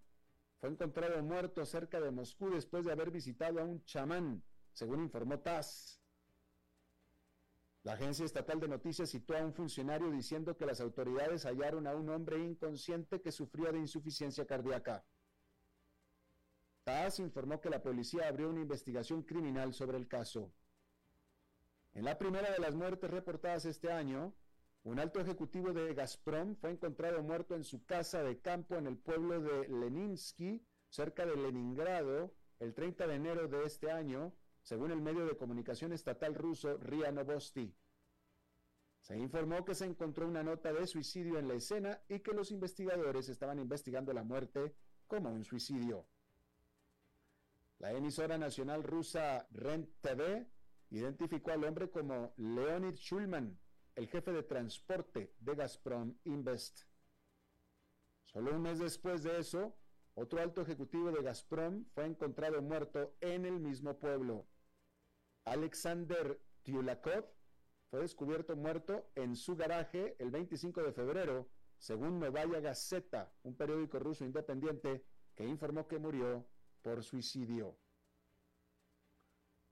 fue 0.60 0.70
encontrado 0.70 1.22
muerto 1.24 1.66
cerca 1.66 2.00
de 2.02 2.12
Moscú 2.12 2.50
después 2.50 2.84
de 2.84 2.92
haber 2.92 3.12
visitado 3.12 3.60
a 3.60 3.64
un 3.64 3.84
chamán, 3.86 4.44
según 4.74 5.04
informó 5.04 5.40
TASS. 5.40 6.02
La 7.84 7.94
agencia 7.94 8.26
estatal 8.26 8.60
de 8.60 8.68
noticias 8.68 9.10
citó 9.10 9.38
a 9.38 9.46
un 9.46 9.54
funcionario 9.54 10.12
diciendo 10.12 10.58
que 10.58 10.66
las 10.66 10.82
autoridades 10.82 11.46
hallaron 11.46 11.88
a 11.88 11.96
un 11.96 12.10
hombre 12.10 12.38
inconsciente 12.38 13.22
que 13.22 13.32
sufría 13.32 13.72
de 13.72 13.80
insuficiencia 13.80 14.46
cardíaca. 14.46 15.06
TASS 16.84 17.20
informó 17.20 17.62
que 17.62 17.70
la 17.70 17.82
policía 17.82 18.28
abrió 18.28 18.50
una 18.50 18.62
investigación 18.62 19.24
criminal 19.24 19.74
sobre 19.74 19.98
el 19.98 20.08
caso. 20.08 20.52
En 21.94 22.04
la 22.04 22.18
primera 22.18 22.52
de 22.52 22.60
las 22.60 22.76
muertes 22.76 23.10
reportadas 23.10 23.66
este 23.66 23.92
año, 23.92 24.34
un 24.89 24.97
alto 24.97 25.19
ejecutivo 25.19 25.71
de 25.71 25.93
Gazprom 25.93 26.56
fue 26.56 26.71
encontrado 26.71 27.21
muerto 27.21 27.54
en 27.54 27.63
su 27.63 27.86
casa 27.86 28.23
de 28.23 28.39
campo 28.39 28.75
en 28.75 28.88
el 28.88 28.97
pueblo 28.97 29.39
de 29.39 29.67
Leninsky, 29.67 30.65
cerca 30.89 31.28
de 31.28 31.36
Leningrado, 31.36 32.34
el 32.60 32.73
30 32.73 33.06
de 33.06 33.13
enero 33.13 33.47
de 33.47 33.65
este 33.65 33.91
año, 33.91 34.34
según 34.63 34.89
el 34.89 34.99
medio 34.99 35.28
de 35.28 35.38
comunicación 35.38 35.93
estatal 35.93 36.34
ruso 36.34 36.75
RIA 36.80 37.12
Novosti. 37.12 37.71
Se 39.02 39.15
informó 39.15 39.63
que 39.63 39.75
se 39.75 39.86
encontró 39.86 40.28
una 40.28 40.41
nota 40.41 40.73
de 40.73 40.88
suicidio 40.88 41.38
en 41.38 41.47
la 41.47 41.54
escena 41.54 42.02
y 42.10 42.21
que 42.21 42.34
los 42.34 42.49
investigadores 42.49 43.30
estaban 43.30 43.60
investigando 43.60 44.12
la 44.12 44.23
muerte 44.23 44.73
como 45.06 45.32
un 45.32 45.45
suicidio. 45.45 46.08
La 47.78 47.91
emisora 47.91 48.39
nacional 48.39 48.82
rusa 48.82 49.47
Rent 49.52 49.88
TV 50.02 50.47
identificó 50.89 51.52
al 51.52 51.63
hombre 51.63 51.91
como 51.91 52.34
Leonid 52.38 52.95
Schulman, 52.95 53.60
el 54.00 54.08
jefe 54.08 54.32
de 54.32 54.44
transporte 54.44 55.34
de 55.42 55.56
Gazprom 55.56 56.16
Invest. 56.24 56.84
Solo 58.24 58.56
un 58.56 58.62
mes 58.62 58.80
después 58.80 59.24
de 59.24 59.38
eso, 59.38 59.76
otro 60.16 60.42
alto 60.42 60.62
ejecutivo 60.62 61.12
de 61.12 61.22
Gazprom 61.22 61.84
fue 61.94 62.06
encontrado 62.06 62.62
muerto 62.62 63.14
en 63.20 63.46
el 63.46 63.60
mismo 63.60 64.00
pueblo. 64.00 64.48
Alexander 65.44 66.40
Tyulakov 66.64 67.26
fue 67.90 68.00
descubierto 68.00 68.56
muerto 68.56 69.06
en 69.16 69.36
su 69.36 69.58
garaje 69.58 70.16
el 70.20 70.32
25 70.32 70.82
de 70.82 70.94
febrero, 70.94 71.50
según 71.78 72.22
Novaya 72.22 72.62
Gazeta, 72.62 73.34
un 73.44 73.58
periódico 73.58 74.00
ruso 74.00 74.24
independiente 74.24 75.04
que 75.36 75.44
informó 75.44 75.90
que 75.90 76.00
murió 76.00 76.48
por 76.82 77.04
suicidio. 77.04 77.76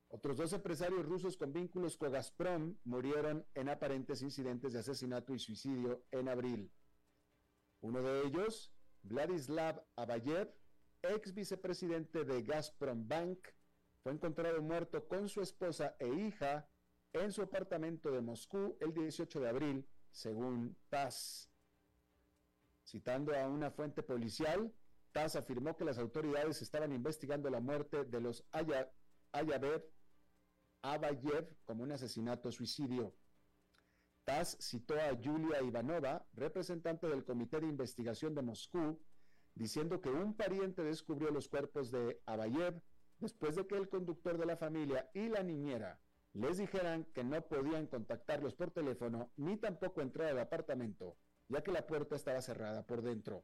Otros 0.09 0.37
dos 0.37 0.53
empresarios 0.53 1.05
rusos 1.05 1.35
con 1.35 1.51
vínculos 1.51 1.97
con 1.97 2.11
Gazprom 2.11 2.77
murieron 2.85 3.45
en 3.53 3.67
aparentes 3.67 4.21
incidentes 4.21 4.71
de 4.71 4.79
asesinato 4.79 5.33
y 5.33 5.39
suicidio 5.39 6.05
en 6.11 6.29
abril. 6.29 6.71
Uno 7.81 8.01
de 8.01 8.25
ellos, 8.25 8.71
Vladislav 9.03 9.83
Abayev, 9.97 10.53
ex 11.01 11.33
vicepresidente 11.33 12.23
de 12.23 12.41
Gazprom 12.41 13.07
Bank, 13.07 13.49
fue 14.01 14.13
encontrado 14.13 14.61
muerto 14.61 15.05
con 15.07 15.27
su 15.27 15.41
esposa 15.41 15.97
e 15.99 16.07
hija 16.07 16.69
en 17.11 17.33
su 17.33 17.41
apartamento 17.41 18.09
de 18.09 18.21
Moscú 18.21 18.77
el 18.79 18.93
18 18.93 19.41
de 19.41 19.49
abril, 19.49 19.87
según 20.09 20.77
TASS. 20.87 21.51
Citando 22.85 23.35
a 23.35 23.49
una 23.49 23.71
fuente 23.71 24.03
policial, 24.03 24.73
TASS 25.11 25.35
afirmó 25.35 25.75
que 25.75 25.83
las 25.83 25.97
autoridades 25.97 26.61
estaban 26.61 26.93
investigando 26.93 27.49
la 27.49 27.59
muerte 27.59 28.05
de 28.05 28.21
los 28.21 28.45
Ayabev 28.51 29.96
Abayev 30.93 31.47
como 31.65 31.83
un 31.83 31.91
asesinato-suicidio. 31.91 33.13
TASS 34.23 34.57
citó 34.59 34.95
a 34.95 35.11
Yulia 35.13 35.61
Ivanova, 35.61 36.25
representante 36.33 37.07
del 37.07 37.25
Comité 37.25 37.59
de 37.59 37.67
Investigación 37.67 38.33
de 38.35 38.41
Moscú, 38.41 38.99
diciendo 39.53 39.99
que 40.01 40.09
un 40.09 40.35
pariente 40.35 40.83
descubrió 40.83 41.29
los 41.31 41.47
cuerpos 41.49 41.91
de 41.91 42.21
Abayev 42.25 42.81
después 43.19 43.55
de 43.55 43.65
que 43.67 43.75
el 43.75 43.89
conductor 43.89 44.37
de 44.37 44.45
la 44.45 44.57
familia 44.57 45.09
y 45.13 45.29
la 45.29 45.43
niñera 45.43 45.99
les 46.33 46.57
dijeran 46.57 47.05
que 47.13 47.23
no 47.23 47.41
podían 47.41 47.87
contactarlos 47.87 48.53
por 48.53 48.71
teléfono 48.71 49.31
ni 49.37 49.57
tampoco 49.57 50.01
entrar 50.01 50.29
al 50.29 50.39
apartamento, 50.39 51.17
ya 51.49 51.63
que 51.63 51.71
la 51.71 51.87
puerta 51.87 52.15
estaba 52.15 52.41
cerrada 52.41 52.85
por 52.85 53.01
dentro. 53.01 53.43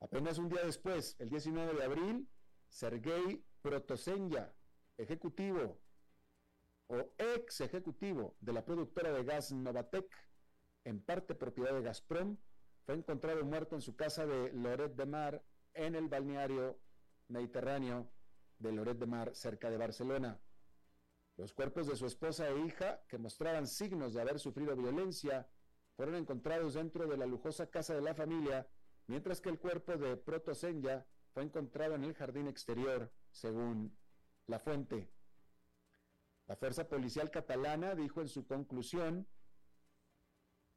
Apenas 0.00 0.38
un 0.38 0.48
día 0.48 0.64
después, 0.64 1.14
el 1.18 1.28
19 1.28 1.74
de 1.74 1.84
abril, 1.84 2.28
Sergei 2.68 3.44
Protosenya, 3.60 4.52
ejecutivo 5.02 5.78
o 6.88 6.96
ex 7.18 7.60
ejecutivo 7.60 8.36
de 8.40 8.52
la 8.52 8.64
productora 8.64 9.12
de 9.12 9.24
gas 9.24 9.52
Novatec, 9.52 10.10
en 10.84 11.00
parte 11.00 11.34
propiedad 11.34 11.72
de 11.72 11.82
Gazprom, 11.82 12.36
fue 12.84 12.94
encontrado 12.94 13.44
muerto 13.44 13.76
en 13.76 13.82
su 13.82 13.94
casa 13.94 14.26
de 14.26 14.52
Loret 14.52 14.94
de 14.94 15.06
Mar, 15.06 15.44
en 15.74 15.94
el 15.94 16.08
balneario 16.08 16.78
mediterráneo 17.28 18.10
de 18.58 18.72
Loret 18.72 18.98
de 18.98 19.06
Mar, 19.06 19.34
cerca 19.34 19.70
de 19.70 19.78
Barcelona. 19.78 20.40
Los 21.36 21.52
cuerpos 21.52 21.86
de 21.86 21.96
su 21.96 22.06
esposa 22.06 22.48
e 22.48 22.58
hija, 22.66 23.00
que 23.08 23.18
mostraban 23.18 23.66
signos 23.66 24.12
de 24.12 24.20
haber 24.20 24.38
sufrido 24.38 24.76
violencia, 24.76 25.48
fueron 25.96 26.16
encontrados 26.16 26.74
dentro 26.74 27.06
de 27.06 27.16
la 27.16 27.26
lujosa 27.26 27.70
casa 27.70 27.94
de 27.94 28.02
la 28.02 28.14
familia, 28.14 28.66
mientras 29.06 29.40
que 29.40 29.48
el 29.48 29.58
cuerpo 29.58 29.96
de 29.96 30.16
Protosenya 30.16 31.06
fue 31.32 31.44
encontrado 31.44 31.94
en 31.94 32.04
el 32.04 32.14
jardín 32.14 32.48
exterior, 32.48 33.10
según 33.30 33.96
la 34.46 34.58
fuente. 34.58 35.08
La 36.46 36.56
fuerza 36.56 36.88
policial 36.88 37.30
catalana 37.30 37.94
dijo 37.94 38.20
en 38.20 38.28
su 38.28 38.46
conclusión 38.46 39.26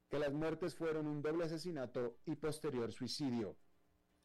que 0.08 0.18
las 0.18 0.32
muertes 0.32 0.74
fueron 0.74 1.06
un 1.06 1.20
doble 1.20 1.44
asesinato 1.44 2.18
y 2.24 2.36
posterior 2.36 2.92
suicidio. 2.92 3.56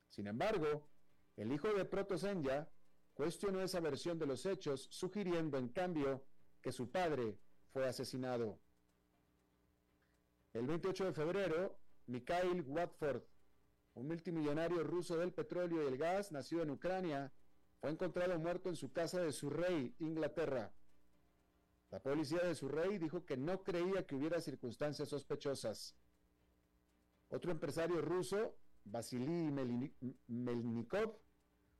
Sin 0.10 0.28
embargo, 0.28 0.88
el 1.36 1.52
hijo 1.52 1.74
de 1.74 1.86
Protosenya 1.86 2.70
cuestionó 3.14 3.62
esa 3.62 3.80
versión 3.80 4.20
de 4.20 4.28
los 4.28 4.46
hechos, 4.46 4.88
sugiriendo 4.92 5.58
en 5.58 5.70
cambio 5.70 6.24
que 6.62 6.72
su 6.72 6.92
padre 6.92 7.38
fue 7.72 7.88
asesinado. 7.88 8.60
El 10.54 10.68
28 10.68 11.06
de 11.06 11.14
febrero, 11.14 11.80
Mikhail 12.08 12.62
Watford, 12.68 13.24
un 13.94 14.08
multimillonario 14.08 14.84
ruso 14.84 15.18
del 15.18 15.34
petróleo 15.34 15.84
y 15.84 15.88
el 15.88 15.98
gas, 15.98 16.32
nacido 16.32 16.64
en 16.64 16.72
Ucrania, 16.72 17.32
fue 17.82 17.90
encontrado 17.90 18.38
muerto 18.40 18.70
en 18.70 18.76
su 18.76 18.94
casa 18.94 19.20
de 19.20 19.32
Surrey, 19.32 19.96
Inglaterra. 20.00 20.72
La 21.90 22.00
policía 22.00 22.40
de 22.44 22.54
Surrey 22.54 23.00
dijo 23.00 23.26
que 23.26 23.36
no 23.36 23.64
creía 23.64 24.06
que 24.06 24.16
hubiera 24.16 24.40
circunstancias 24.40 25.10
sospechosas. 25.10 25.96
Otro 27.30 27.52
empresario 27.52 28.00
ruso, 28.02 28.56
Vasily 28.84 29.52
Melnikov, 30.28 31.18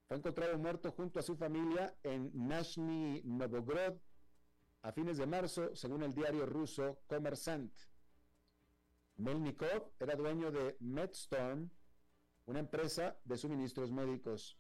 fue 0.08 0.18
encontrado 0.18 0.58
muerto 0.58 0.92
junto 0.92 1.20
a 1.20 1.24
su 1.24 1.36
familia 1.36 1.96
en 2.04 2.32
Nashny 2.34 3.22
Novgorod 3.24 3.98
a 4.82 4.92
fines 4.92 5.18
de 5.18 5.28
marzo, 5.28 5.76
según 5.76 6.02
el 6.02 6.14
diario 6.14 6.48
ruso 6.48 7.00
Kommersant. 7.08 7.72
Melnikov 9.18 9.92
era 10.00 10.16
dueño 10.16 10.52
de 10.52 10.76
MedStorm, 10.80 11.70
una 12.48 12.60
empresa 12.60 13.16
de 13.24 13.38
suministros 13.38 13.92
médicos. 13.92 14.58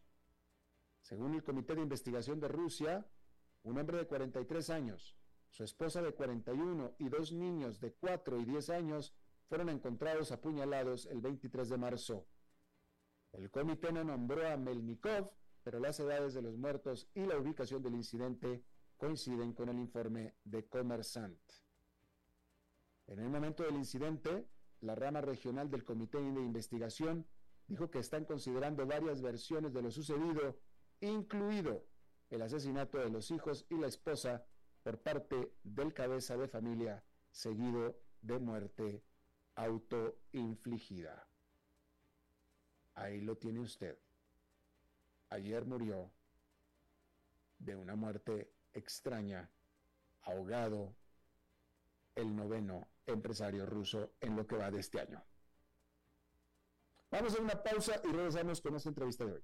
Según 1.01 1.33
el 1.35 1.43
Comité 1.43 1.75
de 1.75 1.81
Investigación 1.81 2.39
de 2.39 2.47
Rusia, 2.47 3.05
un 3.63 3.77
hombre 3.77 3.97
de 3.97 4.07
43 4.07 4.69
años, 4.69 5.15
su 5.49 5.63
esposa 5.63 6.01
de 6.01 6.13
41 6.13 6.95
y 6.99 7.09
dos 7.09 7.33
niños 7.33 7.79
de 7.79 7.93
4 7.93 8.39
y 8.39 8.45
10 8.45 8.69
años 8.69 9.13
fueron 9.47 9.69
encontrados 9.69 10.31
apuñalados 10.31 11.05
el 11.07 11.19
23 11.19 11.69
de 11.69 11.77
marzo. 11.77 12.25
El 13.33 13.51
comité 13.51 13.91
no 13.91 14.03
nombró 14.03 14.47
a 14.47 14.57
Melnikov, 14.57 15.31
pero 15.63 15.79
las 15.79 15.99
edades 15.99 16.33
de 16.33 16.41
los 16.41 16.57
muertos 16.57 17.09
y 17.13 17.25
la 17.25 17.37
ubicación 17.37 17.81
del 17.83 17.95
incidente 17.95 18.63
coinciden 18.97 19.53
con 19.53 19.69
el 19.69 19.79
informe 19.79 20.35
de 20.43 20.67
Commersant. 20.67 21.39
En 23.07 23.19
el 23.19 23.29
momento 23.29 23.63
del 23.63 23.75
incidente, 23.75 24.47
la 24.81 24.95
rama 24.95 25.21
regional 25.21 25.69
del 25.69 25.83
Comité 25.83 26.19
de 26.19 26.41
Investigación 26.41 27.25
dijo 27.67 27.89
que 27.89 27.99
están 27.99 28.25
considerando 28.25 28.85
varias 28.85 29.21
versiones 29.21 29.73
de 29.73 29.81
lo 29.81 29.91
sucedido, 29.91 30.57
incluido 31.01 31.85
el 32.29 32.41
asesinato 32.41 32.97
de 32.97 33.09
los 33.09 33.29
hijos 33.31 33.65
y 33.69 33.75
la 33.75 33.87
esposa 33.87 34.45
por 34.83 34.99
parte 34.99 35.53
del 35.63 35.93
cabeza 35.93 36.37
de 36.37 36.47
familia, 36.47 37.03
seguido 37.31 37.99
de 38.21 38.39
muerte 38.39 39.03
autoinfligida. 39.55 41.27
Ahí 42.95 43.21
lo 43.21 43.37
tiene 43.37 43.59
usted. 43.59 43.97
Ayer 45.29 45.65
murió 45.65 46.11
de 47.59 47.75
una 47.75 47.95
muerte 47.95 48.53
extraña, 48.73 49.49
ahogado, 50.23 50.95
el 52.15 52.35
noveno 52.35 52.89
empresario 53.05 53.65
ruso 53.65 54.13
en 54.19 54.35
lo 54.35 54.45
que 54.45 54.57
va 54.57 54.71
de 54.71 54.79
este 54.79 54.99
año. 54.99 55.23
Vamos 57.09 57.35
a 57.35 57.41
una 57.41 57.61
pausa 57.61 58.01
y 58.03 58.07
regresamos 58.07 58.61
con 58.61 58.75
esta 58.75 58.89
entrevista 58.89 59.25
de 59.25 59.33
hoy. 59.33 59.43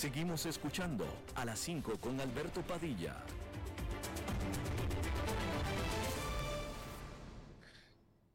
Seguimos 0.00 0.46
escuchando 0.46 1.04
a 1.34 1.44
las 1.44 1.58
5 1.58 2.00
con 2.00 2.18
Alberto 2.20 2.62
Padilla. 2.62 3.22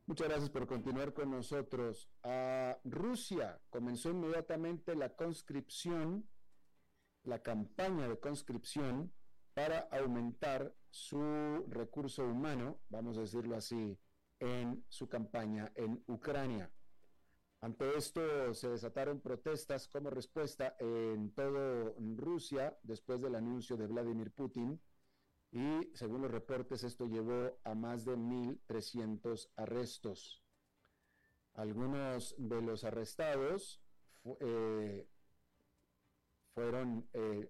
Muchas 0.06 0.28
gracias 0.28 0.51
por 0.51 0.67
continuar 0.67 1.12
con 1.15 1.32
nosotros. 1.32 2.08
A 2.21 2.78
Rusia 2.84 3.60
comenzó 3.71 4.12
inmediatamente 4.12 4.95
la 4.95 5.15
conscripción, 5.15 6.30
la 7.23 7.39
campaña 7.39 8.08
de 8.10 8.19
conscripción 8.19 9.12
para 9.56 9.89
aumentar 9.91 10.71
su 10.91 11.65
recurso 11.67 12.25
humano, 12.25 12.78
vamos 12.89 13.17
a 13.17 13.21
decirlo 13.21 13.56
así, 13.56 13.97
en 14.39 14.86
su 14.88 15.10
campaña 15.10 15.71
en 15.73 16.04
Ucrania. 16.06 16.71
Ante 17.65 17.97
esto 17.97 18.54
se 18.54 18.69
desataron 18.69 19.21
protestas 19.21 19.88
como 19.88 20.12
respuesta 20.12 20.75
en 20.78 21.32
todo 21.34 21.95
Rusia 22.15 22.78
después 22.84 23.19
del 23.19 23.34
anuncio 23.34 23.75
de 23.75 23.88
Vladimir 23.88 24.30
Putin 24.30 24.80
y 25.51 25.89
según 25.95 26.21
los 26.21 26.30
reportes 26.30 26.84
esto 26.84 27.08
llevó 27.08 27.58
a 27.63 27.73
más 27.73 28.06
de 28.06 28.17
1.300 28.17 29.49
arrestos. 29.56 30.43
Algunos 31.56 32.36
de 32.38 32.62
los 32.62 32.84
arrestados 32.84 33.82
eh, 34.41 35.08
fueron 36.54 37.10
eh, 37.13 37.49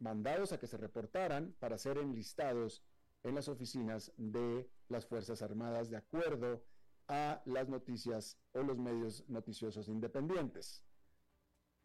mandados 0.00 0.50
a 0.50 0.58
que 0.58 0.66
se 0.66 0.78
reportaran 0.78 1.54
para 1.60 1.78
ser 1.78 1.98
enlistados 1.98 2.82
en 3.22 3.36
las 3.36 3.46
oficinas 3.46 4.12
de 4.16 4.68
las 4.88 5.06
Fuerzas 5.06 5.42
Armadas 5.42 5.90
de 5.90 5.98
acuerdo 5.98 6.64
a 7.08 7.42
las 7.46 7.68
noticias 7.68 8.38
o 8.52 8.62
los 8.62 8.78
medios 8.78 9.28
noticiosos 9.28 9.88
independientes. 9.88 10.84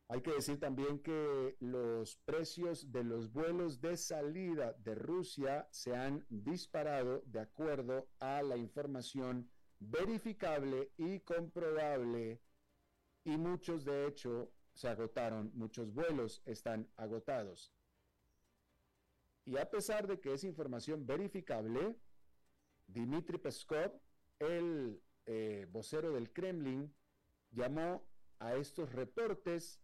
Hay 0.10 0.22
que 0.22 0.34
decir 0.34 0.60
también 0.60 1.00
que 1.00 1.56
los 1.60 2.18
precios 2.18 2.92
de 2.92 3.04
los 3.04 3.32
vuelos 3.32 3.82
de 3.82 3.98
salida 3.98 4.74
de 4.74 4.96
Rusia 4.96 5.68
se 5.72 5.96
han 5.96 6.26
disparado 6.30 7.24
de 7.26 7.40
acuerdo 7.40 8.10
a 8.20 8.44
la 8.44 8.58
información 8.58 9.50
verificable 9.80 10.92
y 10.98 11.22
comprobable 11.22 12.42
y 13.24 13.38
muchos 13.38 13.86
de 13.86 14.08
hecho 14.08 14.52
se 14.74 14.90
agotaron, 14.90 15.52
muchos 15.56 15.94
vuelos 15.94 16.42
están 16.46 16.90
agotados. 16.98 17.72
Y 19.46 19.58
a 19.58 19.70
pesar 19.70 20.08
de 20.08 20.20
que 20.20 20.34
es 20.34 20.44
información 20.44 21.06
verificable, 21.06 21.98
Dmitry 22.88 23.38
Peskov, 23.38 23.92
el 24.40 25.02
eh, 25.26 25.68
vocero 25.72 26.12
del 26.12 26.32
Kremlin, 26.32 26.94
llamó 27.52 28.06
a 28.40 28.56
estos 28.56 28.92
reportes 28.92 29.80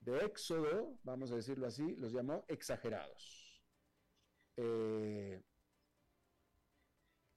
de 0.00 0.24
éxodo, 0.24 0.98
vamos 1.02 1.30
a 1.30 1.36
decirlo 1.36 1.66
así, 1.66 1.94
los 1.96 2.12
llamó 2.12 2.44
exagerados. 2.48 3.62
Eh, 4.56 5.42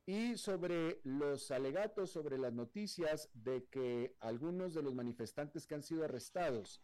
y 0.06 0.38
sobre 0.38 1.00
los 1.04 1.52
alegatos, 1.52 2.12
sobre 2.12 2.38
las 2.38 2.54
noticias 2.54 3.30
de 3.34 3.66
que 3.66 4.16
algunos 4.20 4.74
de 4.74 4.84
los 4.84 4.94
manifestantes 4.94 5.66
que 5.66 5.76
han 5.76 5.84
sido 5.84 6.04
arrestados 6.04 6.82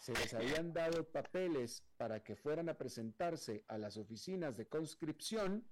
se 0.00 0.12
les 0.12 0.34
habían 0.34 0.72
dado 0.72 1.04
papeles 1.10 1.82
para 1.96 2.22
que 2.22 2.36
fueran 2.36 2.68
a 2.68 2.76
presentarse 2.76 3.64
a 3.68 3.78
las 3.78 3.96
oficinas 3.96 4.56
de 4.56 4.68
conscripción, 4.68 5.66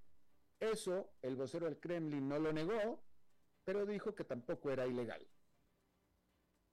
eso 0.59 1.13
el 1.21 1.35
vocero 1.35 1.65
del 1.65 1.79
Kremlin 1.79 2.27
no 2.27 2.39
lo 2.39 2.51
negó, 2.51 3.03
pero 3.67 3.85
dijo 3.85 4.15
que 4.15 4.23
tampoco 4.23 4.71
era 4.71 4.87
ilegal, 4.87 5.27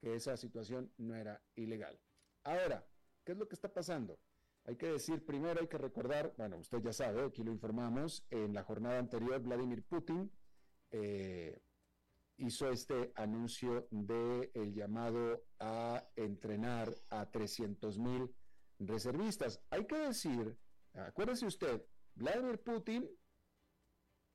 que 0.01 0.15
esa 0.15 0.37
situación 0.37 0.93
no 0.97 1.17
era 1.17 1.43
ilegal. 1.57 1.99
Ahora, 2.45 2.87
¿qué 3.25 3.33
es 3.33 3.39
lo 3.39 3.49
que 3.49 3.57
está 3.57 3.69
pasando? 3.69 4.17
Hay 4.63 4.77
que 4.77 4.87
decir, 4.87 5.27
primero 5.27 5.61
hay 5.61 5.67
que 5.67 5.77
recordar, 5.77 6.33
bueno, 6.37 6.57
usted 6.59 6.79
ya 6.81 6.93
sabe, 6.93 7.25
aquí 7.25 7.43
lo 7.43 7.51
informamos, 7.51 8.25
en 8.31 8.55
la 8.55 8.63
jornada 8.63 9.01
anterior 9.01 9.43
Vladimir 9.43 9.83
Putin 9.83 10.31
eh, 10.93 11.61
hizo 12.37 12.71
este 12.71 13.11
anuncio 13.17 13.89
de 13.91 14.53
el 14.55 14.73
llamado 14.73 15.43
a 15.59 16.09
entrenar 16.15 16.95
a 17.11 17.29
300 17.29 17.99
mil 17.99 18.33
reservistas. 18.79 19.61
Hay 19.71 19.85
que 19.89 19.97
decir, 19.97 20.57
acuérdese 20.93 21.47
usted, 21.47 21.85
Vladimir 22.15 22.63
Putin 22.63 23.11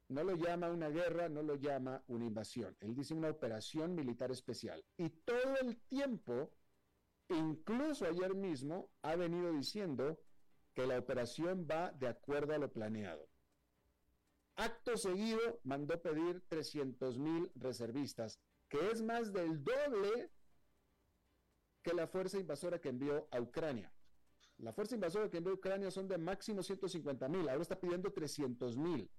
no 0.10 0.24
lo 0.24 0.36
llama 0.36 0.70
una 0.70 0.90
guerra, 0.90 1.30
no 1.30 1.42
lo 1.42 1.56
llama 1.56 2.04
una 2.08 2.26
invasión, 2.26 2.76
él 2.82 2.94
dice 2.94 3.14
una 3.14 3.30
operación 3.30 3.96
militar 3.96 4.32
especial. 4.32 4.84
Y 4.98 5.10
todo 5.10 5.58
el 5.62 5.78
tiempo 5.88 6.52
Incluso 7.30 8.06
ayer 8.06 8.34
mismo 8.34 8.90
ha 9.04 9.16
venido 9.16 9.54
diciendo 9.54 10.20
que 10.74 10.88
la 10.88 10.98
operación 10.98 11.68
va 11.70 11.92
de 11.92 12.08
acuerdo 12.08 12.54
a 12.54 12.58
lo 12.58 12.72
planeado. 12.72 13.30
Acto 14.56 14.98
seguido 14.98 15.60
mandó 15.64 16.02
pedir 16.02 16.42
300 16.48 17.20
mil 17.20 17.52
reservistas, 17.56 18.40
que 18.68 18.90
es 18.90 19.02
más 19.02 19.32
del 19.32 19.64
doble 19.64 20.32
que 21.84 21.94
la 21.94 22.08
fuerza 22.08 22.40
invasora 22.40 22.82
que 22.82 22.90
envió 22.90 23.28
a 23.32 23.40
Ucrania. 23.40 23.94
La 24.58 24.74
fuerza 24.74 24.96
invasora 24.96 25.30
que 25.30 25.38
envió 25.38 25.54
a 25.54 25.56
Ucrania 25.56 25.92
son 25.92 26.08
de 26.08 26.18
máximo 26.18 26.64
150 26.64 27.30
mil, 27.30 27.48
ahora 27.48 27.62
está 27.62 27.80
pidiendo 27.80 28.12
300 28.12 28.76
mil. 28.76 29.10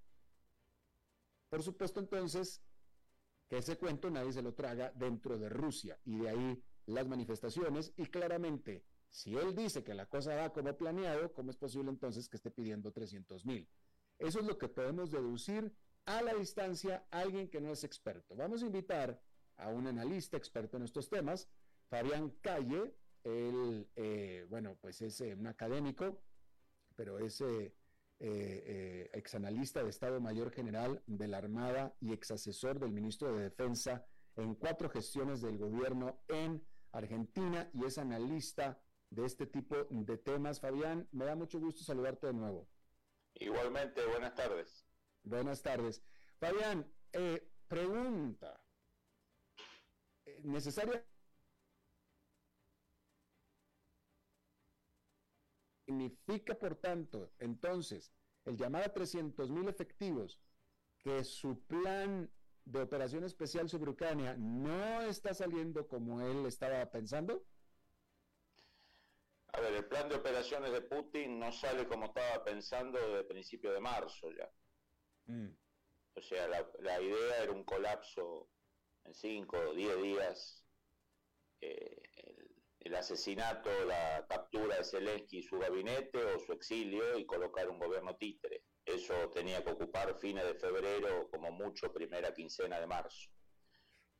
Por 1.51 1.63
supuesto 1.63 1.99
entonces 1.99 2.61
que 3.49 3.57
ese 3.57 3.77
cuento 3.77 4.09
nadie 4.09 4.31
se 4.31 4.41
lo 4.41 4.53
traga 4.53 4.93
dentro 4.95 5.37
de 5.37 5.49
Rusia 5.49 5.99
y 6.05 6.17
de 6.17 6.29
ahí 6.29 6.63
las 6.85 7.09
manifestaciones 7.09 7.91
y 7.97 8.05
claramente, 8.05 8.85
si 9.09 9.35
él 9.35 9.53
dice 9.53 9.83
que 9.83 9.93
la 9.93 10.05
cosa 10.05 10.33
va 10.33 10.53
como 10.53 10.77
planeado, 10.77 11.33
¿cómo 11.33 11.51
es 11.51 11.57
posible 11.57 11.89
entonces 11.89 12.29
que 12.29 12.37
esté 12.37 12.51
pidiendo 12.51 12.93
300 12.93 13.45
mil? 13.45 13.67
Eso 14.17 14.39
es 14.39 14.45
lo 14.45 14.57
que 14.57 14.69
podemos 14.69 15.11
deducir 15.11 15.75
a 16.05 16.21
la 16.21 16.33
distancia 16.35 17.05
a 17.11 17.19
alguien 17.19 17.49
que 17.49 17.59
no 17.59 17.73
es 17.73 17.83
experto. 17.83 18.33
Vamos 18.33 18.63
a 18.63 18.67
invitar 18.67 19.21
a 19.57 19.67
un 19.67 19.87
analista 19.87 20.37
experto 20.37 20.77
en 20.77 20.83
estos 20.83 21.09
temas, 21.09 21.49
Fabián 21.89 22.29
Calle, 22.39 22.95
él, 23.25 23.89
eh, 23.97 24.45
bueno, 24.49 24.77
pues 24.79 25.01
es 25.01 25.19
eh, 25.19 25.35
un 25.35 25.47
académico, 25.47 26.21
pero 26.95 27.19
es 27.19 27.41
eh, 27.41 27.75
eh, 28.23 29.09
exanalista 29.13 29.83
de 29.83 29.89
Estado 29.89 30.21
Mayor 30.21 30.51
General 30.51 31.01
de 31.07 31.27
la 31.27 31.37
Armada 31.37 31.95
y 31.99 32.13
exasesor 32.13 32.79
del 32.79 32.91
ministro 32.91 33.35
de 33.35 33.43
Defensa 33.43 34.05
en 34.35 34.55
cuatro 34.55 34.89
gestiones 34.89 35.41
del 35.41 35.57
gobierno 35.57 36.21
en 36.27 36.63
Argentina 36.91 37.69
y 37.73 37.85
es 37.85 37.97
analista 37.97 38.79
de 39.09 39.25
este 39.25 39.45
tipo 39.47 39.75
de 39.89 40.17
temas. 40.17 40.59
Fabián, 40.59 41.07
me 41.11 41.25
da 41.25 41.35
mucho 41.35 41.59
gusto 41.59 41.83
saludarte 41.83 42.27
de 42.27 42.33
nuevo. 42.33 42.69
Igualmente, 43.33 44.05
buenas 44.05 44.35
tardes. 44.35 44.85
Buenas 45.23 45.61
tardes. 45.61 46.03
Fabián, 46.37 46.91
eh, 47.13 47.51
pregunta. 47.67 48.63
Eh, 50.25 50.41
¿Necesaria 50.43 51.03
significa, 55.91 56.55
por 56.55 56.75
tanto, 56.75 57.31
entonces, 57.39 58.11
el 58.45 58.55
llamado 58.55 58.85
a 58.85 58.93
300 58.93 59.51
mil 59.51 59.67
efectivos, 59.67 60.39
que 60.99 61.23
su 61.23 61.59
plan 61.67 62.29
de 62.63 62.81
operación 62.81 63.23
especial 63.23 63.67
sobre 63.67 63.91
Ucrania 63.91 64.35
no 64.37 65.01
está 65.01 65.33
saliendo 65.33 65.87
como 65.87 66.21
él 66.21 66.45
estaba 66.45 66.85
pensando? 66.91 67.43
A 69.53 69.59
ver, 69.59 69.73
el 69.73 69.85
plan 69.85 70.07
de 70.07 70.15
operaciones 70.15 70.71
de 70.71 70.81
Putin 70.81 71.39
no 71.39 71.51
sale 71.51 71.85
como 71.87 72.05
estaba 72.05 72.43
pensando 72.43 72.97
desde 72.97 73.23
principio 73.25 73.73
de 73.73 73.81
marzo 73.81 74.31
ya. 74.31 74.49
Mm. 75.25 75.49
O 76.13 76.21
sea, 76.21 76.47
la, 76.47 77.01
idea 77.01 77.43
era 77.43 77.51
un 77.51 77.63
colapso 77.63 78.49
en 79.03 79.13
cinco 79.13 79.57
o 79.57 79.73
diez 79.73 80.01
días. 80.01 80.65
Eh, 81.59 82.00
el, 82.91 82.97
asesinato, 82.97 83.69
la 83.85 84.25
captura 84.27 84.75
de 84.75 84.83
Zelensky 84.83 85.37
y 85.37 85.43
su 85.43 85.57
gabinete 85.57 86.23
o 86.25 86.39
su 86.39 86.51
exilio 86.51 87.17
y 87.17 87.25
colocar 87.25 87.69
un 87.69 87.79
gobierno 87.79 88.17
títere. 88.17 88.65
Eso 88.85 89.29
tenía 89.29 89.63
que 89.63 89.71
ocupar 89.71 90.13
fines 90.19 90.43
de 90.43 90.55
febrero, 90.55 91.29
como 91.29 91.51
mucho 91.51 91.93
primera 91.93 92.33
quincena 92.33 92.81
de 92.81 92.87
marzo. 92.87 93.29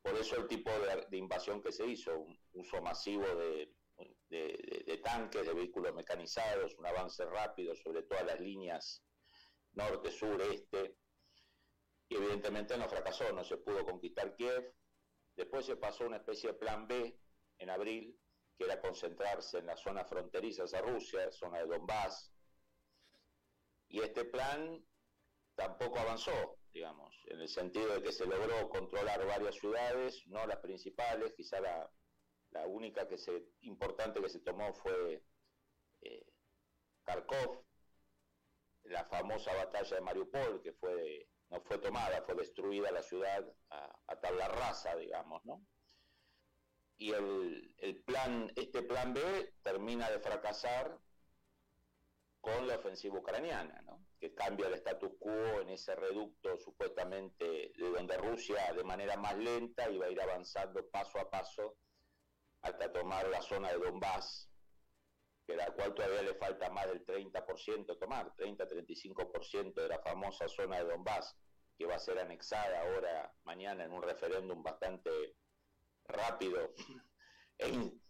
Por 0.02 0.16
eso 0.16 0.38
el 0.38 0.48
tipo 0.48 0.72
de, 0.72 1.18
invasión 1.18 1.62
que 1.62 1.72
se 1.74 1.86
hizo, 1.86 2.18
un 2.18 2.40
uso 2.54 2.82
masivo 2.82 3.26
de, 3.36 3.76
tanques, 5.04 5.46
de 5.46 5.54
vehículos 5.54 5.94
mecanizados, 5.94 6.74
un 6.76 6.86
avance 6.86 7.26
rápido 7.26 7.76
sobre 7.76 8.04
todas 8.04 8.26
las 8.26 8.40
líneas 8.40 9.04
norte, 9.74 10.12
sur, 10.12 10.42
este, 10.42 10.96
y 12.08 12.16
evidentemente 12.16 12.78
no 12.78 12.88
fracasó, 12.88 13.32
no 13.34 13.44
se 13.44 13.58
pudo 13.58 13.86
conquistar 13.86 14.36
Kiev. 14.36 14.74
Después 15.36 15.66
se 15.66 15.76
pasó 15.76 16.06
una 16.06 16.18
especie 16.18 16.52
de 16.52 16.58
plan 16.58 16.88
B 16.88 17.18
en 17.58 17.70
abril, 17.70 18.18
que 18.62 18.72
era 18.72 18.80
concentrarse 18.80 19.58
en 19.58 19.66
las 19.66 19.80
zonas 19.80 20.08
fronterizas 20.08 20.74
a 20.76 20.82
Rusia, 20.82 21.32
zona 21.32 21.60
de 21.60 21.66
Donbass, 21.66 22.32
y 23.90 24.02
este 24.02 24.24
plan 24.26 24.86
tampoco 25.56 25.98
avanzó, 25.98 26.60
digamos, 26.72 27.16
en 27.26 27.42
el 27.42 27.50
sentido 27.50 27.96
de 27.96 28.04
que 28.04 28.12
se 28.12 28.26
logró 28.26 28.70
controlar 28.70 29.26
varias 29.26 29.56
ciudades, 29.56 30.24
no 30.28 30.46
las 30.46 30.60
principales, 30.60 31.34
quizá 31.34 31.60
la, 31.60 31.92
única 32.68 33.08
que 33.08 33.18
se, 33.18 33.44
importante 33.62 34.22
que 34.22 34.30
se 34.30 34.42
tomó 34.42 34.74
fue 34.74 35.24
eh, 36.02 36.26
Kharkov, 37.04 37.66
la 38.84 39.06
famosa 39.06 39.54
batalla 39.56 39.96
de 39.96 40.02
Mariupol, 40.02 40.62
que 40.62 40.74
fue 40.74 41.28
no 41.50 41.60
fue 41.62 41.80
tomada, 41.80 42.22
fue 42.22 42.36
destruida 42.36 42.92
la 42.92 43.02
ciudad 43.02 43.46
a, 43.70 44.16
tabla 44.22 44.48
rasa, 44.48 44.96
digamos, 44.96 45.44
¿no? 45.46 45.66
Y 47.02 47.14
el, 47.14 47.74
el 47.80 48.04
plan, 48.04 48.54
este 48.56 48.84
plan 48.84 49.12
B 49.12 49.56
termina 49.64 50.08
de 50.12 50.20
fracasar 50.20 51.00
con 52.40 52.68
la 52.68 52.76
ofensiva 52.76 53.18
ucraniana, 53.18 53.84
que 54.20 54.36
cambia 54.36 54.68
el 54.68 54.76
status 54.76 55.14
quo 55.18 55.62
en 55.62 55.72
ese 55.72 55.96
reducto 55.96 56.60
supuestamente 56.60 57.72
de 57.76 57.90
donde 57.90 58.16
Rusia 58.20 58.72
de 58.74 58.84
manera 58.84 59.18
más 59.18 59.36
lenta 59.36 59.90
iba 59.90 60.06
a 60.06 60.12
ir 60.12 60.22
avanzando 60.22 60.88
paso 60.92 61.18
a 61.18 61.28
paso 61.28 61.76
hasta 62.62 62.94
tomar 62.94 63.28
la 63.30 63.42
zona 63.42 63.70
de 63.70 63.80
Donbass, 63.80 64.48
que 65.48 65.56
la 65.56 65.72
cual 65.72 65.96
todavía 65.96 66.22
le 66.22 66.36
falta 66.36 66.70
más 66.70 66.86
del 66.86 67.04
30% 67.04 67.98
tomar, 67.98 68.32
30-35% 68.36 69.74
de 69.74 69.88
la 69.88 69.98
famosa 70.04 70.48
zona 70.48 70.78
de 70.78 70.84
Donbass, 70.84 71.36
que 71.76 71.88
va 71.88 71.96
a 71.96 72.00
ser 72.00 72.20
anexada 72.20 72.80
ahora, 72.82 73.34
mañana, 73.44 73.86
en 73.86 73.92
un 73.92 74.04
referéndum 74.04 74.62
bastante 74.62 75.10
rápido. 76.06 76.74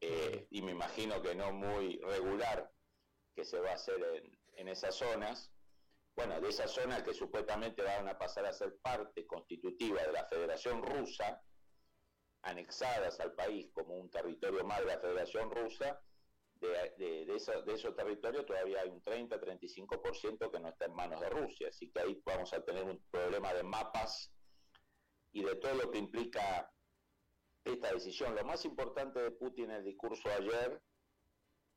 Eh, 0.00 0.46
y 0.50 0.60
me 0.60 0.72
imagino 0.72 1.22
que 1.22 1.34
no 1.34 1.52
muy 1.52 1.98
regular 1.98 2.70
que 3.34 3.44
se 3.44 3.58
va 3.58 3.70
a 3.70 3.74
hacer 3.74 3.96
en, 4.54 4.68
esas 4.68 4.94
zonas, 4.94 5.50
bueno, 6.14 6.40
de 6.40 6.48
esas 6.48 6.70
zonas 6.70 7.02
que 7.02 7.14
supuestamente 7.14 7.82
van 7.82 8.08
a 8.08 8.18
pasar 8.18 8.44
a 8.46 8.52
ser 8.52 8.76
parte 8.82 9.26
constitutiva 9.26 10.02
de 10.02 10.12
la 10.12 10.26
Federación 10.26 10.82
Rusa, 10.82 11.42
anexadas 12.42 13.20
al 13.20 13.34
país 13.34 13.70
como 13.72 13.96
un 13.96 14.10
territorio 14.10 14.64
más 14.64 14.80
de 14.80 14.86
la 14.86 14.98
Federación 14.98 15.50
Rusa, 15.50 16.00
de, 16.60 16.68
de, 16.98 17.26
de, 17.26 17.36
eso, 17.36 17.62
de 17.62 17.74
esos 17.74 17.94
territorios 17.94 18.46
todavía 18.46 18.80
hay 18.80 18.88
un 18.88 19.02
30-35% 19.02 20.50
que 20.50 20.60
no 20.60 20.68
está 20.68 20.86
en 20.86 20.94
manos 20.94 21.20
de 21.20 21.28
Rusia, 21.28 21.68
así 21.68 21.90
que 21.90 22.00
ahí 22.00 22.22
vamos 22.24 22.52
a 22.52 22.62
tener 22.62 22.84
un 22.84 23.02
problema 23.10 23.52
de 23.52 23.62
mapas 23.62 24.32
y 25.32 25.42
de 25.42 25.56
todo 25.56 25.74
lo 25.74 25.90
que 25.90 25.98
implica 25.98 26.70
esta 27.72 27.92
decisión. 27.92 28.34
Lo 28.34 28.44
más 28.44 28.64
importante 28.64 29.20
de 29.20 29.30
Putin 29.30 29.66
en 29.66 29.78
el 29.78 29.84
discurso 29.84 30.28
de 30.28 30.34
ayer, 30.36 30.82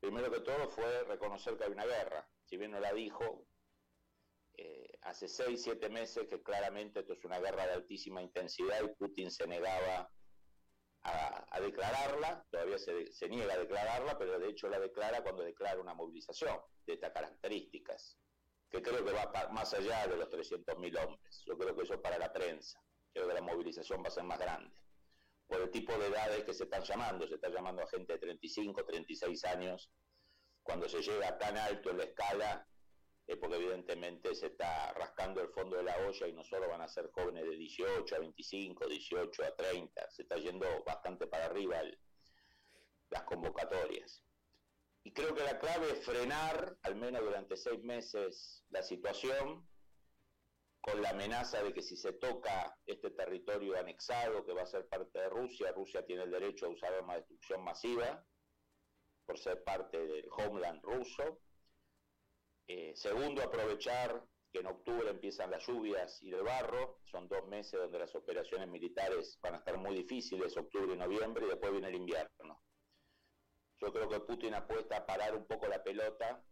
primero 0.00 0.30
que 0.30 0.40
todo, 0.40 0.68
fue 0.68 1.04
reconocer 1.04 1.56
que 1.56 1.64
hay 1.64 1.72
una 1.72 1.86
guerra. 1.86 2.28
Si 2.44 2.56
bien 2.56 2.70
no 2.70 2.80
la 2.80 2.92
dijo, 2.92 3.46
eh, 4.56 4.98
hace 5.02 5.28
seis, 5.28 5.62
siete 5.62 5.88
meses 5.88 6.26
que 6.28 6.42
claramente 6.42 7.00
esto 7.00 7.12
es 7.14 7.24
una 7.24 7.38
guerra 7.38 7.66
de 7.66 7.72
altísima 7.72 8.22
intensidad 8.22 8.82
y 8.82 8.94
Putin 8.94 9.30
se 9.30 9.46
negaba 9.46 10.10
a, 11.02 11.60
declararla, 11.60 12.44
todavía 12.50 12.78
se, 12.78 13.10
se, 13.12 13.28
niega 13.28 13.54
a 13.54 13.58
declararla, 13.58 14.18
pero 14.18 14.38
de 14.38 14.48
hecho 14.48 14.68
la 14.68 14.78
declara 14.78 15.22
cuando 15.22 15.42
declara 15.42 15.80
una 15.80 15.94
movilización 15.94 16.58
de 16.86 16.94
estas 16.94 17.12
características, 17.12 18.18
que 18.70 18.82
creo 18.82 19.04
que 19.04 19.12
va 19.12 19.48
más 19.50 19.72
allá 19.72 20.06
de 20.06 20.16
los 20.16 20.28
300.000 20.28 21.06
hombres. 21.06 21.42
Yo 21.46 21.56
creo 21.56 21.74
que 21.74 21.82
eso 21.82 22.00
para 22.00 22.18
la 22.18 22.32
prensa, 22.32 22.82
creo 23.12 23.28
que 23.28 23.34
la 23.34 23.40
movilización 23.40 24.02
va 24.02 24.08
a 24.08 24.10
ser 24.10 24.24
más 24.24 24.38
grande 24.38 24.79
por 25.50 25.60
el 25.60 25.70
tipo 25.70 25.92
de 25.98 26.06
edades 26.06 26.44
que 26.44 26.54
se 26.54 26.64
están 26.64 26.82
llamando. 26.84 27.26
Se 27.26 27.34
está 27.34 27.48
llamando 27.48 27.82
a 27.82 27.88
gente 27.88 28.12
de 28.12 28.18
35, 28.20 28.84
36 28.84 29.44
años. 29.46 29.90
Cuando 30.62 30.88
se 30.88 31.02
llega 31.02 31.36
tan 31.38 31.58
alto 31.58 31.90
en 31.90 31.98
la 31.98 32.04
escala, 32.04 32.66
es 33.26 33.36
porque 33.36 33.56
evidentemente 33.56 34.34
se 34.34 34.46
está 34.46 34.92
rascando 34.92 35.42
el 35.42 35.48
fondo 35.48 35.76
de 35.76 35.82
la 35.82 35.96
olla 36.06 36.28
y 36.28 36.32
no 36.32 36.44
solo 36.44 36.68
van 36.68 36.82
a 36.82 36.88
ser 36.88 37.10
jóvenes 37.10 37.44
de 37.44 37.56
18 37.56 38.14
a 38.14 38.18
25, 38.20 38.86
18 38.86 39.44
a 39.44 39.56
30, 39.56 40.10
se 40.10 40.22
está 40.22 40.36
yendo 40.36 40.66
bastante 40.84 41.26
para 41.26 41.46
arriba 41.46 41.82
las 43.10 43.22
convocatorias. 43.24 44.22
Y 45.02 45.12
creo 45.12 45.34
que 45.34 45.42
la 45.42 45.58
clave 45.58 45.92
es 45.92 46.04
frenar, 46.04 46.76
al 46.82 46.94
menos 46.94 47.22
durante 47.22 47.56
seis 47.56 47.82
meses, 47.82 48.64
la 48.68 48.82
situación, 48.82 49.66
con 50.80 51.02
la 51.02 51.10
amenaza 51.10 51.62
de 51.62 51.72
que 51.72 51.82
si 51.82 51.96
se 51.96 52.14
toca 52.14 52.76
este 52.86 53.10
territorio 53.10 53.78
anexado 53.78 54.44
que 54.44 54.54
va 54.54 54.62
a 54.62 54.66
ser 54.66 54.88
parte 54.88 55.18
de 55.18 55.28
Rusia, 55.28 55.72
Rusia 55.72 56.04
tiene 56.04 56.22
el 56.22 56.30
derecho 56.30 56.66
a 56.66 56.70
usar 56.70 56.94
armas 56.94 57.16
de 57.16 57.20
destrucción 57.20 57.62
masiva 57.62 58.24
por 59.26 59.38
ser 59.38 59.62
parte 59.62 59.98
del 59.98 60.28
homeland 60.30 60.82
ruso. 60.82 61.40
Eh, 62.66 62.92
segundo, 62.96 63.42
aprovechar 63.42 64.24
que 64.50 64.60
en 64.60 64.66
octubre 64.66 65.08
empiezan 65.10 65.50
las 65.50 65.64
lluvias 65.66 66.20
y 66.22 66.32
el 66.32 66.42
barro, 66.42 67.00
son 67.04 67.28
dos 67.28 67.46
meses 67.46 67.78
donde 67.78 67.98
las 67.98 68.14
operaciones 68.14 68.68
militares 68.68 69.38
van 69.42 69.54
a 69.54 69.58
estar 69.58 69.76
muy 69.76 69.94
difíciles, 69.94 70.56
octubre 70.56 70.94
y 70.94 70.96
noviembre, 70.96 71.46
y 71.46 71.48
después 71.48 71.72
viene 71.72 71.88
el 71.88 71.94
invierno. 71.94 72.60
Yo 73.78 73.92
creo 73.92 74.08
que 74.08 74.20
Putin 74.20 74.54
apuesta 74.54 74.96
a 74.96 75.06
parar 75.06 75.36
un 75.36 75.46
poco 75.46 75.68
la 75.68 75.82
pelota, 75.82 76.44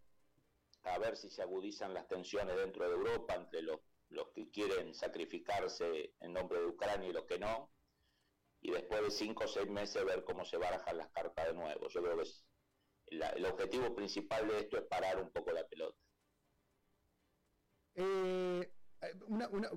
a 0.84 0.98
ver 0.98 1.16
si 1.16 1.28
se 1.28 1.42
agudizan 1.42 1.92
las 1.92 2.06
tensiones 2.06 2.56
dentro 2.56 2.88
de 2.88 2.94
Europa 2.94 3.34
entre 3.34 3.62
los 3.62 3.80
los 4.10 4.28
que 4.30 4.50
quieren 4.50 4.94
sacrificarse 4.94 6.14
en 6.20 6.32
nombre 6.32 6.60
de 6.60 6.66
Ucrania 6.66 7.08
y 7.08 7.12
los 7.12 7.24
que 7.24 7.38
no, 7.38 7.70
y 8.60 8.70
después 8.70 9.02
de 9.02 9.10
cinco 9.10 9.44
o 9.44 9.48
seis 9.48 9.68
meses 9.68 10.04
ver 10.04 10.24
cómo 10.24 10.44
se 10.44 10.56
barajan 10.56 10.96
las 10.96 11.08
cartas 11.10 11.46
de 11.46 11.54
nuevo. 11.54 11.88
Yo 11.88 12.02
creo 12.02 12.16
que 12.16 12.28
el 13.36 13.46
objetivo 13.46 13.94
principal 13.94 14.48
de 14.48 14.58
esto 14.60 14.78
es 14.78 14.84
parar 14.84 15.22
un 15.22 15.30
poco 15.30 15.52
la 15.52 15.66
pelota. 15.66 15.96
Eh, 17.94 18.72
una, 19.26 19.48
bueno, 19.48 19.68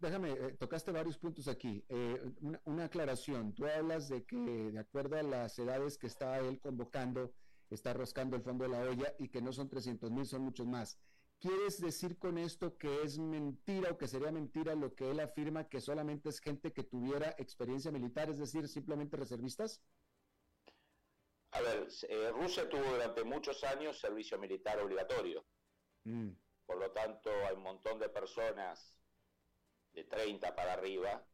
déjame, 0.00 0.32
eh, 0.32 0.56
tocaste 0.58 0.92
varios 0.92 1.18
puntos 1.18 1.48
aquí. 1.48 1.84
Eh, 1.88 2.20
una, 2.40 2.60
una, 2.64 2.84
aclaración. 2.84 3.54
Tú 3.54 3.66
hablas 3.66 4.08
de 4.08 4.24
que, 4.24 4.36
de 4.36 4.78
acuerdo 4.78 5.16
a 5.16 5.22
las 5.22 5.58
edades 5.58 5.98
que 5.98 6.06
está 6.06 6.38
él 6.38 6.60
convocando, 6.60 7.32
está 7.70 7.92
roscando 7.92 8.36
el 8.36 8.42
fondo 8.42 8.64
de 8.64 8.70
la 8.70 8.80
olla 8.80 9.14
y 9.18 9.28
que 9.28 9.42
no 9.42 9.52
son 9.52 9.68
300 9.68 10.10
mil, 10.10 10.26
son 10.26 10.42
muchos 10.42 10.66
más. 10.66 10.98
¿Quieres 11.44 11.78
decir 11.78 12.18
con 12.18 12.38
esto 12.38 12.78
que 12.78 13.02
es 13.02 13.18
mentira 13.18 13.90
o 13.90 13.98
que 13.98 14.08
sería 14.08 14.32
mentira 14.32 14.74
lo 14.74 14.94
que 14.94 15.10
él 15.10 15.20
afirma 15.20 15.68
que 15.68 15.78
solamente 15.78 16.30
es 16.30 16.40
gente 16.40 16.72
que 16.72 16.84
tuviera 16.84 17.34
experiencia 17.36 17.90
militar, 17.90 18.30
es 18.30 18.38
decir, 18.38 18.66
simplemente 18.66 19.18
reservistas? 19.18 19.82
A 21.50 21.60
ver, 21.60 21.86
eh, 22.08 22.30
Rusia 22.30 22.66
tuvo 22.66 22.84
durante 22.84 23.24
muchos 23.24 23.62
años 23.62 24.00
servicio 24.00 24.38
militar 24.38 24.80
obligatorio. 24.80 25.44
Mm. 26.04 26.30
Por 26.64 26.78
lo 26.78 26.90
tanto, 26.92 27.28
hay 27.46 27.54
un 27.54 27.62
montón 27.62 27.98
de 27.98 28.08
personas 28.08 28.98
de 29.92 30.04
30 30.04 30.56
para 30.56 30.72
arriba 30.72 31.26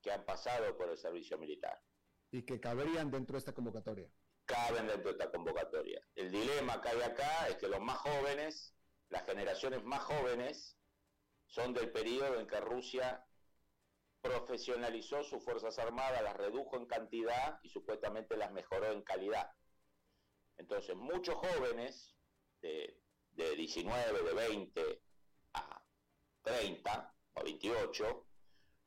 que 0.00 0.12
han 0.12 0.24
pasado 0.24 0.76
por 0.76 0.88
el 0.88 0.98
servicio 0.98 1.36
militar. 1.36 1.82
Y 2.30 2.42
que 2.42 2.60
caberían 2.60 3.10
dentro 3.10 3.32
de 3.32 3.38
esta 3.40 3.54
convocatoria. 3.54 4.08
Caben 4.44 4.86
dentro 4.86 5.12
de 5.12 5.18
esta 5.18 5.32
convocatoria. 5.32 6.00
El 6.14 6.30
dilema 6.30 6.80
que 6.80 6.90
hay 6.90 7.02
acá 7.02 7.48
es 7.48 7.56
que 7.56 7.66
los 7.66 7.80
más 7.80 7.98
jóvenes 7.98 8.77
las 9.10 9.24
generaciones 9.24 9.84
más 9.84 10.02
jóvenes 10.02 10.78
son 11.46 11.72
del 11.72 11.90
periodo 11.90 12.38
en 12.38 12.46
que 12.46 12.60
Rusia 12.60 13.24
profesionalizó 14.20 15.22
sus 15.22 15.42
Fuerzas 15.42 15.78
Armadas, 15.78 16.22
las 16.22 16.36
redujo 16.36 16.76
en 16.76 16.86
cantidad 16.86 17.60
y 17.62 17.68
supuestamente 17.68 18.36
las 18.36 18.52
mejoró 18.52 18.92
en 18.92 19.02
calidad. 19.02 19.50
Entonces, 20.56 20.96
muchos 20.96 21.36
jóvenes 21.36 22.16
de, 22.60 23.00
de 23.30 23.56
19, 23.56 24.22
de 24.24 24.34
20 24.34 25.02
a 25.54 25.84
30 26.42 27.14
o 27.34 27.44
28 27.44 28.26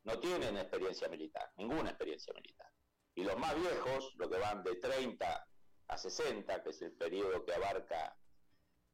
no 0.04 0.18
tienen 0.20 0.56
experiencia 0.56 1.08
militar, 1.08 1.52
ninguna 1.56 1.90
experiencia 1.90 2.32
militar. 2.34 2.70
Y 3.14 3.24
los 3.24 3.38
más 3.38 3.54
viejos, 3.54 4.14
los 4.16 4.30
que 4.30 4.38
van 4.38 4.62
de 4.62 4.76
30 4.76 5.48
a 5.88 5.98
60, 5.98 6.62
que 6.62 6.70
es 6.70 6.82
el 6.82 6.92
periodo 6.92 7.44
que 7.44 7.54
abarca 7.54 8.16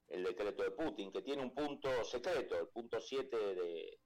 el 0.09 0.25
decreto 0.25 0.63
de 0.63 0.71
Putin, 0.71 1.13
que 1.13 1.23
tiene 1.23 1.43
un 1.43 1.55
punto 1.55 2.05
secreto, 2.05 2.59
el 2.59 2.69
punto 2.69 3.01
7 3.01 3.37
de, 3.37 4.01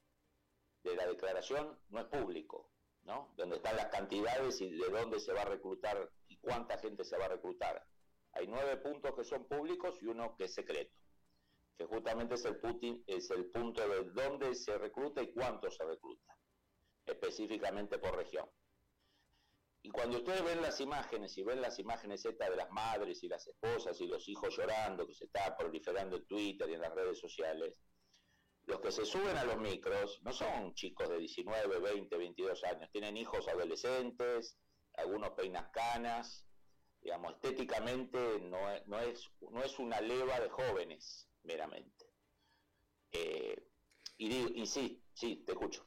de 0.82 0.96
la 0.96 1.06
declaración 1.06 1.78
no 1.90 2.00
es 2.00 2.06
público, 2.06 2.70
¿no? 3.04 3.32
Donde 3.36 3.56
están 3.56 3.76
las 3.76 3.86
cantidades 3.86 4.60
y 4.60 4.70
de 4.70 4.88
dónde 4.88 5.20
se 5.20 5.32
va 5.32 5.42
a 5.42 5.46
reclutar 5.46 6.10
y 6.28 6.36
cuánta 6.38 6.78
gente 6.78 7.04
se 7.04 7.16
va 7.16 7.26
a 7.26 7.28
reclutar. 7.28 7.86
Hay 8.32 8.46
nueve 8.46 8.76
puntos 8.78 9.14
que 9.14 9.24
son 9.24 9.44
públicos 9.46 10.02
y 10.02 10.06
uno 10.06 10.34
que 10.36 10.44
es 10.44 10.54
secreto, 10.54 10.94
que 11.76 11.84
justamente 11.84 12.34
es 12.34 12.44
el, 12.44 12.56
Putin, 12.56 13.04
es 13.06 13.30
el 13.30 13.46
punto 13.46 13.86
de 13.86 14.04
dónde 14.10 14.54
se 14.54 14.76
recluta 14.78 15.22
y 15.22 15.32
cuánto 15.32 15.70
se 15.70 15.84
recluta, 15.84 16.36
específicamente 17.06 17.98
por 17.98 18.16
región. 18.16 18.48
Y 19.84 19.90
cuando 19.90 20.18
ustedes 20.18 20.44
ven 20.44 20.62
las 20.62 20.80
imágenes 20.80 21.36
y 21.36 21.42
ven 21.42 21.60
las 21.60 21.78
imágenes 21.78 22.24
estas 22.24 22.50
de 22.50 22.56
las 22.56 22.70
madres 22.70 23.22
y 23.24 23.28
las 23.28 23.46
esposas 23.48 24.00
y 24.00 24.06
los 24.06 24.28
hijos 24.28 24.56
llorando 24.56 25.06
que 25.06 25.14
se 25.14 25.24
está 25.24 25.56
proliferando 25.56 26.16
en 26.16 26.26
Twitter 26.26 26.70
y 26.70 26.74
en 26.74 26.80
las 26.80 26.94
redes 26.94 27.18
sociales, 27.18 27.74
los 28.66 28.80
que 28.80 28.92
se 28.92 29.04
suben 29.04 29.36
a 29.36 29.44
los 29.44 29.58
micros 29.58 30.20
no 30.22 30.32
son 30.32 30.72
chicos 30.74 31.08
de 31.08 31.18
19, 31.18 31.80
20, 31.80 32.16
22 32.16 32.62
años, 32.64 32.90
tienen 32.92 33.16
hijos 33.16 33.48
adolescentes, 33.48 34.56
algunos 34.94 35.30
peinas 35.30 35.68
canas, 35.72 36.46
digamos, 37.00 37.34
estéticamente 37.34 38.38
no 38.40 38.70
es, 38.70 38.86
no 38.86 39.00
es, 39.00 39.30
no 39.40 39.62
es 39.64 39.78
una 39.80 40.00
leva 40.00 40.38
de 40.38 40.48
jóvenes 40.48 41.28
meramente. 41.42 42.06
Eh, 43.10 43.68
y, 44.16 44.62
y 44.62 44.66
sí, 44.66 45.02
sí, 45.12 45.42
te 45.44 45.52
escucho. 45.52 45.84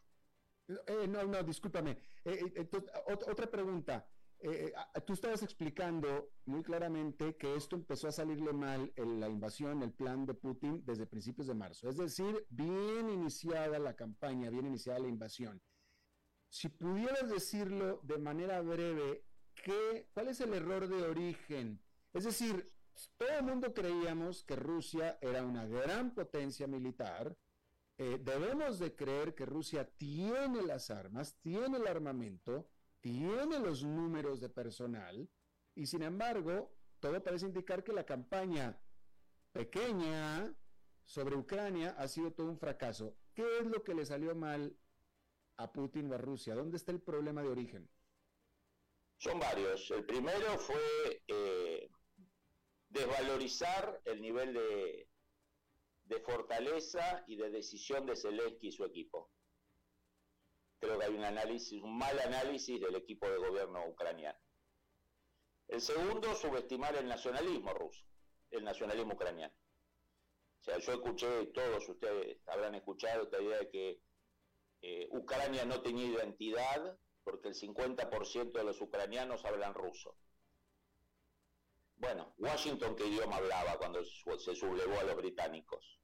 Eh, 0.68 1.08
no, 1.08 1.24
no, 1.24 1.44
discúlpame. 1.44 1.92
Eh, 2.24 2.54
eh, 2.56 2.70
otra 3.06 3.50
pregunta. 3.50 4.08
tú 5.06 5.14
estabas 5.14 5.42
explicando 5.44 6.34
muy 6.46 6.62
claramente 6.62 7.36
que 7.36 7.56
esto 7.56 7.76
empezó 7.76 8.08
a 8.08 8.12
salirle 8.12 8.54
mal 8.54 8.92
en 8.96 9.20
la 9.20 9.28
invasión, 9.28 9.82
el 9.82 9.94
plan 9.94 10.26
de 10.26 10.34
Putin 10.34 10.84
desde 10.86 11.08
principios 11.08 11.48
de 11.48 11.56
marzo. 11.56 11.90
Es 11.90 11.98
decir, 11.98 12.46
bien 12.50 13.10
iniciada 13.10 13.80
la 13.80 13.96
campaña, 13.96 14.50
bien 14.50 14.68
iniciada 14.68 15.00
la 15.00 15.08
invasión. 15.08 15.62
Si 16.50 16.70
pudieras 16.70 17.30
decirlo 17.30 18.02
de 18.04 18.18
manera 18.18 18.62
breve, 18.62 19.26
¿qué, 19.64 20.10
¿cuál 20.14 20.28
es 20.28 20.40
el 20.42 20.54
error 20.54 20.88
de 20.88 21.02
origen? 21.04 21.82
Es 22.14 22.24
decir, 22.24 22.72
todo 23.18 23.30
el 23.30 23.44
mundo 23.44 23.74
creíamos 23.74 24.44
que 24.44 24.56
Rusia 24.56 25.18
era 25.22 25.44
una 25.44 25.66
gran 25.66 26.14
potencia 26.14 26.68
militar, 26.68 27.36
eh, 27.98 28.20
debemos 28.22 28.80
de 28.80 28.94
creer 28.94 29.34
que 29.36 29.46
Rusia 29.46 29.90
tiene 29.98 30.62
las 30.64 30.90
armas, 30.92 31.36
tiene 31.42 31.78
el 31.78 31.88
armamento, 31.88 32.68
tiene 33.00 33.60
los 33.60 33.84
números 33.84 34.42
de 34.42 34.50
personal 34.50 35.30
y 35.76 35.86
sin 35.86 36.04
embargo 36.04 36.76
todo 37.00 37.22
parece 37.24 37.46
indicar 37.46 37.84
que 37.84 37.94
la 37.94 38.06
campaña 38.06 38.78
pequeña 39.52 40.54
sobre 41.06 41.36
Ucrania 41.36 41.96
ha 41.98 42.08
sido 42.08 42.32
todo 42.32 42.48
un 42.48 42.58
fracaso. 42.58 43.16
¿Qué 43.34 43.60
es 43.60 43.68
lo 43.68 43.84
que 43.84 43.94
le 43.94 44.06
salió 44.06 44.36
mal 44.36 44.76
a 45.58 45.72
Putin 45.72 46.12
o 46.12 46.16
a 46.16 46.18
Rusia? 46.18 46.56
¿Dónde 46.56 46.78
está 46.78 46.92
el 46.92 47.02
problema 47.02 47.44
de 47.44 47.50
origen? 47.50 47.90
Son 49.18 49.40
varios. 49.40 49.90
El 49.92 50.04
primero 50.06 50.58
fue 50.58 51.24
eh, 51.28 51.90
desvalorizar 52.90 54.02
el 54.04 54.22
nivel 54.22 54.54
de, 54.54 55.08
de 56.06 56.20
fortaleza 56.20 57.24
y 57.28 57.36
de 57.36 57.50
decisión 57.50 58.06
de 58.06 58.16
Zelensky 58.16 58.68
y 58.68 58.72
su 58.72 58.86
equipo. 58.86 59.32
creo 60.80 61.00
que 61.00 61.06
hay 61.06 61.16
un 61.16 61.24
análisis, 61.24 61.82
un 61.82 61.98
mal 61.98 62.20
análisis 62.20 62.80
del 62.80 62.96
equipo 62.96 63.28
de 63.28 63.38
gobierno 63.38 63.88
ucraniano. 63.88 64.38
El 65.68 65.82
segundo, 65.82 66.36
subestimar 66.36 66.96
el 66.96 67.08
nacionalismo 67.08 67.74
ruso, 67.74 68.06
el 68.52 68.64
nacionalismo 68.64 69.14
ucraniano. 69.14 69.54
O 70.60 70.64
sea, 70.64 70.78
yo 70.78 70.94
escuché, 70.94 71.46
todos 71.48 71.90
ustedes 71.90 72.38
habrán 72.48 72.76
escuchado 72.76 73.24
esta 73.24 73.42
idea 73.42 73.60
de 73.60 73.70
que 73.70 74.02
eh, 74.82 75.08
Ucrania 75.12 75.66
no 75.66 75.82
tenía 75.82 76.06
identidad 76.06 77.00
porque 77.24 77.48
el 77.48 77.56
50% 77.56 78.52
de 78.52 78.64
los 78.64 78.80
ucranianos 78.82 79.44
hablan 79.46 79.74
ruso. 79.74 80.16
Bueno, 81.98 82.34
Washington, 82.38 82.96
¿qué 82.96 83.08
idioma 83.08 83.38
hablaba 83.38 83.78
cuando 83.78 84.04
se 84.04 84.56
sublevó 84.56 85.00
a 85.00 85.04
los 85.04 85.16
británicos? 85.16 86.00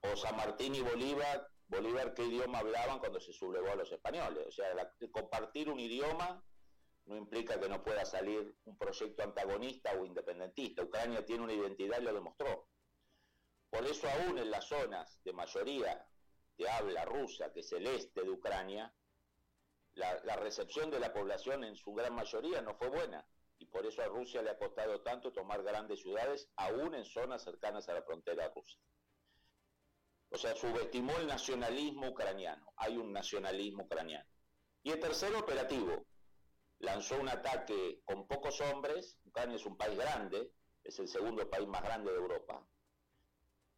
O 0.00 0.16
San 0.16 0.36
Martín 0.36 0.74
y 0.74 0.80
Bolívar, 0.80 1.48
Bolívar, 1.66 2.14
¿qué 2.14 2.24
idioma 2.24 2.58
hablaban 2.58 2.98
cuando 2.98 3.20
se 3.20 3.32
sublevó 3.32 3.70
a 3.72 3.74
los 3.74 3.90
españoles? 3.90 4.46
O 4.46 4.52
sea, 4.52 4.92
compartir 5.10 5.68
un 5.68 5.80
idioma 5.80 6.44
no 7.06 7.16
implica 7.16 7.58
que 7.58 7.68
no 7.68 7.82
pueda 7.82 8.04
salir 8.04 8.56
un 8.64 8.78
proyecto 8.78 9.22
antagonista 9.22 9.92
o 9.92 10.04
independentista. 10.04 10.82
Ucrania 10.82 11.24
tiene 11.24 11.42
una 11.42 11.52
identidad 11.52 12.00
y 12.00 12.04
lo 12.04 12.14
demostró. 12.14 12.68
Por 13.70 13.84
eso 13.86 14.08
aún 14.08 14.38
en 14.38 14.50
las 14.50 14.66
zonas 14.66 15.20
de 15.24 15.32
mayoría 15.32 16.06
de 16.56 16.68
habla 16.68 17.04
rusa, 17.04 17.52
que 17.52 17.60
es 17.60 17.72
el 17.72 17.86
este 17.88 18.22
de 18.22 18.30
Ucrania, 18.30 18.94
la, 19.94 20.22
la 20.24 20.36
recepción 20.36 20.90
de 20.90 21.00
la 21.00 21.12
población 21.12 21.64
en 21.64 21.76
su 21.76 21.92
gran 21.92 22.14
mayoría 22.14 22.62
no 22.62 22.74
fue 22.76 22.88
buena. 22.88 23.26
Y 23.58 23.66
por 23.66 23.86
eso 23.86 24.02
a 24.02 24.06
Rusia 24.06 24.42
le 24.42 24.50
ha 24.50 24.58
costado 24.58 25.00
tanto 25.02 25.32
tomar 25.32 25.62
grandes 25.62 26.00
ciudades, 26.00 26.50
aún 26.56 26.94
en 26.94 27.04
zonas 27.04 27.42
cercanas 27.42 27.88
a 27.88 27.94
la 27.94 28.02
frontera 28.02 28.52
rusa. 28.54 28.78
O 30.30 30.36
sea, 30.36 30.54
subestimó 30.56 31.12
el 31.16 31.26
nacionalismo 31.26 32.08
ucraniano. 32.08 32.72
Hay 32.76 32.96
un 32.96 33.12
nacionalismo 33.12 33.84
ucraniano. 33.84 34.28
Y 34.82 34.90
el 34.90 35.00
tercero, 35.00 35.38
operativo 35.38 36.06
lanzó 36.80 37.18
un 37.20 37.28
ataque 37.28 38.02
con 38.04 38.26
pocos 38.26 38.60
hombres, 38.60 39.18
Ucrania 39.24 39.56
es 39.56 39.66
un 39.66 39.76
país 39.76 39.96
grande, 39.96 40.50
es 40.82 40.98
el 40.98 41.08
segundo 41.08 41.48
país 41.48 41.66
más 41.66 41.82
grande 41.82 42.10
de 42.12 42.18
Europa, 42.18 42.66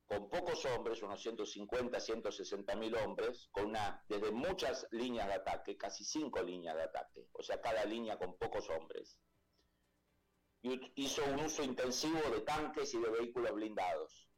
con 0.07 0.29
pocos 0.29 0.65
hombres, 0.67 1.03
unos 1.03 1.21
150, 1.21 1.99
160 1.99 2.77
mil 2.77 2.95
hombres, 2.97 3.49
con 3.53 3.67
una, 3.67 4.05
desde 4.09 4.31
muchas 4.31 4.87
líneas 4.91 5.27
de 5.29 5.35
ataque, 5.35 5.77
casi 5.77 6.05
cinco 6.05 6.43
líneas 6.43 6.77
de 6.77 6.83
ataque, 6.83 7.29
o 7.33 7.43
sea, 7.43 7.61
cada 7.61 7.85
línea 7.85 8.19
con 8.19 8.37
pocos 8.37 8.69
hombres. 8.71 9.19
Hizo 10.97 11.25
un 11.25 11.41
uso 11.45 11.63
intensivo 11.63 12.21
de 12.31 12.41
tanques 12.41 12.93
y 12.95 12.99
de 12.99 13.11
vehículos 13.11 13.53
blindados. 13.53 14.29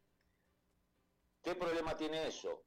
¿Qué 1.42 1.54
problema 1.54 1.96
tiene 1.96 2.26
eso? 2.26 2.64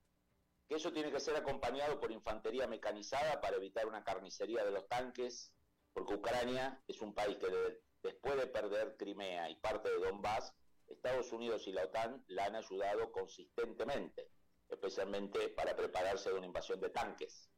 Que 0.68 0.76
eso 0.76 0.91
tiene 0.91 1.12
que 1.12 1.20
ser 1.20 1.36
acompañado 1.36 1.99
por 1.99 2.12
infantería 2.12 2.66
mecanizada 2.68 3.39
para 3.39 3.57
evitar 3.57 3.86
una 3.86 4.03
carnicería 4.03 4.64
de 4.64 4.72
los 4.72 4.88
tanques 4.88 5.53
porque 5.93 6.16
Ucrania 6.16 6.82
es 6.88 7.01
un 7.01 7.14
país 7.14 7.38
que 7.38 7.47
después 8.01 8.38
de 8.38 8.47
perder 8.47 8.95
Crimea 8.97 9.49
y 9.49 9.55
parte 9.55 9.89
de 9.89 9.97
Donbass, 9.97 10.53
Estados 10.88 11.32
Unidos 11.32 11.68
y 11.68 11.72
la 11.72 11.84
OTAN 11.84 12.24
la 12.28 12.45
han 12.45 12.55
ayudado 12.55 13.12
consistentemente, 13.12 14.30
especialmente 14.70 15.49
para 15.49 15.76
prepararse 15.76 16.30
de 16.30 16.36
una 16.36 16.47
invasión 16.47 16.80
de 16.80 16.89
tanques. 16.89 17.49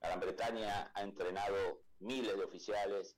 La 0.00 0.08
Gran 0.08 0.20
Bretaña 0.20 0.90
ha 0.94 1.02
entrenado 1.02 1.82
miles 1.98 2.36
de 2.36 2.44
oficiales, 2.44 3.16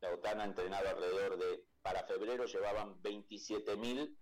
la 0.00 0.12
OTAN 0.14 0.40
ha 0.40 0.44
entrenado 0.44 0.88
alrededor 0.88 1.38
de, 1.38 1.64
para 1.82 2.04
febrero 2.04 2.46
llevaban 2.46 3.00
27.000 3.02 4.16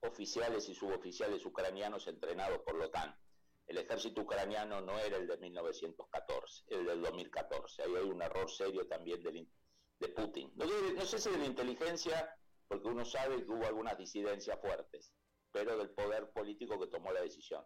oficiales 0.00 0.68
y 0.68 0.74
suboficiales 0.74 1.44
ucranianos 1.44 2.06
entrenados 2.06 2.60
por 2.60 2.78
la 2.78 2.86
OTAN 2.86 3.18
el 3.66 3.78
ejército 3.78 4.22
ucraniano 4.22 4.80
no 4.80 4.98
era 4.98 5.16
el 5.16 5.26
de 5.26 5.36
1914, 5.38 6.64
el 6.68 6.84
del 6.84 7.02
2014. 7.02 7.82
Ahí 7.82 7.96
hay 7.96 8.04
un 8.04 8.20
error 8.20 8.50
serio 8.50 8.86
también 8.86 9.22
de, 9.22 10.08
Putin. 10.08 10.52
No, 10.54 11.04
sé 11.06 11.18
si 11.18 11.30
de 11.30 11.38
la 11.38 11.46
inteligencia, 11.46 12.36
porque 12.68 12.88
uno 12.88 13.04
sabe 13.06 13.42
que 13.42 13.50
hubo 13.50 13.64
algunas 13.64 13.96
disidencias 13.96 14.60
fuertes, 14.60 15.12
pero 15.50 15.78
del 15.78 15.90
poder 15.90 16.30
político 16.30 16.78
que 16.78 16.88
tomó 16.88 17.10
la 17.10 17.22
decisión. 17.22 17.64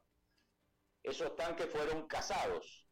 Esos 1.03 1.35
tanques 1.35 1.69
fueron 1.69 2.07
cazados. 2.07 2.87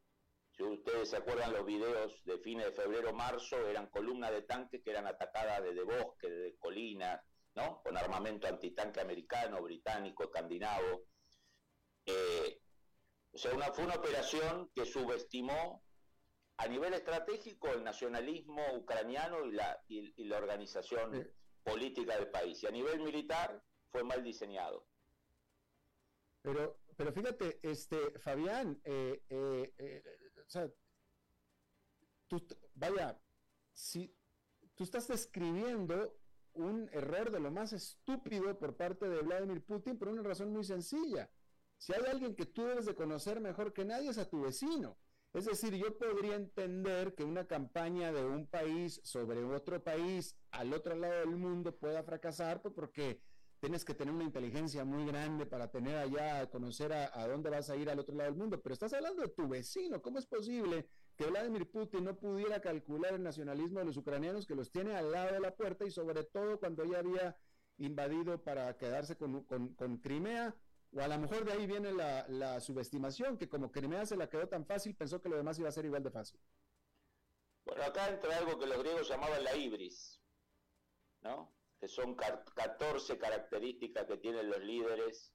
Si 0.57 0.63
ustedes 0.63 1.11
se 1.11 1.19
acuerdan 1.19 1.53
los 1.53 1.67
videos 1.67 2.25
de 2.25 2.39
fines 2.39 2.67
de 2.67 2.73
febrero, 2.73 3.13
marzo, 3.13 3.69
eran 3.69 3.89
columnas 3.89 4.31
de 4.31 4.43
tanques 4.43 4.83
que 4.83 4.91
eran 4.91 5.07
atacadas 5.07 5.63
desde 5.63 5.83
bosques, 5.83 6.31
desde 6.31 6.57
colinas, 6.57 7.21
¿no? 7.55 7.83
Con 7.83 7.97
armamento 7.97 8.47
antitanque 8.47 9.01
americano, 9.01 9.63
británico, 9.63 10.25
escandinavo. 10.25 11.05
Eh, 12.07 12.63
o 13.33 13.39
sea, 13.39 13.53
una, 13.53 13.67
fue 13.67 13.85
una 13.85 13.97
operación 13.97 14.71
que 14.75 14.87
subestimó 14.87 15.85
a 16.57 16.67
nivel 16.69 16.95
estratégico 16.95 17.69
el 17.69 17.85
nacionalismo 17.85 18.63
ucraniano 18.77 19.45
y 19.45 19.53
la, 19.53 19.85
y, 19.89 20.25
la 20.25 20.39
organización 20.39 21.31
política 21.63 22.17
del 22.17 22.31
país. 22.31 22.63
Y 22.63 22.67
a 22.67 22.71
nivel 22.71 23.01
militar 23.01 23.63
fue 23.91 24.05
mal 24.05 24.25
diseñado. 24.25 24.87
Pero, 26.41 26.79
pero 26.97 27.13
fíjate, 27.13 27.59
este, 27.63 28.19
Fabián, 28.21 28.81
eh, 28.85 29.21
eh, 29.29 29.75
eh, 29.77 30.03
o 30.47 30.51
sea, 30.51 30.71
tú, 32.29 32.47
vaya, 32.75 33.21
si 33.73 34.15
tú 34.75 34.85
estás 34.85 35.09
describiendo 35.09 36.17
un 36.55 36.89
error 36.93 37.31
de 37.31 37.41
lo 37.41 37.51
más 37.51 37.73
estúpido 37.73 38.59
por 38.59 38.77
parte 38.77 39.09
de 39.09 39.23
Vladimir 39.23 39.65
Putin 39.65 39.99
por 39.99 40.09
una 40.09 40.23
razón 40.23 40.53
muy 40.53 40.65
sencilla. 40.65 41.31
Si 41.79 41.93
hay 41.93 42.05
alguien 42.07 42.35
que 42.35 42.47
tú 42.47 42.65
debes 42.65 42.87
de 42.87 42.95
conocer 42.95 43.41
mejor 43.41 43.73
que 43.73 43.85
nadie 43.85 44.11
es 44.11 44.19
a 44.19 44.29
tu 44.29 44.41
vecino. 44.41 44.97
Es 45.35 45.45
decir, 45.45 45.75
yo 45.75 45.99
podría 45.99 46.35
entender 46.35 47.15
que 47.15 47.25
una 47.25 47.47
campaña 47.47 48.11
de 48.11 48.25
un 48.25 48.47
país 48.47 49.01
sobre 49.05 49.45
otro 49.45 49.83
país 49.85 50.35
al 50.51 50.73
otro 50.73 50.97
lado 50.97 51.21
del 51.21 51.37
mundo 51.37 51.77
pueda 51.77 52.03
fracasar 52.03 52.63
porque 52.63 53.21
tienes 53.61 53.85
que 53.85 53.95
tener 53.95 54.13
una 54.13 54.25
inteligencia 54.25 54.85
muy 54.85 55.07
grande 55.07 55.47
para 55.47 55.71
tener 55.71 55.97
allá, 55.97 56.49
conocer 56.51 56.93
a, 56.93 57.27
dónde 57.27 57.51
vas 57.51 57.71
a 57.71 57.77
ir 57.77 57.89
al 57.89 57.99
otro 57.99 58.15
lado 58.15 58.31
del 58.31 58.39
mundo. 58.39 58.61
Pero 58.61 58.73
estás 58.73 58.93
hablando 58.93 59.23
de 59.23 59.29
tu 59.29 59.49
vecino. 59.49 60.03
¿Cómo 60.03 60.19
es 60.19 60.27
posible 60.27 60.89
que 61.17 61.27
Vladimir 61.27 61.71
Putin 61.71 62.05
no 62.05 62.17
pudiera 62.17 62.61
calcular 62.61 63.15
el 63.15 63.23
nacionalismo 63.23 63.79
de 63.79 63.87
los 63.87 63.97
ucranianos 63.97 64.47
que 64.47 64.55
los 64.55 64.71
tiene 64.71 64.95
al 64.95 65.11
lado 65.11 65.33
de 65.33 65.41
la 65.41 65.55
puerta 65.55 65.85
y 65.85 65.91
sobre 65.91 66.25
todo 66.25 66.59
cuando 66.59 66.85
ya 66.85 66.99
había 66.99 67.37
invadido 67.79 68.43
para 68.43 68.77
quedarse 68.77 69.17
con, 69.17 69.45
con, 69.45 69.75
con 69.75 69.99
Crimea? 69.99 70.55
O 70.93 71.01
a 71.01 71.09
lo 71.09 71.19
mejor 71.19 71.45
de 71.45 71.53
ahí 71.53 71.67
viene 71.67 71.93
la, 71.93 72.61
subestimación, 72.61 73.37
que 73.37 73.49
como 73.49 73.71
Crimea 73.71 74.07
se 74.07 74.17
la 74.17 74.29
quedó 74.29 74.49
tan 74.49 74.65
fácil, 74.65 74.95
pensó 74.95 75.21
que 75.21 75.29
lo 75.29 75.37
demás 75.37 75.59
iba 75.59 75.69
a 75.69 75.73
ser 75.73 75.85
igual 75.85 76.03
de 76.03 76.11
fácil. 76.11 76.41
Bueno, 77.65 77.83
acá 77.83 78.09
entra 78.09 78.39
algo 78.39 78.59
que 78.59 78.67
los 78.67 78.79
griegos 78.79 79.09
llamaban 79.09 79.43
la 79.43 79.57
ibris, 79.57 80.23
¿no? 81.23 81.53
Que 81.81 81.89
son 81.89 82.15
14 82.15 83.19
características 83.19 84.07
que 84.07 84.17
tienen 84.17 84.49
los 84.49 84.61
líderes 84.61 85.33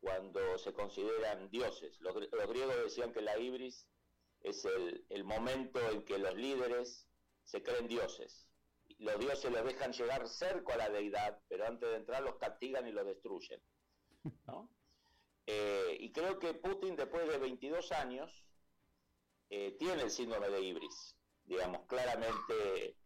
cuando 0.00 0.58
se 0.58 0.72
consideran 0.72 1.50
dioses. 1.50 2.00
Los, 2.00 2.14
griegos 2.48 2.76
decían 2.82 3.12
que 3.12 3.22
la 3.22 3.38
ibris 3.38 3.86
es 4.40 4.64
el, 4.64 5.06
el 5.08 5.24
momento 5.24 5.80
en 5.90 6.04
que 6.04 6.18
los 6.18 6.34
líderes 6.34 7.08
se 7.44 7.62
creen 7.62 7.88
dioses. 7.88 8.46
Los 8.98 9.18
dioses 9.18 9.50
los 9.50 9.64
dejan 9.64 9.92
llegar 9.92 10.28
cerca 10.28 10.74
a 10.74 10.76
la 10.76 10.90
deidad, 10.90 11.40
pero 11.48 11.66
antes 11.66 11.88
de 11.88 11.96
entrar 11.96 12.22
los 12.22 12.36
castigan 12.36 12.86
y 12.86 12.92
los 12.92 13.06
destruyen. 13.06 13.60
Eh, 15.46 15.98
y 16.00 16.10
creo 16.10 16.38
que 16.38 16.54
Putin, 16.54 16.96
después 16.96 17.28
de 17.28 17.36
22 17.36 17.92
años, 17.92 18.46
eh, 19.50 19.76
tiene 19.78 20.04
el 20.04 20.10
síndrome 20.10 20.48
de 20.48 20.62
Ibris, 20.62 21.16
digamos, 21.44 21.84
claramente 21.86 22.96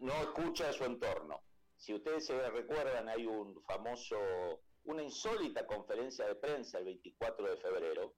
no 0.00 0.12
escucha 0.22 0.72
su 0.72 0.84
entorno. 0.84 1.42
Si 1.76 1.94
ustedes 1.94 2.26
se 2.26 2.50
recuerdan, 2.50 3.08
hay 3.08 3.26
un 3.26 3.62
famoso, 3.62 4.16
una 4.84 5.02
insólita 5.02 5.66
conferencia 5.66 6.26
de 6.26 6.34
prensa 6.36 6.78
el 6.78 6.84
24 6.84 7.50
de 7.50 7.56
febrero. 7.56 8.14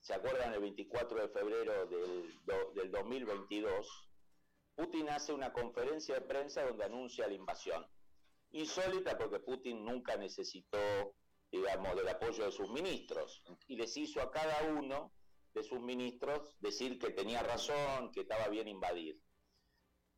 ¿Se 0.00 0.14
acuerdan 0.14 0.52
el 0.54 0.60
24 0.60 1.22
de 1.22 1.28
febrero 1.28 1.86
del, 1.86 2.40
del 2.74 2.90
2022? 2.90 4.08
Putin 4.74 5.08
hace 5.10 5.32
una 5.32 5.52
conferencia 5.52 6.14
de 6.16 6.22
prensa 6.22 6.64
donde 6.64 6.84
anuncia 6.84 7.26
la 7.26 7.34
invasión 7.34 7.86
insólita 8.52 9.16
porque 9.16 9.40
Putin 9.40 9.84
nunca 9.84 10.16
necesitó, 10.16 10.78
digamos, 11.50 11.96
del 11.96 12.08
apoyo 12.08 12.44
de 12.44 12.52
sus 12.52 12.70
ministros 12.70 13.42
y 13.66 13.76
les 13.76 13.96
hizo 13.96 14.20
a 14.20 14.30
cada 14.30 14.70
uno 14.70 15.12
de 15.54 15.62
sus 15.62 15.80
ministros 15.80 16.54
decir 16.60 16.98
que 16.98 17.10
tenía 17.10 17.42
razón, 17.42 18.10
que 18.12 18.20
estaba 18.20 18.48
bien 18.48 18.68
invadir. 18.68 19.20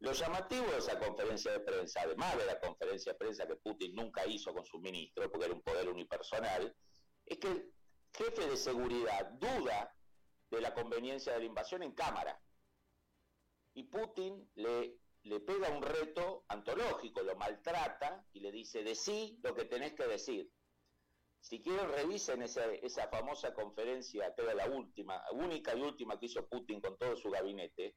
Lo 0.04 0.12
llamativo 0.12 0.66
de 0.66 0.78
esa 0.78 0.98
conferencia 0.98 1.52
de 1.52 1.60
prensa, 1.60 2.02
además 2.02 2.36
de 2.36 2.44
la 2.44 2.60
conferencia 2.60 3.12
de 3.12 3.18
prensa 3.18 3.46
que 3.46 3.56
Putin 3.56 3.94
nunca 3.94 4.26
hizo 4.26 4.52
con 4.52 4.64
sus 4.64 4.80
ministros, 4.80 5.30
porque 5.30 5.46
era 5.46 5.54
un 5.54 5.62
poder 5.62 5.88
unipersonal, 5.88 6.76
es 7.24 7.38
que 7.38 7.48
el 7.48 7.74
jefe 8.12 8.46
de 8.46 8.56
seguridad 8.56 9.30
duda 9.32 9.96
de 10.50 10.60
la 10.60 10.74
conveniencia 10.74 11.32
de 11.32 11.38
la 11.38 11.44
invasión 11.46 11.82
en 11.82 11.92
cámara. 11.92 12.38
Y 13.72 13.84
Putin 13.84 14.50
le 14.56 14.98
le 15.24 15.40
pega 15.40 15.70
un 15.70 15.82
reto 15.82 16.44
antológico, 16.48 17.22
lo 17.22 17.34
maltrata 17.36 18.26
y 18.34 18.40
le 18.40 18.52
dice, 18.52 18.82
decí 18.82 19.38
lo 19.42 19.54
que 19.54 19.64
tenés 19.64 19.94
que 19.94 20.06
decir. 20.06 20.50
Si 21.40 21.62
quieren, 21.62 21.90
revisen 21.92 22.42
esa, 22.42 22.66
esa 22.74 23.08
famosa 23.08 23.54
conferencia, 23.54 24.34
que 24.34 24.42
era 24.42 24.54
la 24.54 24.66
última, 24.66 25.22
única 25.32 25.74
y 25.74 25.80
última 25.80 26.18
que 26.18 26.26
hizo 26.26 26.46
Putin 26.46 26.80
con 26.80 26.98
todo 26.98 27.16
su 27.16 27.30
gabinete, 27.30 27.96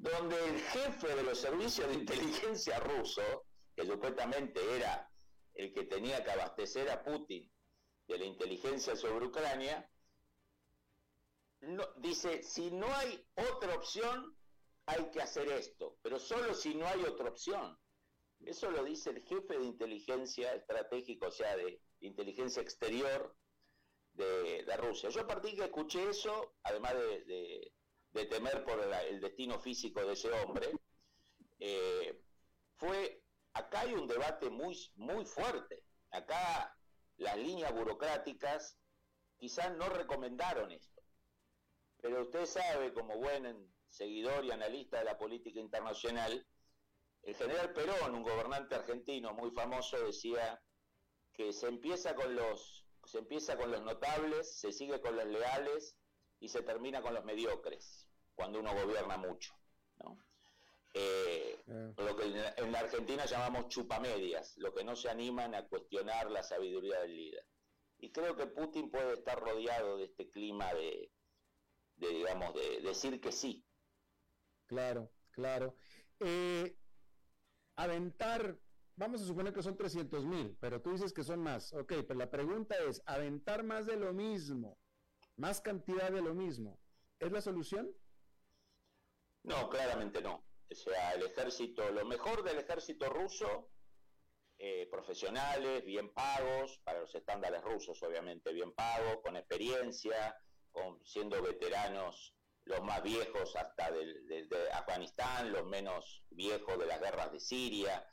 donde 0.00 0.48
el 0.48 0.58
jefe 0.60 1.14
de 1.14 1.22
los 1.22 1.38
servicios 1.38 1.86
de 1.88 1.94
inteligencia 1.94 2.80
ruso, 2.80 3.44
que 3.76 3.84
supuestamente 3.84 4.58
era 4.76 5.10
el 5.54 5.74
que 5.74 5.84
tenía 5.84 6.24
que 6.24 6.30
abastecer 6.30 6.90
a 6.90 7.02
Putin 7.02 7.50
de 8.06 8.18
la 8.18 8.24
inteligencia 8.24 8.96
sobre 8.96 9.26
Ucrania, 9.26 9.86
dice, 11.98 12.42
si 12.42 12.70
no 12.70 12.86
hay 12.94 13.22
otra 13.34 13.74
opción, 13.74 14.34
hay 14.86 15.10
que 15.10 15.20
hacer 15.20 15.48
esto, 15.48 15.98
pero 16.00 16.18
solo 16.18 16.54
si 16.54 16.74
no 16.74 16.86
hay 16.86 17.02
otra 17.02 17.28
opción. 17.28 17.78
Eso 18.40 18.70
lo 18.70 18.82
dice 18.82 19.10
el 19.10 19.22
jefe 19.22 19.58
de 19.58 19.66
inteligencia 19.66 20.54
estratégica, 20.54 21.28
o 21.28 21.30
sea, 21.30 21.54
de 21.56 21.78
inteligencia 22.00 22.62
exterior 22.62 23.36
de, 24.14 24.64
Rusia. 24.78 25.10
Yo 25.10 25.20
a 25.20 25.26
partir 25.26 25.56
que 25.56 25.64
escuché 25.64 26.08
eso, 26.08 26.54
además 26.62 26.94
de, 26.94 27.70
temer 28.12 28.64
por 28.64 28.80
el 28.80 29.20
destino 29.20 29.58
físico 29.58 30.04
de 30.04 30.12
ese 30.12 30.30
hombre, 30.32 30.70
eh, 31.60 32.20
fue, 32.76 33.22
acá 33.52 33.80
hay 33.80 33.92
un 33.92 34.06
debate 34.06 34.50
muy, 34.50 34.76
muy 34.96 35.24
fuerte. 35.24 35.84
Acá 36.10 36.76
las 37.18 37.36
líneas 37.36 37.72
burocráticas 37.72 38.78
quizás 39.36 39.76
no 39.76 39.88
recomendaron 39.88 40.72
esto. 40.72 41.02
Pero 42.00 42.22
usted 42.22 42.46
sabe, 42.46 42.92
como 42.92 43.16
buen 43.18 43.72
seguidor 43.88 44.44
y 44.44 44.50
analista 44.50 44.98
de 44.98 45.04
la 45.04 45.18
política 45.18 45.60
internacional, 45.60 46.46
el 47.22 47.34
general 47.34 47.72
Perón, 47.74 48.14
un 48.14 48.22
gobernante 48.22 48.74
argentino 48.74 49.34
muy 49.34 49.50
famoso, 49.50 50.02
decía 50.02 50.62
que 51.34 51.52
se 51.52 51.68
empieza 51.68 52.14
con 52.14 52.34
los, 52.34 52.86
se 53.04 53.18
empieza 53.18 53.56
con 53.56 53.70
los 53.70 53.82
notables, 53.82 54.58
se 54.58 54.72
sigue 54.72 55.00
con 55.00 55.16
los 55.16 55.26
leales 55.26 55.96
y 56.40 56.48
se 56.48 56.62
termina 56.62 57.02
con 57.02 57.14
los 57.14 57.24
mediocres, 57.24 58.08
cuando 58.34 58.58
uno 58.58 58.74
gobierna 58.74 59.16
mucho. 59.18 59.54
Eh, 60.92 61.62
ah. 61.68 61.92
Lo 61.98 62.16
que 62.16 62.24
en 62.24 62.72
la 62.72 62.80
Argentina 62.80 63.24
llamamos 63.24 63.68
chupamedias, 63.68 64.56
lo 64.56 64.74
que 64.74 64.82
no 64.82 64.96
se 64.96 65.08
animan 65.08 65.54
a 65.54 65.68
cuestionar 65.68 66.30
la 66.30 66.42
sabiduría 66.42 67.00
del 67.00 67.14
líder. 67.14 67.46
Y 67.98 68.10
creo 68.10 68.34
que 68.34 68.46
Putin 68.46 68.90
puede 68.90 69.12
estar 69.12 69.38
rodeado 69.38 69.98
de 69.98 70.04
este 70.04 70.28
clima 70.30 70.72
de, 70.74 71.12
de 71.96 72.08
digamos, 72.08 72.54
de, 72.54 72.80
decir 72.80 73.20
que 73.20 73.30
sí. 73.30 73.64
Claro, 74.66 75.12
claro. 75.32 75.76
Eh, 76.18 76.76
aventar, 77.76 78.58
vamos 78.96 79.22
a 79.22 79.26
suponer 79.26 79.52
que 79.52 79.62
son 79.62 79.76
300 79.76 80.24
mil, 80.24 80.56
pero 80.60 80.80
tú 80.80 80.92
dices 80.92 81.12
que 81.12 81.22
son 81.22 81.40
más. 81.40 81.72
Ok, 81.74 81.92
pero 82.08 82.14
la 82.14 82.30
pregunta 82.30 82.74
es, 82.88 83.02
¿aventar 83.04 83.62
más 83.62 83.86
de 83.86 83.96
lo 83.96 84.14
mismo, 84.14 84.78
más 85.36 85.60
cantidad 85.60 86.10
de 86.10 86.22
lo 86.22 86.34
mismo, 86.34 86.78
es 87.18 87.30
la 87.32 87.40
solución? 87.40 87.94
No, 89.42 89.68
claramente 89.68 90.20
no. 90.20 90.44
O 90.70 90.74
sea, 90.74 91.14
el 91.14 91.24
ejército, 91.24 91.90
lo 91.90 92.04
mejor 92.04 92.42
del 92.44 92.58
ejército 92.58 93.08
ruso, 93.08 93.70
eh, 94.58 94.86
profesionales, 94.90 95.84
bien 95.84 96.12
pagos, 96.12 96.78
para 96.84 97.00
los 97.00 97.14
estándares 97.14 97.62
rusos 97.62 98.02
obviamente, 98.02 98.52
bien 98.52 98.72
pagos, 98.74 99.20
con 99.22 99.36
experiencia, 99.36 100.36
con, 100.70 101.04
siendo 101.04 101.42
veteranos 101.42 102.34
los 102.64 102.82
más 102.82 103.02
viejos 103.02 103.56
hasta 103.56 103.90
de, 103.90 104.48
Afganistán, 104.72 105.52
los 105.52 105.64
menos 105.64 106.22
viejos 106.30 106.78
de 106.78 106.86
las 106.86 107.00
guerras 107.00 107.32
de 107.32 107.40
Siria. 107.40 108.06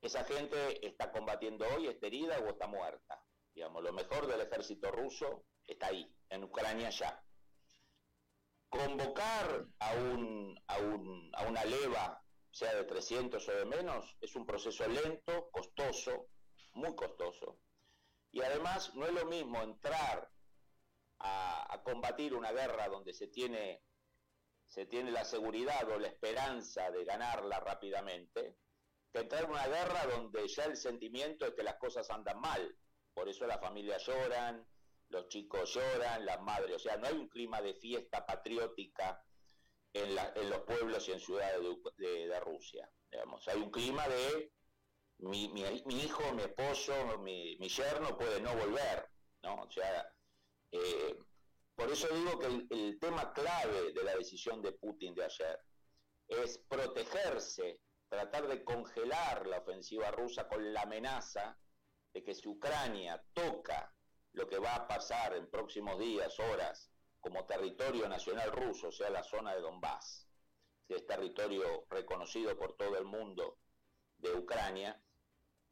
Esa 0.00 0.24
gente 0.24 0.86
está 0.86 1.12
combatiendo 1.12 1.66
hoy, 1.74 1.86
está 1.86 2.06
herida 2.06 2.38
o 2.40 2.48
está 2.48 2.66
muerta. 2.66 3.22
Digamos, 3.54 3.82
lo 3.82 3.92
mejor 3.92 4.26
del 4.26 4.40
ejército 4.40 4.90
ruso 4.90 5.44
está 5.66 5.88
ahí, 5.88 6.12
en 6.28 6.44
Ucrania 6.44 6.90
ya. 6.90 7.22
Convocar 8.68 9.66
a, 9.78 9.94
un, 9.94 10.60
a, 10.66 10.78
un, 10.78 11.30
a 11.34 11.46
una 11.46 11.64
leva, 11.64 12.22
sea 12.50 12.74
de 12.74 12.84
300 12.84 13.48
o 13.48 13.52
de 13.52 13.64
menos, 13.64 14.16
es 14.20 14.34
un 14.36 14.44
proceso 14.46 14.86
lento, 14.86 15.48
costoso, 15.50 16.28
muy 16.72 16.94
costoso. 16.94 17.60
Y 18.32 18.42
además 18.42 18.94
no 18.94 19.06
es 19.06 19.12
lo 19.12 19.26
mismo 19.26 19.62
entrar 19.62 20.28
a, 21.20 21.80
combatir 21.84 22.34
una 22.34 22.52
guerra 22.52 22.88
donde 22.88 23.12
se 23.12 23.28
tiene, 23.28 23.82
se 24.66 24.86
tiene 24.86 25.10
la 25.10 25.24
seguridad 25.24 25.88
o 25.90 25.98
la 25.98 26.08
esperanza 26.08 26.90
de 26.90 27.04
ganarla 27.04 27.60
rápidamente, 27.60 28.56
que 29.12 29.20
entrar 29.20 29.44
en 29.44 29.50
una 29.50 29.66
guerra 29.66 30.06
donde 30.06 30.48
ya 30.48 30.64
el 30.64 30.76
sentimiento 30.76 31.46
es 31.46 31.54
que 31.54 31.62
las 31.62 31.76
cosas 31.76 32.10
andan 32.10 32.40
mal. 32.40 32.76
Por 33.12 33.28
eso 33.28 33.46
las 33.46 33.60
familias 33.60 34.04
lloran, 34.06 34.66
los 35.14 35.28
chicos 35.28 35.72
lloran, 35.72 36.26
las 36.26 36.40
madres, 36.42 36.74
o 36.74 36.78
sea, 36.78 36.96
no 36.96 37.06
hay 37.06 37.14
un 37.14 37.28
clima 37.28 37.62
de 37.62 37.74
fiesta 37.74 38.26
patriótica 38.26 39.24
en, 39.92 40.12
los 40.50 40.60
pueblos 40.62 41.08
y 41.08 41.12
en 41.12 41.20
ciudades 41.20 41.60
de, 41.96 42.40
Rusia. 42.40 42.90
Hay 43.46 43.60
un 43.60 43.70
clima 43.70 44.08
de 44.08 44.50
mi, 45.18 45.48
mi, 45.50 45.62
hijo, 46.00 46.32
mi 46.32 46.42
esposo, 46.42 46.92
mi, 47.18 47.56
mi 47.58 47.68
yerno 47.68 48.18
puede 48.18 48.40
no 48.40 48.56
volver, 48.56 49.08
¿no? 49.44 49.62
O 49.62 49.70
sea, 49.70 50.12
eh, 50.72 51.16
por 51.76 51.92
eso 51.92 52.08
digo 52.08 52.40
que 52.40 52.46
el, 52.74 52.98
tema 52.98 53.32
clave 53.32 53.92
de 53.92 54.02
la 54.02 54.16
decisión 54.16 54.60
de 54.62 54.72
Putin 54.72 55.14
de 55.14 55.26
ayer 55.26 55.60
es 56.26 56.58
protegerse, 56.58 57.78
tratar 58.08 58.48
de 58.48 58.64
congelar 58.64 59.46
la 59.46 59.58
ofensiva 59.58 60.10
rusa 60.10 60.48
con 60.48 60.72
la 60.72 60.82
amenaza 60.82 61.56
de 62.12 62.24
que 62.24 62.34
si 62.34 62.48
Ucrania 62.48 63.24
toca 63.32 63.94
lo 64.34 64.48
que 64.48 64.58
va 64.58 64.74
a 64.74 64.86
pasar 64.86 65.34
en 65.34 65.50
próximos 65.50 65.98
días, 65.98 66.38
horas, 66.38 66.90
como 67.20 67.46
territorio 67.46 68.08
nacional 68.08 68.52
ruso, 68.52 68.88
o 68.88 68.92
sea, 68.92 69.08
la 69.10 69.22
zona 69.22 69.54
de 69.54 69.62
Donbass, 69.62 70.28
que 70.86 70.96
es 70.96 71.06
territorio 71.06 71.86
reconocido 71.88 72.56
por 72.58 72.76
todo 72.76 72.98
el 72.98 73.04
mundo 73.04 73.58
de 74.18 74.34
Ucrania, 74.34 75.00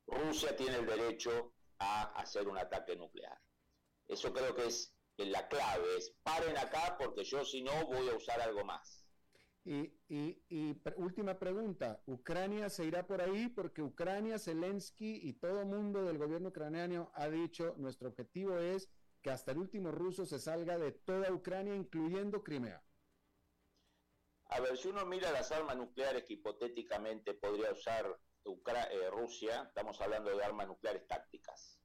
Rusia 0.07 0.57
tiene 0.57 0.77
el 0.77 0.87
derecho 0.87 1.53
a 1.79 2.03
hacer 2.21 2.49
un 2.49 2.57
ataque 2.57 2.97
nuclear. 2.97 3.39
Eso 4.07 4.33
creo 4.33 4.55
que 4.55 4.67
es 4.67 4.95
la 5.17 5.47
clave, 5.49 5.97
es 5.97 6.15
paren 6.23 6.57
acá 6.57 6.97
porque 6.99 7.25
yo 7.25 7.45
si 7.45 7.63
no 7.63 7.87
voy 7.87 8.09
a 8.09 8.15
usar 8.15 8.41
algo 8.41 8.65
más. 8.65 9.02
Y, 9.65 9.93
y, 10.09 10.77
última 10.97 11.39
pregunta, 11.39 12.03
¿Ucrania 12.07 12.69
se 12.69 12.85
irá 12.85 13.07
por 13.07 13.21
ahí? 13.21 13.49
Porque 13.49 13.81
Ucrania, 13.81 14.39
Zelensky 14.39 15.21
y 15.23 15.35
todo 15.35 15.65
mundo 15.65 16.05
del 16.05 16.19
gobierno 16.19 16.49
ucraniano 16.49 17.13
ha 17.15 17.29
dicho, 17.29 17.75
nuestro 17.79 18.09
objetivo 18.09 18.59
es 18.59 18.91
que 19.23 19.31
hasta 19.31 19.53
el 19.53 19.59
último 19.59 19.93
ruso 19.93 20.27
se 20.27 20.41
salga 20.41 20.79
de 20.79 20.91
toda 20.91 21.33
Ucrania, 21.33 21.77
incluyendo 21.77 22.43
Crimea. 22.43 22.83
A 24.47 24.61
ver, 24.61 24.77
si 24.77 24.89
uno 24.89 25.07
mira 25.07 25.31
las 25.31 25.53
armas 25.53 25.77
nucleares 25.77 26.25
que 26.25 26.35
hipotéticamente 26.35 27.35
podría 27.35 27.71
usar 27.71 28.19
eh, 28.45 29.11
Rusia, 29.11 29.63
estamos 29.69 30.01
hablando 30.01 30.37
de 30.37 30.45
armas 30.45 30.67
nucleares 30.67 31.07
tácticas 31.07 31.79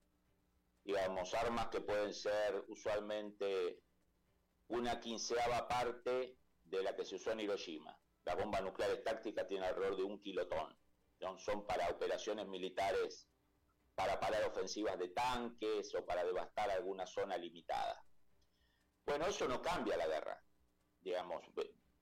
digamos, 0.88 1.34
armas 1.34 1.68
que 1.68 1.82
pueden 1.82 2.14
ser 2.14 2.64
usualmente 2.70 3.84
una 4.70 5.02
quinceava 5.02 5.68
parte 5.68 6.38
de 6.70 6.84
la 6.84 6.96
que 6.96 7.06
se 7.06 7.16
usó 7.16 7.32
en 7.32 7.42
Hiroshima. 7.42 7.98
La 8.26 8.36
bomba 8.36 8.62
nuclear 8.62 8.98
táctica 8.98 9.48
tiene 9.48 9.66
alrededor 9.66 9.98
de 9.98 10.04
un 10.04 10.20
kilotón. 10.20 10.78
Son 11.38 11.66
para 11.66 11.90
operaciones 11.90 12.48
militares, 12.48 13.28
para 13.96 14.20
parar 14.20 14.44
ofensivas 14.44 15.00
de 15.00 15.10
tanques 15.10 15.94
o 15.96 16.06
para 16.06 16.24
devastar 16.24 16.70
alguna 16.70 17.06
zona 17.08 17.38
limitada. 17.38 18.06
Bueno, 19.06 19.26
eso 19.26 19.48
no 19.48 19.62
cambia 19.62 19.98
la 19.98 20.08
guerra. 20.08 20.44
Digamos, 21.00 21.44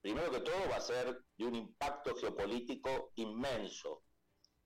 primero 0.01 0.31
que 0.31 0.41
todo 0.41 0.69
va 0.69 0.77
a 0.77 0.81
ser 0.81 1.23
de 1.37 1.45
un 1.45 1.55
impacto 1.55 2.15
geopolítico 2.15 3.11
inmenso, 3.15 4.03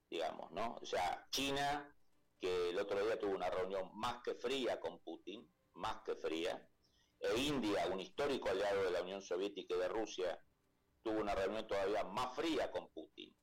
digamos, 0.10 0.52
¿no? 0.52 0.76
O 0.82 0.86
sea, 0.86 1.28
China 1.30 1.96
que 2.40 2.70
el 2.70 2.80
otro 2.80 3.06
día 3.06 3.20
tuvo 3.20 3.36
una 3.36 3.50
reunión 3.50 3.92
más 3.94 4.24
que 4.24 4.34
fría 4.34 4.80
con 4.80 5.00
Putin, 5.00 5.46
más 5.74 6.02
que 6.04 6.16
fría, 6.16 6.69
e 7.20 7.40
India, 7.40 7.88
un 7.88 8.00
histórico 8.00 8.50
aliado 8.50 8.84
de 8.84 8.92
la 8.92 9.02
Unión 9.02 9.22
Soviética 9.22 9.76
y 9.76 9.80
de 9.80 9.88
Rusia, 9.88 10.44
tuvo 11.02 11.20
una 11.20 11.36
reunión 11.36 11.68
todavía 11.68 12.04
más 12.04 12.36
fría 12.36 12.72
con 12.72 12.90
Putin. 12.90 13.36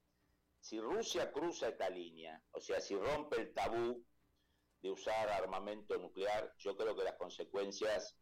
Si 0.61 0.81
Rusia 0.81 1.31
cruza 1.31 1.69
esta 1.69 1.89
línea, 1.89 2.43
o 2.53 2.61
sea, 2.61 2.81
si 2.81 2.97
rompe 2.97 3.41
el 3.41 3.55
tabú 3.55 4.05
de 4.81 4.91
usar 4.91 5.29
armamento 5.29 5.97
nuclear, 5.99 6.53
yo 6.59 6.77
creo 6.77 6.97
que 6.97 7.05
las 7.05 7.17
consecuencias 7.17 8.17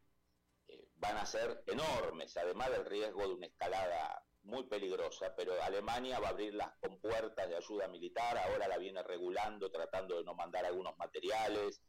eh, 0.68 0.88
van 0.96 1.16
a 1.16 1.26
ser 1.26 1.62
enormes, 1.66 2.36
además 2.36 2.70
del 2.70 2.84
riesgo 2.84 3.26
de 3.28 3.34
una 3.34 3.46
escalada 3.46 4.24
muy 4.42 4.64
peligrosa, 4.64 5.34
pero 5.36 5.60
Alemania 5.62 6.20
va 6.20 6.28
a 6.28 6.30
abrir 6.30 6.54
las 6.54 6.76
compuertas 6.78 7.48
de 7.48 7.56
ayuda 7.56 7.88
militar, 7.88 8.36
ahora 8.36 8.68
la 8.68 8.76
viene 8.76 9.02
regulando, 9.02 9.70
tratando 9.70 10.18
de 10.18 10.24
no 10.24 10.34
mandar 10.34 10.66
algunos 10.66 10.96
materiales, 10.98 11.80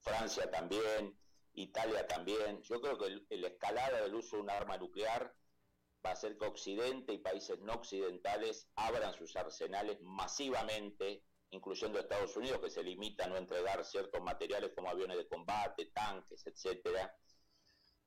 Francia 0.00 0.48
también, 0.50 1.18
Italia 1.56 2.06
también. 2.06 2.62
Yo 2.62 2.80
creo 2.80 2.98
que 2.98 3.36
la 3.36 3.48
escalada 3.48 4.02
del 4.02 4.14
uso 4.14 4.36
de 4.36 4.42
un 4.42 4.50
arma 4.50 4.76
nuclear 4.78 5.34
va 6.04 6.10
a 6.10 6.12
hacer 6.12 6.38
que 6.38 6.46
Occidente 6.46 7.12
y 7.12 7.18
países 7.18 7.58
no 7.60 7.74
occidentales 7.74 8.68
abran 8.76 9.14
sus 9.14 9.34
arsenales 9.36 10.00
masivamente 10.02 11.24
incluyendo 11.50 11.98
Estados 11.98 12.36
Unidos, 12.36 12.60
que 12.60 12.70
se 12.70 12.82
limita 12.82 13.24
a 13.24 13.28
no 13.28 13.36
entregar 13.36 13.84
ciertos 13.84 14.22
materiales 14.22 14.72
como 14.74 14.90
aviones 14.90 15.16
de 15.16 15.28
combate, 15.28 15.86
tanques, 15.86 16.46
etcétera. 16.46 17.14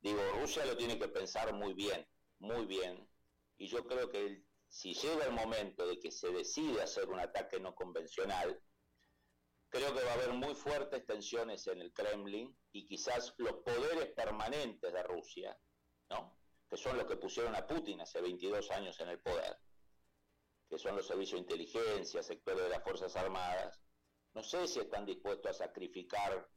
Digo, 0.01 0.19
Rusia 0.39 0.65
lo 0.65 0.77
tiene 0.77 0.97
que 0.97 1.07
pensar 1.07 1.53
muy 1.53 1.73
bien, 1.73 2.07
muy 2.39 2.65
bien, 2.65 3.07
y 3.57 3.67
yo 3.67 3.85
creo 3.85 4.09
que 4.09 4.43
si 4.67 4.93
llega 4.93 5.25
el 5.25 5.33
momento 5.33 5.85
de 5.87 5.99
que 5.99 6.11
se 6.11 6.29
decide 6.29 6.81
hacer 6.81 7.09
un 7.09 7.19
ataque 7.19 7.59
no 7.59 7.73
convencional, 7.75 8.61
creo 9.69 9.93
que 9.93 10.03
va 10.03 10.11
a 10.11 10.15
haber 10.15 10.33
muy 10.33 10.55
fuertes 10.55 11.05
tensiones 11.05 11.65
en 11.67 11.81
el 11.81 11.93
Kremlin 11.93 12.55
y 12.71 12.85
quizás 12.85 13.33
los 13.37 13.53
poderes 13.63 14.07
permanentes 14.13 14.91
de 14.91 15.03
Rusia, 15.03 15.57
¿no? 16.09 16.37
que 16.69 16.77
son 16.77 16.97
los 16.97 17.07
que 17.07 17.17
pusieron 17.17 17.55
a 17.55 17.65
Putin 17.65 18.01
hace 18.01 18.21
22 18.21 18.69
años 18.71 18.99
en 18.99 19.09
el 19.09 19.19
poder, 19.19 19.57
que 20.69 20.77
son 20.77 20.95
los 20.95 21.07
servicios 21.07 21.39
de 21.39 21.53
inteligencia, 21.53 22.21
sectores 22.21 22.63
de 22.63 22.69
las 22.69 22.83
Fuerzas 22.83 23.15
Armadas, 23.15 23.79
no 24.33 24.43
sé 24.43 24.67
si 24.67 24.79
están 24.79 25.05
dispuestos 25.05 25.51
a 25.51 25.65
sacrificar 25.65 26.47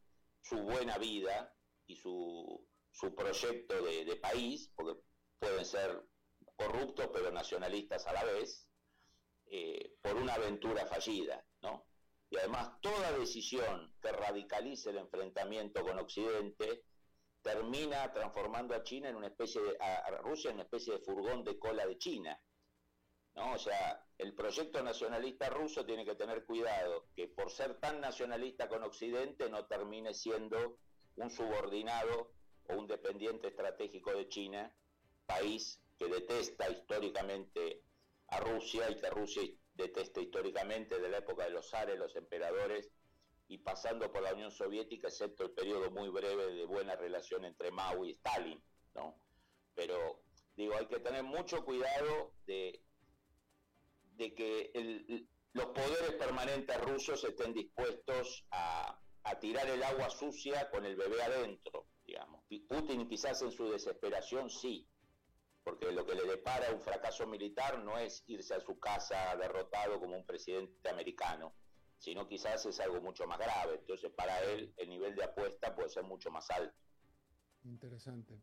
su 0.43 0.57
buena 0.63 0.99
vida 0.99 1.55
y 1.87 1.97
su, 1.97 2.69
su 2.91 3.15
proyecto 3.15 3.83
de, 3.83 4.17
país, 4.17 4.71
porque 4.75 5.01
pueden 5.39 5.65
ser 5.65 6.05
corruptos 6.57 7.09
pero 7.13 7.31
nacionalistas 7.31 8.07
a 8.07 8.13
la 8.13 8.25
vez, 8.25 8.69
eh, 9.47 9.97
por 10.03 10.17
una 10.17 10.35
aventura 10.35 10.87
fallida. 10.87 11.45
Y 12.33 12.39
además 12.39 12.81
toda 12.81 13.13
decisión 13.13 13.95
que 14.01 14.11
radicalice 14.11 14.89
el 14.89 14.97
enfrentamiento 14.97 15.83
con 15.83 15.99
Occidente 15.99 16.83
termina 17.43 18.11
transformando 18.11 18.75
a 18.75 18.83
China 18.83 19.11
en 19.11 19.17
una 19.17 19.27
especie 19.27 19.61
de, 19.61 19.77
a 19.79 20.11
Rusia 20.23 20.49
en 20.49 20.55
una 20.55 20.63
especie 20.63 20.95
de 20.95 21.01
furgón 21.01 21.45
de 21.45 21.59
cola 21.59 21.87
de 21.87 21.99
China. 21.99 22.41
¿no? 23.35 23.53
O 23.53 23.59
sea, 23.59 24.03
el 24.17 24.35
proyecto 24.35 24.83
nacionalista 24.83 25.51
ruso 25.51 25.85
tiene 25.85 26.07
que 26.07 26.15
tener 26.15 26.47
cuidado 26.47 27.09
que 27.15 27.29
por 27.29 27.51
ser 27.51 27.79
tan 27.79 28.01
nacionalista 28.01 28.67
con 28.67 28.83
Occidente 28.83 29.51
no 29.51 29.67
termine 29.67 30.15
siendo 30.15 30.79
un 31.17 31.31
subordinado 31.31 32.33
o 32.71 32.77
un 32.77 32.87
dependiente 32.87 33.49
estratégico 33.49 34.11
de 34.15 34.29
China, 34.29 34.75
país 35.27 35.83
que 35.99 36.07
detesta 36.07 36.71
históricamente 36.71 37.83
a 38.29 38.41
Rusia 38.41 38.91
y 38.91 38.97
que 38.97 39.11
Rusia 39.11 39.43
detesta 39.75 40.21
históricamente 40.21 40.99
de 40.99 41.09
la 41.09 41.19
época 41.19 41.45
de 41.45 41.51
los 41.51 41.69
zares, 41.71 41.99
los 41.99 42.15
emperadores, 42.17 42.91
y 43.49 43.59
pasando 43.59 44.11
por 44.11 44.23
la 44.23 44.33
Unión 44.33 44.51
Soviética, 44.51 45.09
excepto 45.09 45.45
el 45.45 45.51
periodo 45.51 45.91
muy 45.91 46.09
breve 46.09 46.47
de 46.55 46.65
buena 46.65 46.97
relación 46.97 47.45
entre 47.45 47.71
Mao 47.71 48.05
y 48.05 48.13
Stalin, 48.13 48.63
¿no? 48.95 49.21
Pero 49.75 50.23
digo, 50.57 50.75
hay 50.75 50.87
que 50.87 51.01
tener 51.01 51.23
mucho 51.23 51.65
cuidado 51.65 52.35
de, 52.47 52.83
de 54.17 54.35
que 54.35 55.27
los 55.53 55.67
poderes 55.67 56.13
permanentes 56.13 56.81
rusos 56.81 57.25
estén 57.25 57.53
dispuestos 57.53 58.47
a, 58.51 58.99
a 59.25 59.39
tirar 59.39 59.69
el 59.69 59.83
agua 59.83 60.11
sucia 60.11 60.71
con 60.71 60.85
el 60.85 60.97
bebé 60.97 61.23
adentro, 61.23 61.87
digamos. 62.05 62.45
Putin 62.69 63.09
quizás 63.09 63.43
en 63.43 63.53
su 63.53 63.71
desesperación 63.71 64.51
sí, 64.51 64.89
porque 65.65 65.93
lo 65.93 66.05
que 66.05 66.15
le 66.15 66.25
depara 66.25 66.73
un 66.73 66.81
fracaso 66.81 67.27
militar 67.27 67.79
no 67.85 67.99
es 67.99 68.23
irse 68.27 68.55
a 68.55 68.61
su 68.61 68.79
casa 68.79 69.37
derrotado 69.37 70.01
como 70.01 70.17
un 70.17 70.27
presidente 70.27 70.89
americano, 70.89 71.55
sino 71.99 72.27
quizás 72.27 72.67
es 72.67 72.81
algo 72.81 73.01
mucho 73.01 73.27
más 73.27 73.39
grave. 73.39 73.77
Entonces, 73.77 74.11
para 74.11 74.41
él, 74.43 74.75
el 74.77 74.89
nivel 74.89 75.15
de 75.15 75.25
apuesta 75.25 75.75
puede 75.75 75.89
ser 75.89 76.03
mucho 76.03 76.31
más 76.31 76.51
alto. 76.51 76.77
Interesante. 77.65 78.41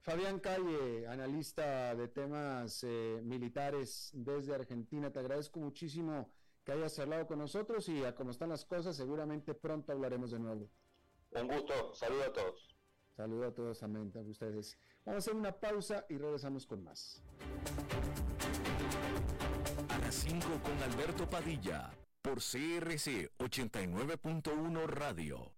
Fabián 0.00 0.40
Calle, 0.40 1.06
analista 1.06 1.94
de 1.94 2.08
temas 2.08 2.82
eh, 2.84 3.20
militares 3.22 4.10
desde 4.14 4.54
Argentina, 4.54 5.12
te 5.12 5.18
agradezco 5.18 5.60
muchísimo 5.60 6.30
que 6.64 6.72
hayas 6.72 6.98
hablado 6.98 7.26
con 7.26 7.38
nosotros 7.38 7.88
y 7.88 8.04
a 8.04 8.14
cómo 8.14 8.30
están 8.30 8.48
las 8.48 8.64
cosas, 8.64 8.96
seguramente 8.96 9.54
pronto 9.54 9.92
hablaremos 9.92 10.30
de 10.30 10.38
nuevo. 10.38 10.70
Un 11.32 11.48
gusto, 11.48 11.94
saludo 11.94 12.24
a 12.24 12.32
todos. 12.32 12.77
Saludo 13.18 13.48
a 13.48 13.50
todos, 13.52 13.82
amén, 13.82 14.12
a 14.14 14.20
ustedes. 14.20 14.78
Vamos 15.04 15.16
a 15.16 15.18
hacer 15.18 15.34
una 15.34 15.50
pausa 15.50 16.06
y 16.08 16.18
regresamos 16.18 16.64
con 16.64 16.84
más. 16.84 17.20
A 19.88 19.98
las 19.98 20.14
5 20.14 20.46
con 20.62 20.80
Alberto 20.84 21.28
Padilla, 21.28 21.90
por 22.22 22.36
CRC 22.36 23.32
89.1 23.38 24.86
Radio. 24.86 25.57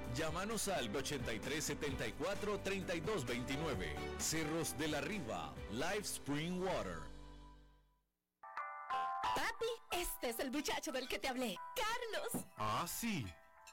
Llámanos 0.15 0.67
al 0.67 0.93
8374 0.93 2.59
3229. 2.59 3.95
Cerros 4.17 4.77
de 4.77 4.87
la 4.89 5.01
Riva, 5.01 5.53
Live 5.71 6.01
Spring 6.01 6.61
Water. 6.61 6.99
Papi, 9.35 9.99
este 10.01 10.29
es 10.29 10.39
el 10.39 10.51
muchacho 10.51 10.91
del 10.91 11.07
que 11.07 11.19
te 11.19 11.29
hablé, 11.29 11.55
Carlos. 11.75 12.45
Ah, 12.57 12.85
sí. 12.87 13.25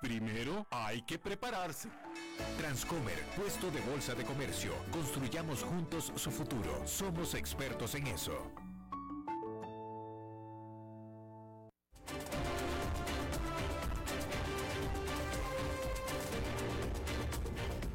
primero 0.00 0.66
hay 0.70 1.02
que 1.02 1.18
prepararse. 1.18 1.88
Transcomer, 2.58 3.18
puesto 3.36 3.70
de 3.70 3.80
bolsa 3.80 4.14
de 4.14 4.24
comercio. 4.24 4.72
Construyamos 4.90 5.62
juntos 5.62 6.12
su 6.16 6.30
futuro. 6.30 6.86
Somos 6.86 7.34
expertos 7.34 7.94
en 7.94 8.06
eso. 8.08 8.50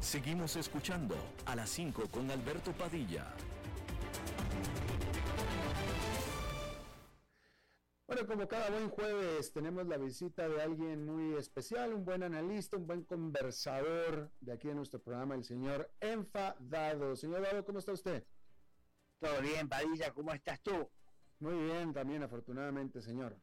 Seguimos 0.00 0.56
escuchando 0.56 1.16
a 1.46 1.56
las 1.56 1.68
5 1.70 2.08
con 2.10 2.30
Alberto 2.30 2.72
Padilla. 2.72 3.34
Bueno, 8.16 8.30
como 8.30 8.48
cada 8.48 8.70
buen 8.70 8.88
jueves 8.88 9.52
tenemos 9.52 9.86
la 9.86 9.98
visita 9.98 10.48
de 10.48 10.62
alguien 10.62 11.04
muy 11.04 11.36
especial, 11.36 11.92
un 11.92 12.02
buen 12.02 12.22
analista, 12.22 12.78
un 12.78 12.86
buen 12.86 13.04
conversador 13.04 14.32
de 14.40 14.54
aquí 14.54 14.68
de 14.68 14.74
nuestro 14.74 15.02
programa, 15.02 15.34
el 15.34 15.44
señor 15.44 15.92
Enfadado. 16.00 17.14
Señor 17.14 17.42
Dado, 17.42 17.62
¿cómo 17.66 17.78
está 17.78 17.92
usted? 17.92 18.24
Todo 19.18 19.42
bien, 19.42 19.68
Padilla, 19.68 20.14
¿cómo 20.14 20.32
estás 20.32 20.62
tú? 20.62 20.88
Muy 21.40 21.62
bien, 21.64 21.92
también 21.92 22.22
afortunadamente, 22.22 23.02
señor. 23.02 23.38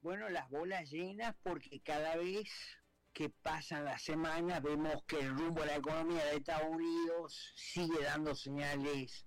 Bueno, 0.00 0.30
las 0.30 0.48
bolas 0.48 0.90
llenas 0.90 1.36
porque 1.42 1.82
cada 1.82 2.16
vez 2.16 2.48
que 3.12 3.28
pasan 3.28 3.84
las 3.84 4.00
semanas 4.00 4.62
vemos 4.62 5.04
que 5.06 5.18
el 5.18 5.36
rumbo 5.36 5.60
de 5.60 5.66
la 5.66 5.76
economía 5.76 6.24
de 6.24 6.36
Estados 6.36 6.70
Unidos 6.70 7.52
sigue 7.54 8.02
dando 8.02 8.34
señales 8.34 9.26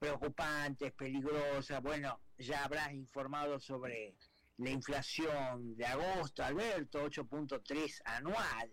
preocupantes, 0.00 0.92
peligrosas. 0.92 1.80
Bueno, 1.82 2.20
ya 2.38 2.64
habrás 2.64 2.92
informado 2.92 3.60
sobre 3.60 4.16
la 4.56 4.70
inflación 4.70 5.76
de 5.76 5.86
agosto, 5.86 6.42
Alberto, 6.42 7.04
8.3 7.04 8.00
anual, 8.06 8.72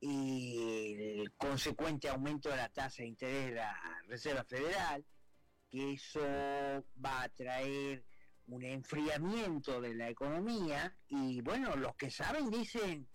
y 0.00 1.20
el 1.20 1.32
consecuente 1.32 2.08
aumento 2.08 2.48
de 2.48 2.56
la 2.56 2.68
tasa 2.68 3.02
de 3.02 3.08
interés 3.08 3.46
de 3.46 3.54
la 3.56 4.02
Reserva 4.06 4.44
Federal, 4.44 5.04
que 5.68 5.94
eso 5.94 6.20
va 7.04 7.22
a 7.22 7.28
traer 7.30 8.04
un 8.46 8.62
enfriamiento 8.62 9.80
de 9.80 9.94
la 9.94 10.08
economía 10.08 10.96
y 11.08 11.40
bueno, 11.40 11.74
los 11.74 11.96
que 11.96 12.10
saben 12.10 12.50
dicen 12.50 13.08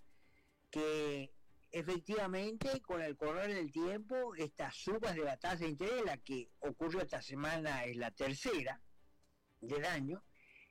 que 0.69 1.31
efectivamente 1.71 2.81
con 2.81 3.01
el 3.01 3.15
correr 3.15 3.53
del 3.53 3.71
tiempo 3.71 4.35
estas 4.35 4.75
subas 4.75 5.15
de 5.15 5.23
la 5.23 5.37
tasa 5.37 5.57
de 5.57 5.69
interés, 5.69 6.03
la 6.05 6.17
que 6.17 6.49
ocurrió 6.59 7.01
esta 7.01 7.21
semana 7.21 7.85
es 7.85 7.95
la 7.97 8.11
tercera, 8.11 8.81
del 9.61 9.85
año, 9.85 10.23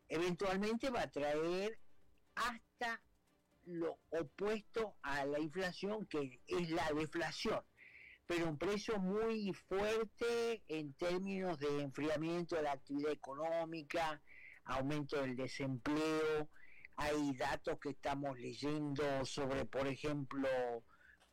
eventualmente 0.08 0.90
va 0.90 1.02
a 1.02 1.10
traer 1.10 1.78
hasta 2.34 3.02
lo 3.64 4.00
opuesto 4.10 4.96
a 5.02 5.24
la 5.24 5.38
inflación, 5.38 6.06
que 6.06 6.40
es 6.46 6.70
la 6.70 6.90
deflación. 6.92 7.62
pero 8.26 8.48
un 8.48 8.58
precio 8.58 8.98
muy 9.00 9.52
fuerte 9.52 10.62
en 10.68 10.94
términos 10.94 11.58
de 11.58 11.82
enfriamiento 11.82 12.54
de 12.54 12.62
la 12.62 12.72
actividad 12.72 13.10
económica, 13.10 14.22
aumento 14.64 15.20
del 15.20 15.34
desempleo. 15.34 16.48
Hay 16.96 17.32
datos 17.32 17.78
que 17.80 17.90
estamos 17.90 18.38
leyendo 18.38 19.24
sobre, 19.24 19.64
por 19.64 19.88
ejemplo, 19.88 20.48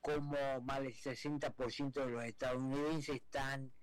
cómo 0.07 0.61
más 0.61 0.81
del 0.81 0.93
60% 0.93 2.05
de 2.05 2.09
los 2.09 2.23
estadounidenses 2.23 3.15
están 3.15 3.73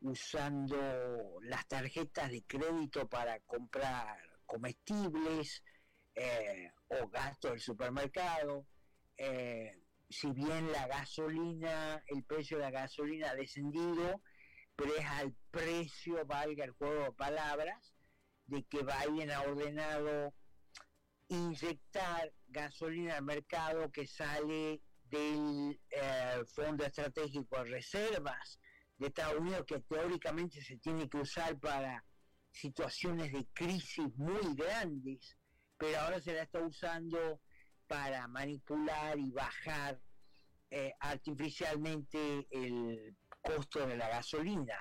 usando 0.00 1.40
las 1.42 1.66
tarjetas 1.66 2.30
de 2.30 2.44
crédito 2.44 3.08
para 3.08 3.40
comprar 3.40 4.16
comestibles 4.46 5.60
eh, 6.14 6.70
o 6.86 7.08
gastos 7.08 7.50
del 7.50 7.60
supermercado. 7.60 8.64
Eh, 9.16 9.82
si 10.08 10.30
bien 10.30 10.70
la 10.70 10.86
gasolina, 10.86 12.00
el 12.06 12.22
precio 12.22 12.58
de 12.58 12.62
la 12.62 12.70
gasolina 12.70 13.30
ha 13.30 13.34
descendido, 13.34 14.22
pero 14.76 14.94
es 14.94 15.06
al 15.06 15.34
precio, 15.50 16.24
valga 16.26 16.64
el 16.64 16.72
juego 16.72 17.04
de 17.04 17.12
palabras, 17.12 17.92
de 18.46 18.62
que 18.64 18.84
Biden 18.84 19.32
ha 19.32 19.42
ordenado 19.42 20.32
inyectar 21.26 22.32
gasolina 22.46 23.16
al 23.16 23.24
mercado 23.24 23.90
que 23.90 24.06
sale 24.06 24.80
del 25.12 25.78
eh, 25.90 26.42
Fondo 26.54 26.84
Estratégico 26.84 27.58
de 27.58 27.64
Reservas 27.64 28.58
de 28.96 29.08
Estados 29.08 29.38
Unidos, 29.38 29.64
que 29.66 29.80
teóricamente 29.80 30.62
se 30.62 30.78
tiene 30.78 31.08
que 31.08 31.18
usar 31.18 31.58
para 31.60 32.02
situaciones 32.50 33.30
de 33.32 33.46
crisis 33.52 34.06
muy 34.16 34.54
grandes, 34.54 35.36
pero 35.76 36.00
ahora 36.00 36.20
se 36.20 36.32
la 36.32 36.42
está 36.42 36.60
usando 36.60 37.40
para 37.86 38.26
manipular 38.26 39.18
y 39.18 39.30
bajar 39.30 40.00
eh, 40.70 40.94
artificialmente 41.00 42.46
el 42.50 43.14
costo 43.42 43.86
de 43.86 43.96
la 43.98 44.08
gasolina. 44.08 44.78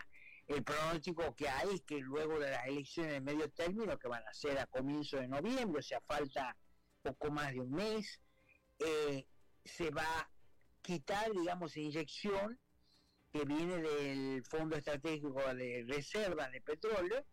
El 0.47 0.63
pronóstico 0.63 1.35
que 1.35 1.49
hay 1.49 1.75
es 1.75 1.81
que 1.81 1.99
luego 1.99 2.39
de 2.39 2.51
las 2.51 2.67
elecciones 2.67 3.13
de 3.13 3.21
medio 3.21 3.49
término, 3.51 3.97
que 3.97 4.07
van 4.07 4.23
a 4.25 4.33
ser 4.33 4.57
a 4.59 4.67
comienzo 4.67 5.17
de 5.17 5.27
noviembre, 5.27 5.79
o 5.79 5.83
sea, 5.83 5.99
falta 6.01 6.55
poco 7.01 7.31
más 7.31 7.51
de 7.51 7.59
un 7.59 7.71
mes, 7.71 8.21
eh, 8.79 9.25
se 9.63 9.89
va 9.91 10.03
a 10.03 10.29
quitar, 10.81 11.31
digamos, 11.31 11.77
inyección 11.77 12.59
que 13.31 13.45
viene 13.45 13.77
del 13.77 14.43
Fondo 14.45 14.75
Estratégico 14.75 15.41
de 15.53 15.85
Reserva 15.87 16.49
de 16.49 16.61
Petróleo 16.61 17.25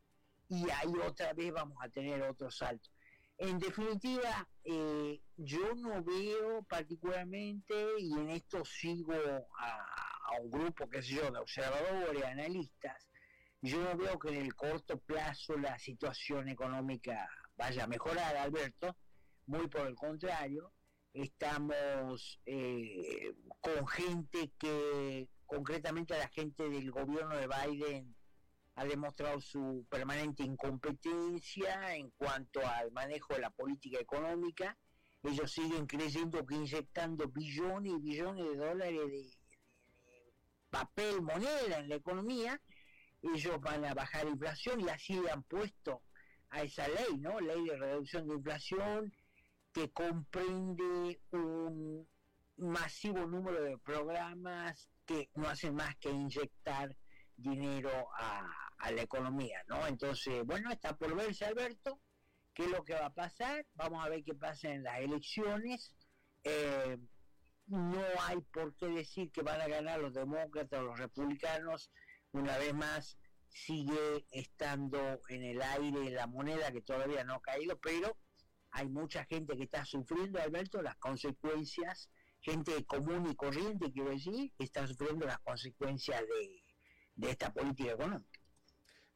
y 0.49 0.71
ahí 0.71 0.93
otra 1.05 1.33
vez 1.33 1.53
vamos 1.53 1.77
a 1.83 1.89
tener 1.89 2.23
otro 2.23 2.51
salto. 2.51 2.89
En 3.37 3.59
definitiva, 3.59 4.49
eh, 4.65 5.21
yo 5.37 5.75
no 5.77 6.03
veo 6.03 6.65
particularmente, 6.65 7.75
y 7.99 8.13
en 8.13 8.31
esto 8.31 8.65
sigo 8.65 9.15
a, 9.15 10.41
un 10.41 10.51
grupo, 10.51 10.89
que 10.89 11.03
sé 11.03 11.15
yo, 11.15 11.31
de 11.31 11.39
observadores, 11.39 12.25
analistas, 12.25 13.09
yo 13.63 13.81
no 13.83 13.97
veo 13.97 14.19
que 14.19 14.31
en 14.31 14.43
el 14.43 14.55
corto 14.55 14.99
plazo 14.99 15.57
la 15.57 15.79
situación 15.79 16.49
económica 16.49 17.29
vaya 17.57 17.85
a 17.85 17.87
mejorar, 17.87 18.37
Alberto, 18.37 18.97
muy 19.47 19.69
por 19.69 19.87
el 19.87 19.95
contrario, 19.95 20.73
estamos 21.13 22.41
eh, 22.47 23.35
con 23.61 23.87
gente 23.87 24.53
que, 24.59 25.29
concretamente 25.47 26.19
la 26.19 26.29
gente 26.29 26.69
del 26.69 26.91
gobierno 26.91 27.37
de 27.37 27.49
Biden, 27.49 28.15
ha 28.75 28.85
demostrado 28.85 29.41
su 29.41 29.85
permanente 29.91 30.45
incompetencia 30.45 31.97
en 31.97 32.11
cuanto 32.11 32.65
al 32.65 32.93
manejo 32.93 33.35
de 33.35 33.41
la 33.41 33.51
política 33.51 33.99
económica. 33.99 34.79
Ellos 35.25 35.51
siguen 35.51 35.87
creyendo 35.87 36.47
que 36.47 36.55
inyectando 36.55 37.27
billones 37.27 37.93
y 37.93 37.99
billones 37.99 38.45
de 38.45 38.57
dólares 38.57 39.11
de, 39.11 39.39
papel, 40.71 41.23
moneda 41.23 41.79
en 41.79 41.89
la 41.89 41.97
economía, 41.97 42.61
ellos 43.23 43.61
van 43.61 43.85
a 43.85 43.95
bajar 43.95 44.25
la 44.25 44.31
inflación 44.31 44.81
y 44.81 44.89
así 44.89 45.21
han 45.33 45.43
puesto 45.43 46.03
a 46.51 46.63
esa 46.63 46.87
ley, 46.89 47.19
¿no? 47.19 47.41
Ley 47.41 47.65
de 47.65 47.77
reducción 47.77 48.29
de 48.29 48.35
inflación 48.35 49.13
que 49.73 49.91
comprende 49.91 51.21
un 51.33 52.07
masivo 52.57 53.27
número 53.27 53.63
de 53.63 53.79
programas 53.79 54.89
que 55.07 55.31
no 55.35 55.49
hacen 55.49 55.75
más 55.75 55.97
que 55.97 56.11
inyectar 56.11 56.95
dinero 57.37 57.91
a, 58.15 58.55
la 58.91 59.03
economía, 59.03 59.63
¿no? 59.67 59.87
Entonces, 59.87 60.45
bueno, 60.45 60.71
está 60.71 60.97
por 60.97 61.15
verse, 61.15 61.45
Alberto, 61.45 62.01
qué 62.55 62.65
es 62.65 62.71
lo 62.71 62.85
que 62.85 62.95
va 62.95 63.07
a 63.07 63.15
pasar, 63.15 63.67
vamos 63.75 64.05
a 64.05 64.09
ver 64.09 64.23
qué 64.25 64.35
pasa 64.35 64.71
en 64.71 64.83
las 64.85 65.01
elecciones. 65.01 65.93
Eh, 66.45 66.97
no 67.67 68.03
hay 68.23 68.41
por 68.53 68.75
qué 68.77 68.87
decir 68.87 69.31
que 69.31 69.43
van 69.43 69.61
a 69.61 69.69
ganar 69.69 70.01
los 70.01 70.15
demócratas 70.15 70.81
o 70.81 70.85
los 70.85 70.99
republicanos, 70.99 71.91
una 72.33 72.57
vez 72.57 72.73
más 72.73 73.19
sigue 73.49 74.27
estando 74.31 75.21
en 75.29 75.43
el 75.43 75.61
aire 75.61 76.11
la 76.11 76.27
moneda 76.27 76.73
que 76.73 76.83
todavía 76.83 77.25
no 77.25 77.35
ha 77.35 77.43
caído, 77.43 77.79
pero 77.79 78.17
hay 78.71 78.89
mucha 78.89 79.25
gente 79.25 79.57
que 79.57 79.65
está 79.65 79.85
sufriendo, 79.85 80.41
Alberto, 80.41 80.83
las 80.83 80.97
consecuencias, 80.97 82.11
gente 82.41 82.85
común 82.87 83.29
y 83.31 83.35
corriente, 83.35 83.91
quiero 83.93 84.11
decir, 84.11 84.53
está 84.59 84.87
sufriendo 84.87 85.27
las 85.27 85.39
consecuencias 85.41 86.23
de, 87.17 87.29
esta 87.29 87.53
política 87.53 87.93
económica. 87.93 88.41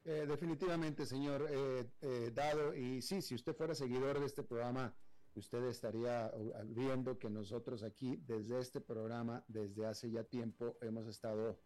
Eh, 0.03 0.25
definitivamente, 0.27 1.05
señor 1.05 1.47
eh, 1.49 1.87
eh, 2.01 2.31
Dado, 2.33 2.75
y 2.75 3.01
sí, 3.01 3.21
si 3.21 3.35
usted 3.35 3.55
fuera 3.55 3.73
seguidor 3.73 4.19
de 4.19 4.25
este 4.25 4.43
programa, 4.43 4.93
usted 5.35 5.63
estaría 5.63 6.31
viendo 6.65 7.17
que 7.17 7.29
nosotros 7.29 7.83
aquí, 7.83 8.17
desde 8.17 8.59
este 8.59 8.81
programa, 8.81 9.43
desde 9.47 9.85
hace 9.85 10.11
ya 10.11 10.23
tiempo, 10.23 10.77
hemos 10.81 11.07
estado 11.07 11.59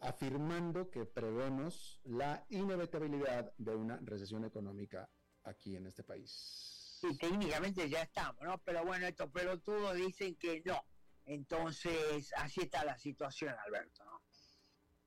afirmando 0.00 0.90
que 0.90 1.04
prevemos 1.04 2.00
la 2.02 2.44
inevitabilidad 2.48 3.52
de 3.56 3.76
una 3.76 3.98
recesión 3.98 4.44
económica 4.44 5.08
aquí 5.44 5.76
en 5.76 5.86
este 5.86 6.02
país. 6.02 6.79
Sí, 7.00 7.16
técnicamente 7.16 7.88
ya 7.88 8.02
estamos, 8.02 8.42
¿no? 8.42 8.58
Pero 8.58 8.84
bueno, 8.84 9.06
estos 9.06 9.30
pelotudos 9.30 9.94
dicen 9.94 10.36
que 10.36 10.60
no. 10.66 10.84
Entonces, 11.24 12.30
así 12.36 12.60
está 12.60 12.84
la 12.84 12.98
situación, 12.98 13.54
Alberto, 13.64 14.04
¿no? 14.04 14.20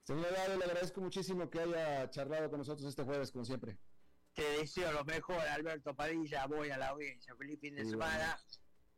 Señor 0.01 0.33
Dado, 0.33 0.57
le 0.57 0.65
agradezco 0.65 1.01
muchísimo 1.01 1.49
que 1.49 1.59
haya 1.59 2.09
charlado 2.09 2.49
con 2.49 2.59
nosotros 2.59 2.87
este 2.87 3.03
jueves, 3.03 3.31
como 3.31 3.45
siempre. 3.45 3.77
Te 4.33 4.41
deseo 4.57 4.91
lo 4.91 5.05
mejor, 5.05 5.39
Alberto 5.39 5.95
Padilla. 5.95 6.47
Voy 6.47 6.71
a 6.71 6.77
la 6.77 6.89
audiencia. 6.89 7.35
Feliz 7.35 7.59
fin 7.59 7.75
de 7.75 7.85
semana. 7.85 8.37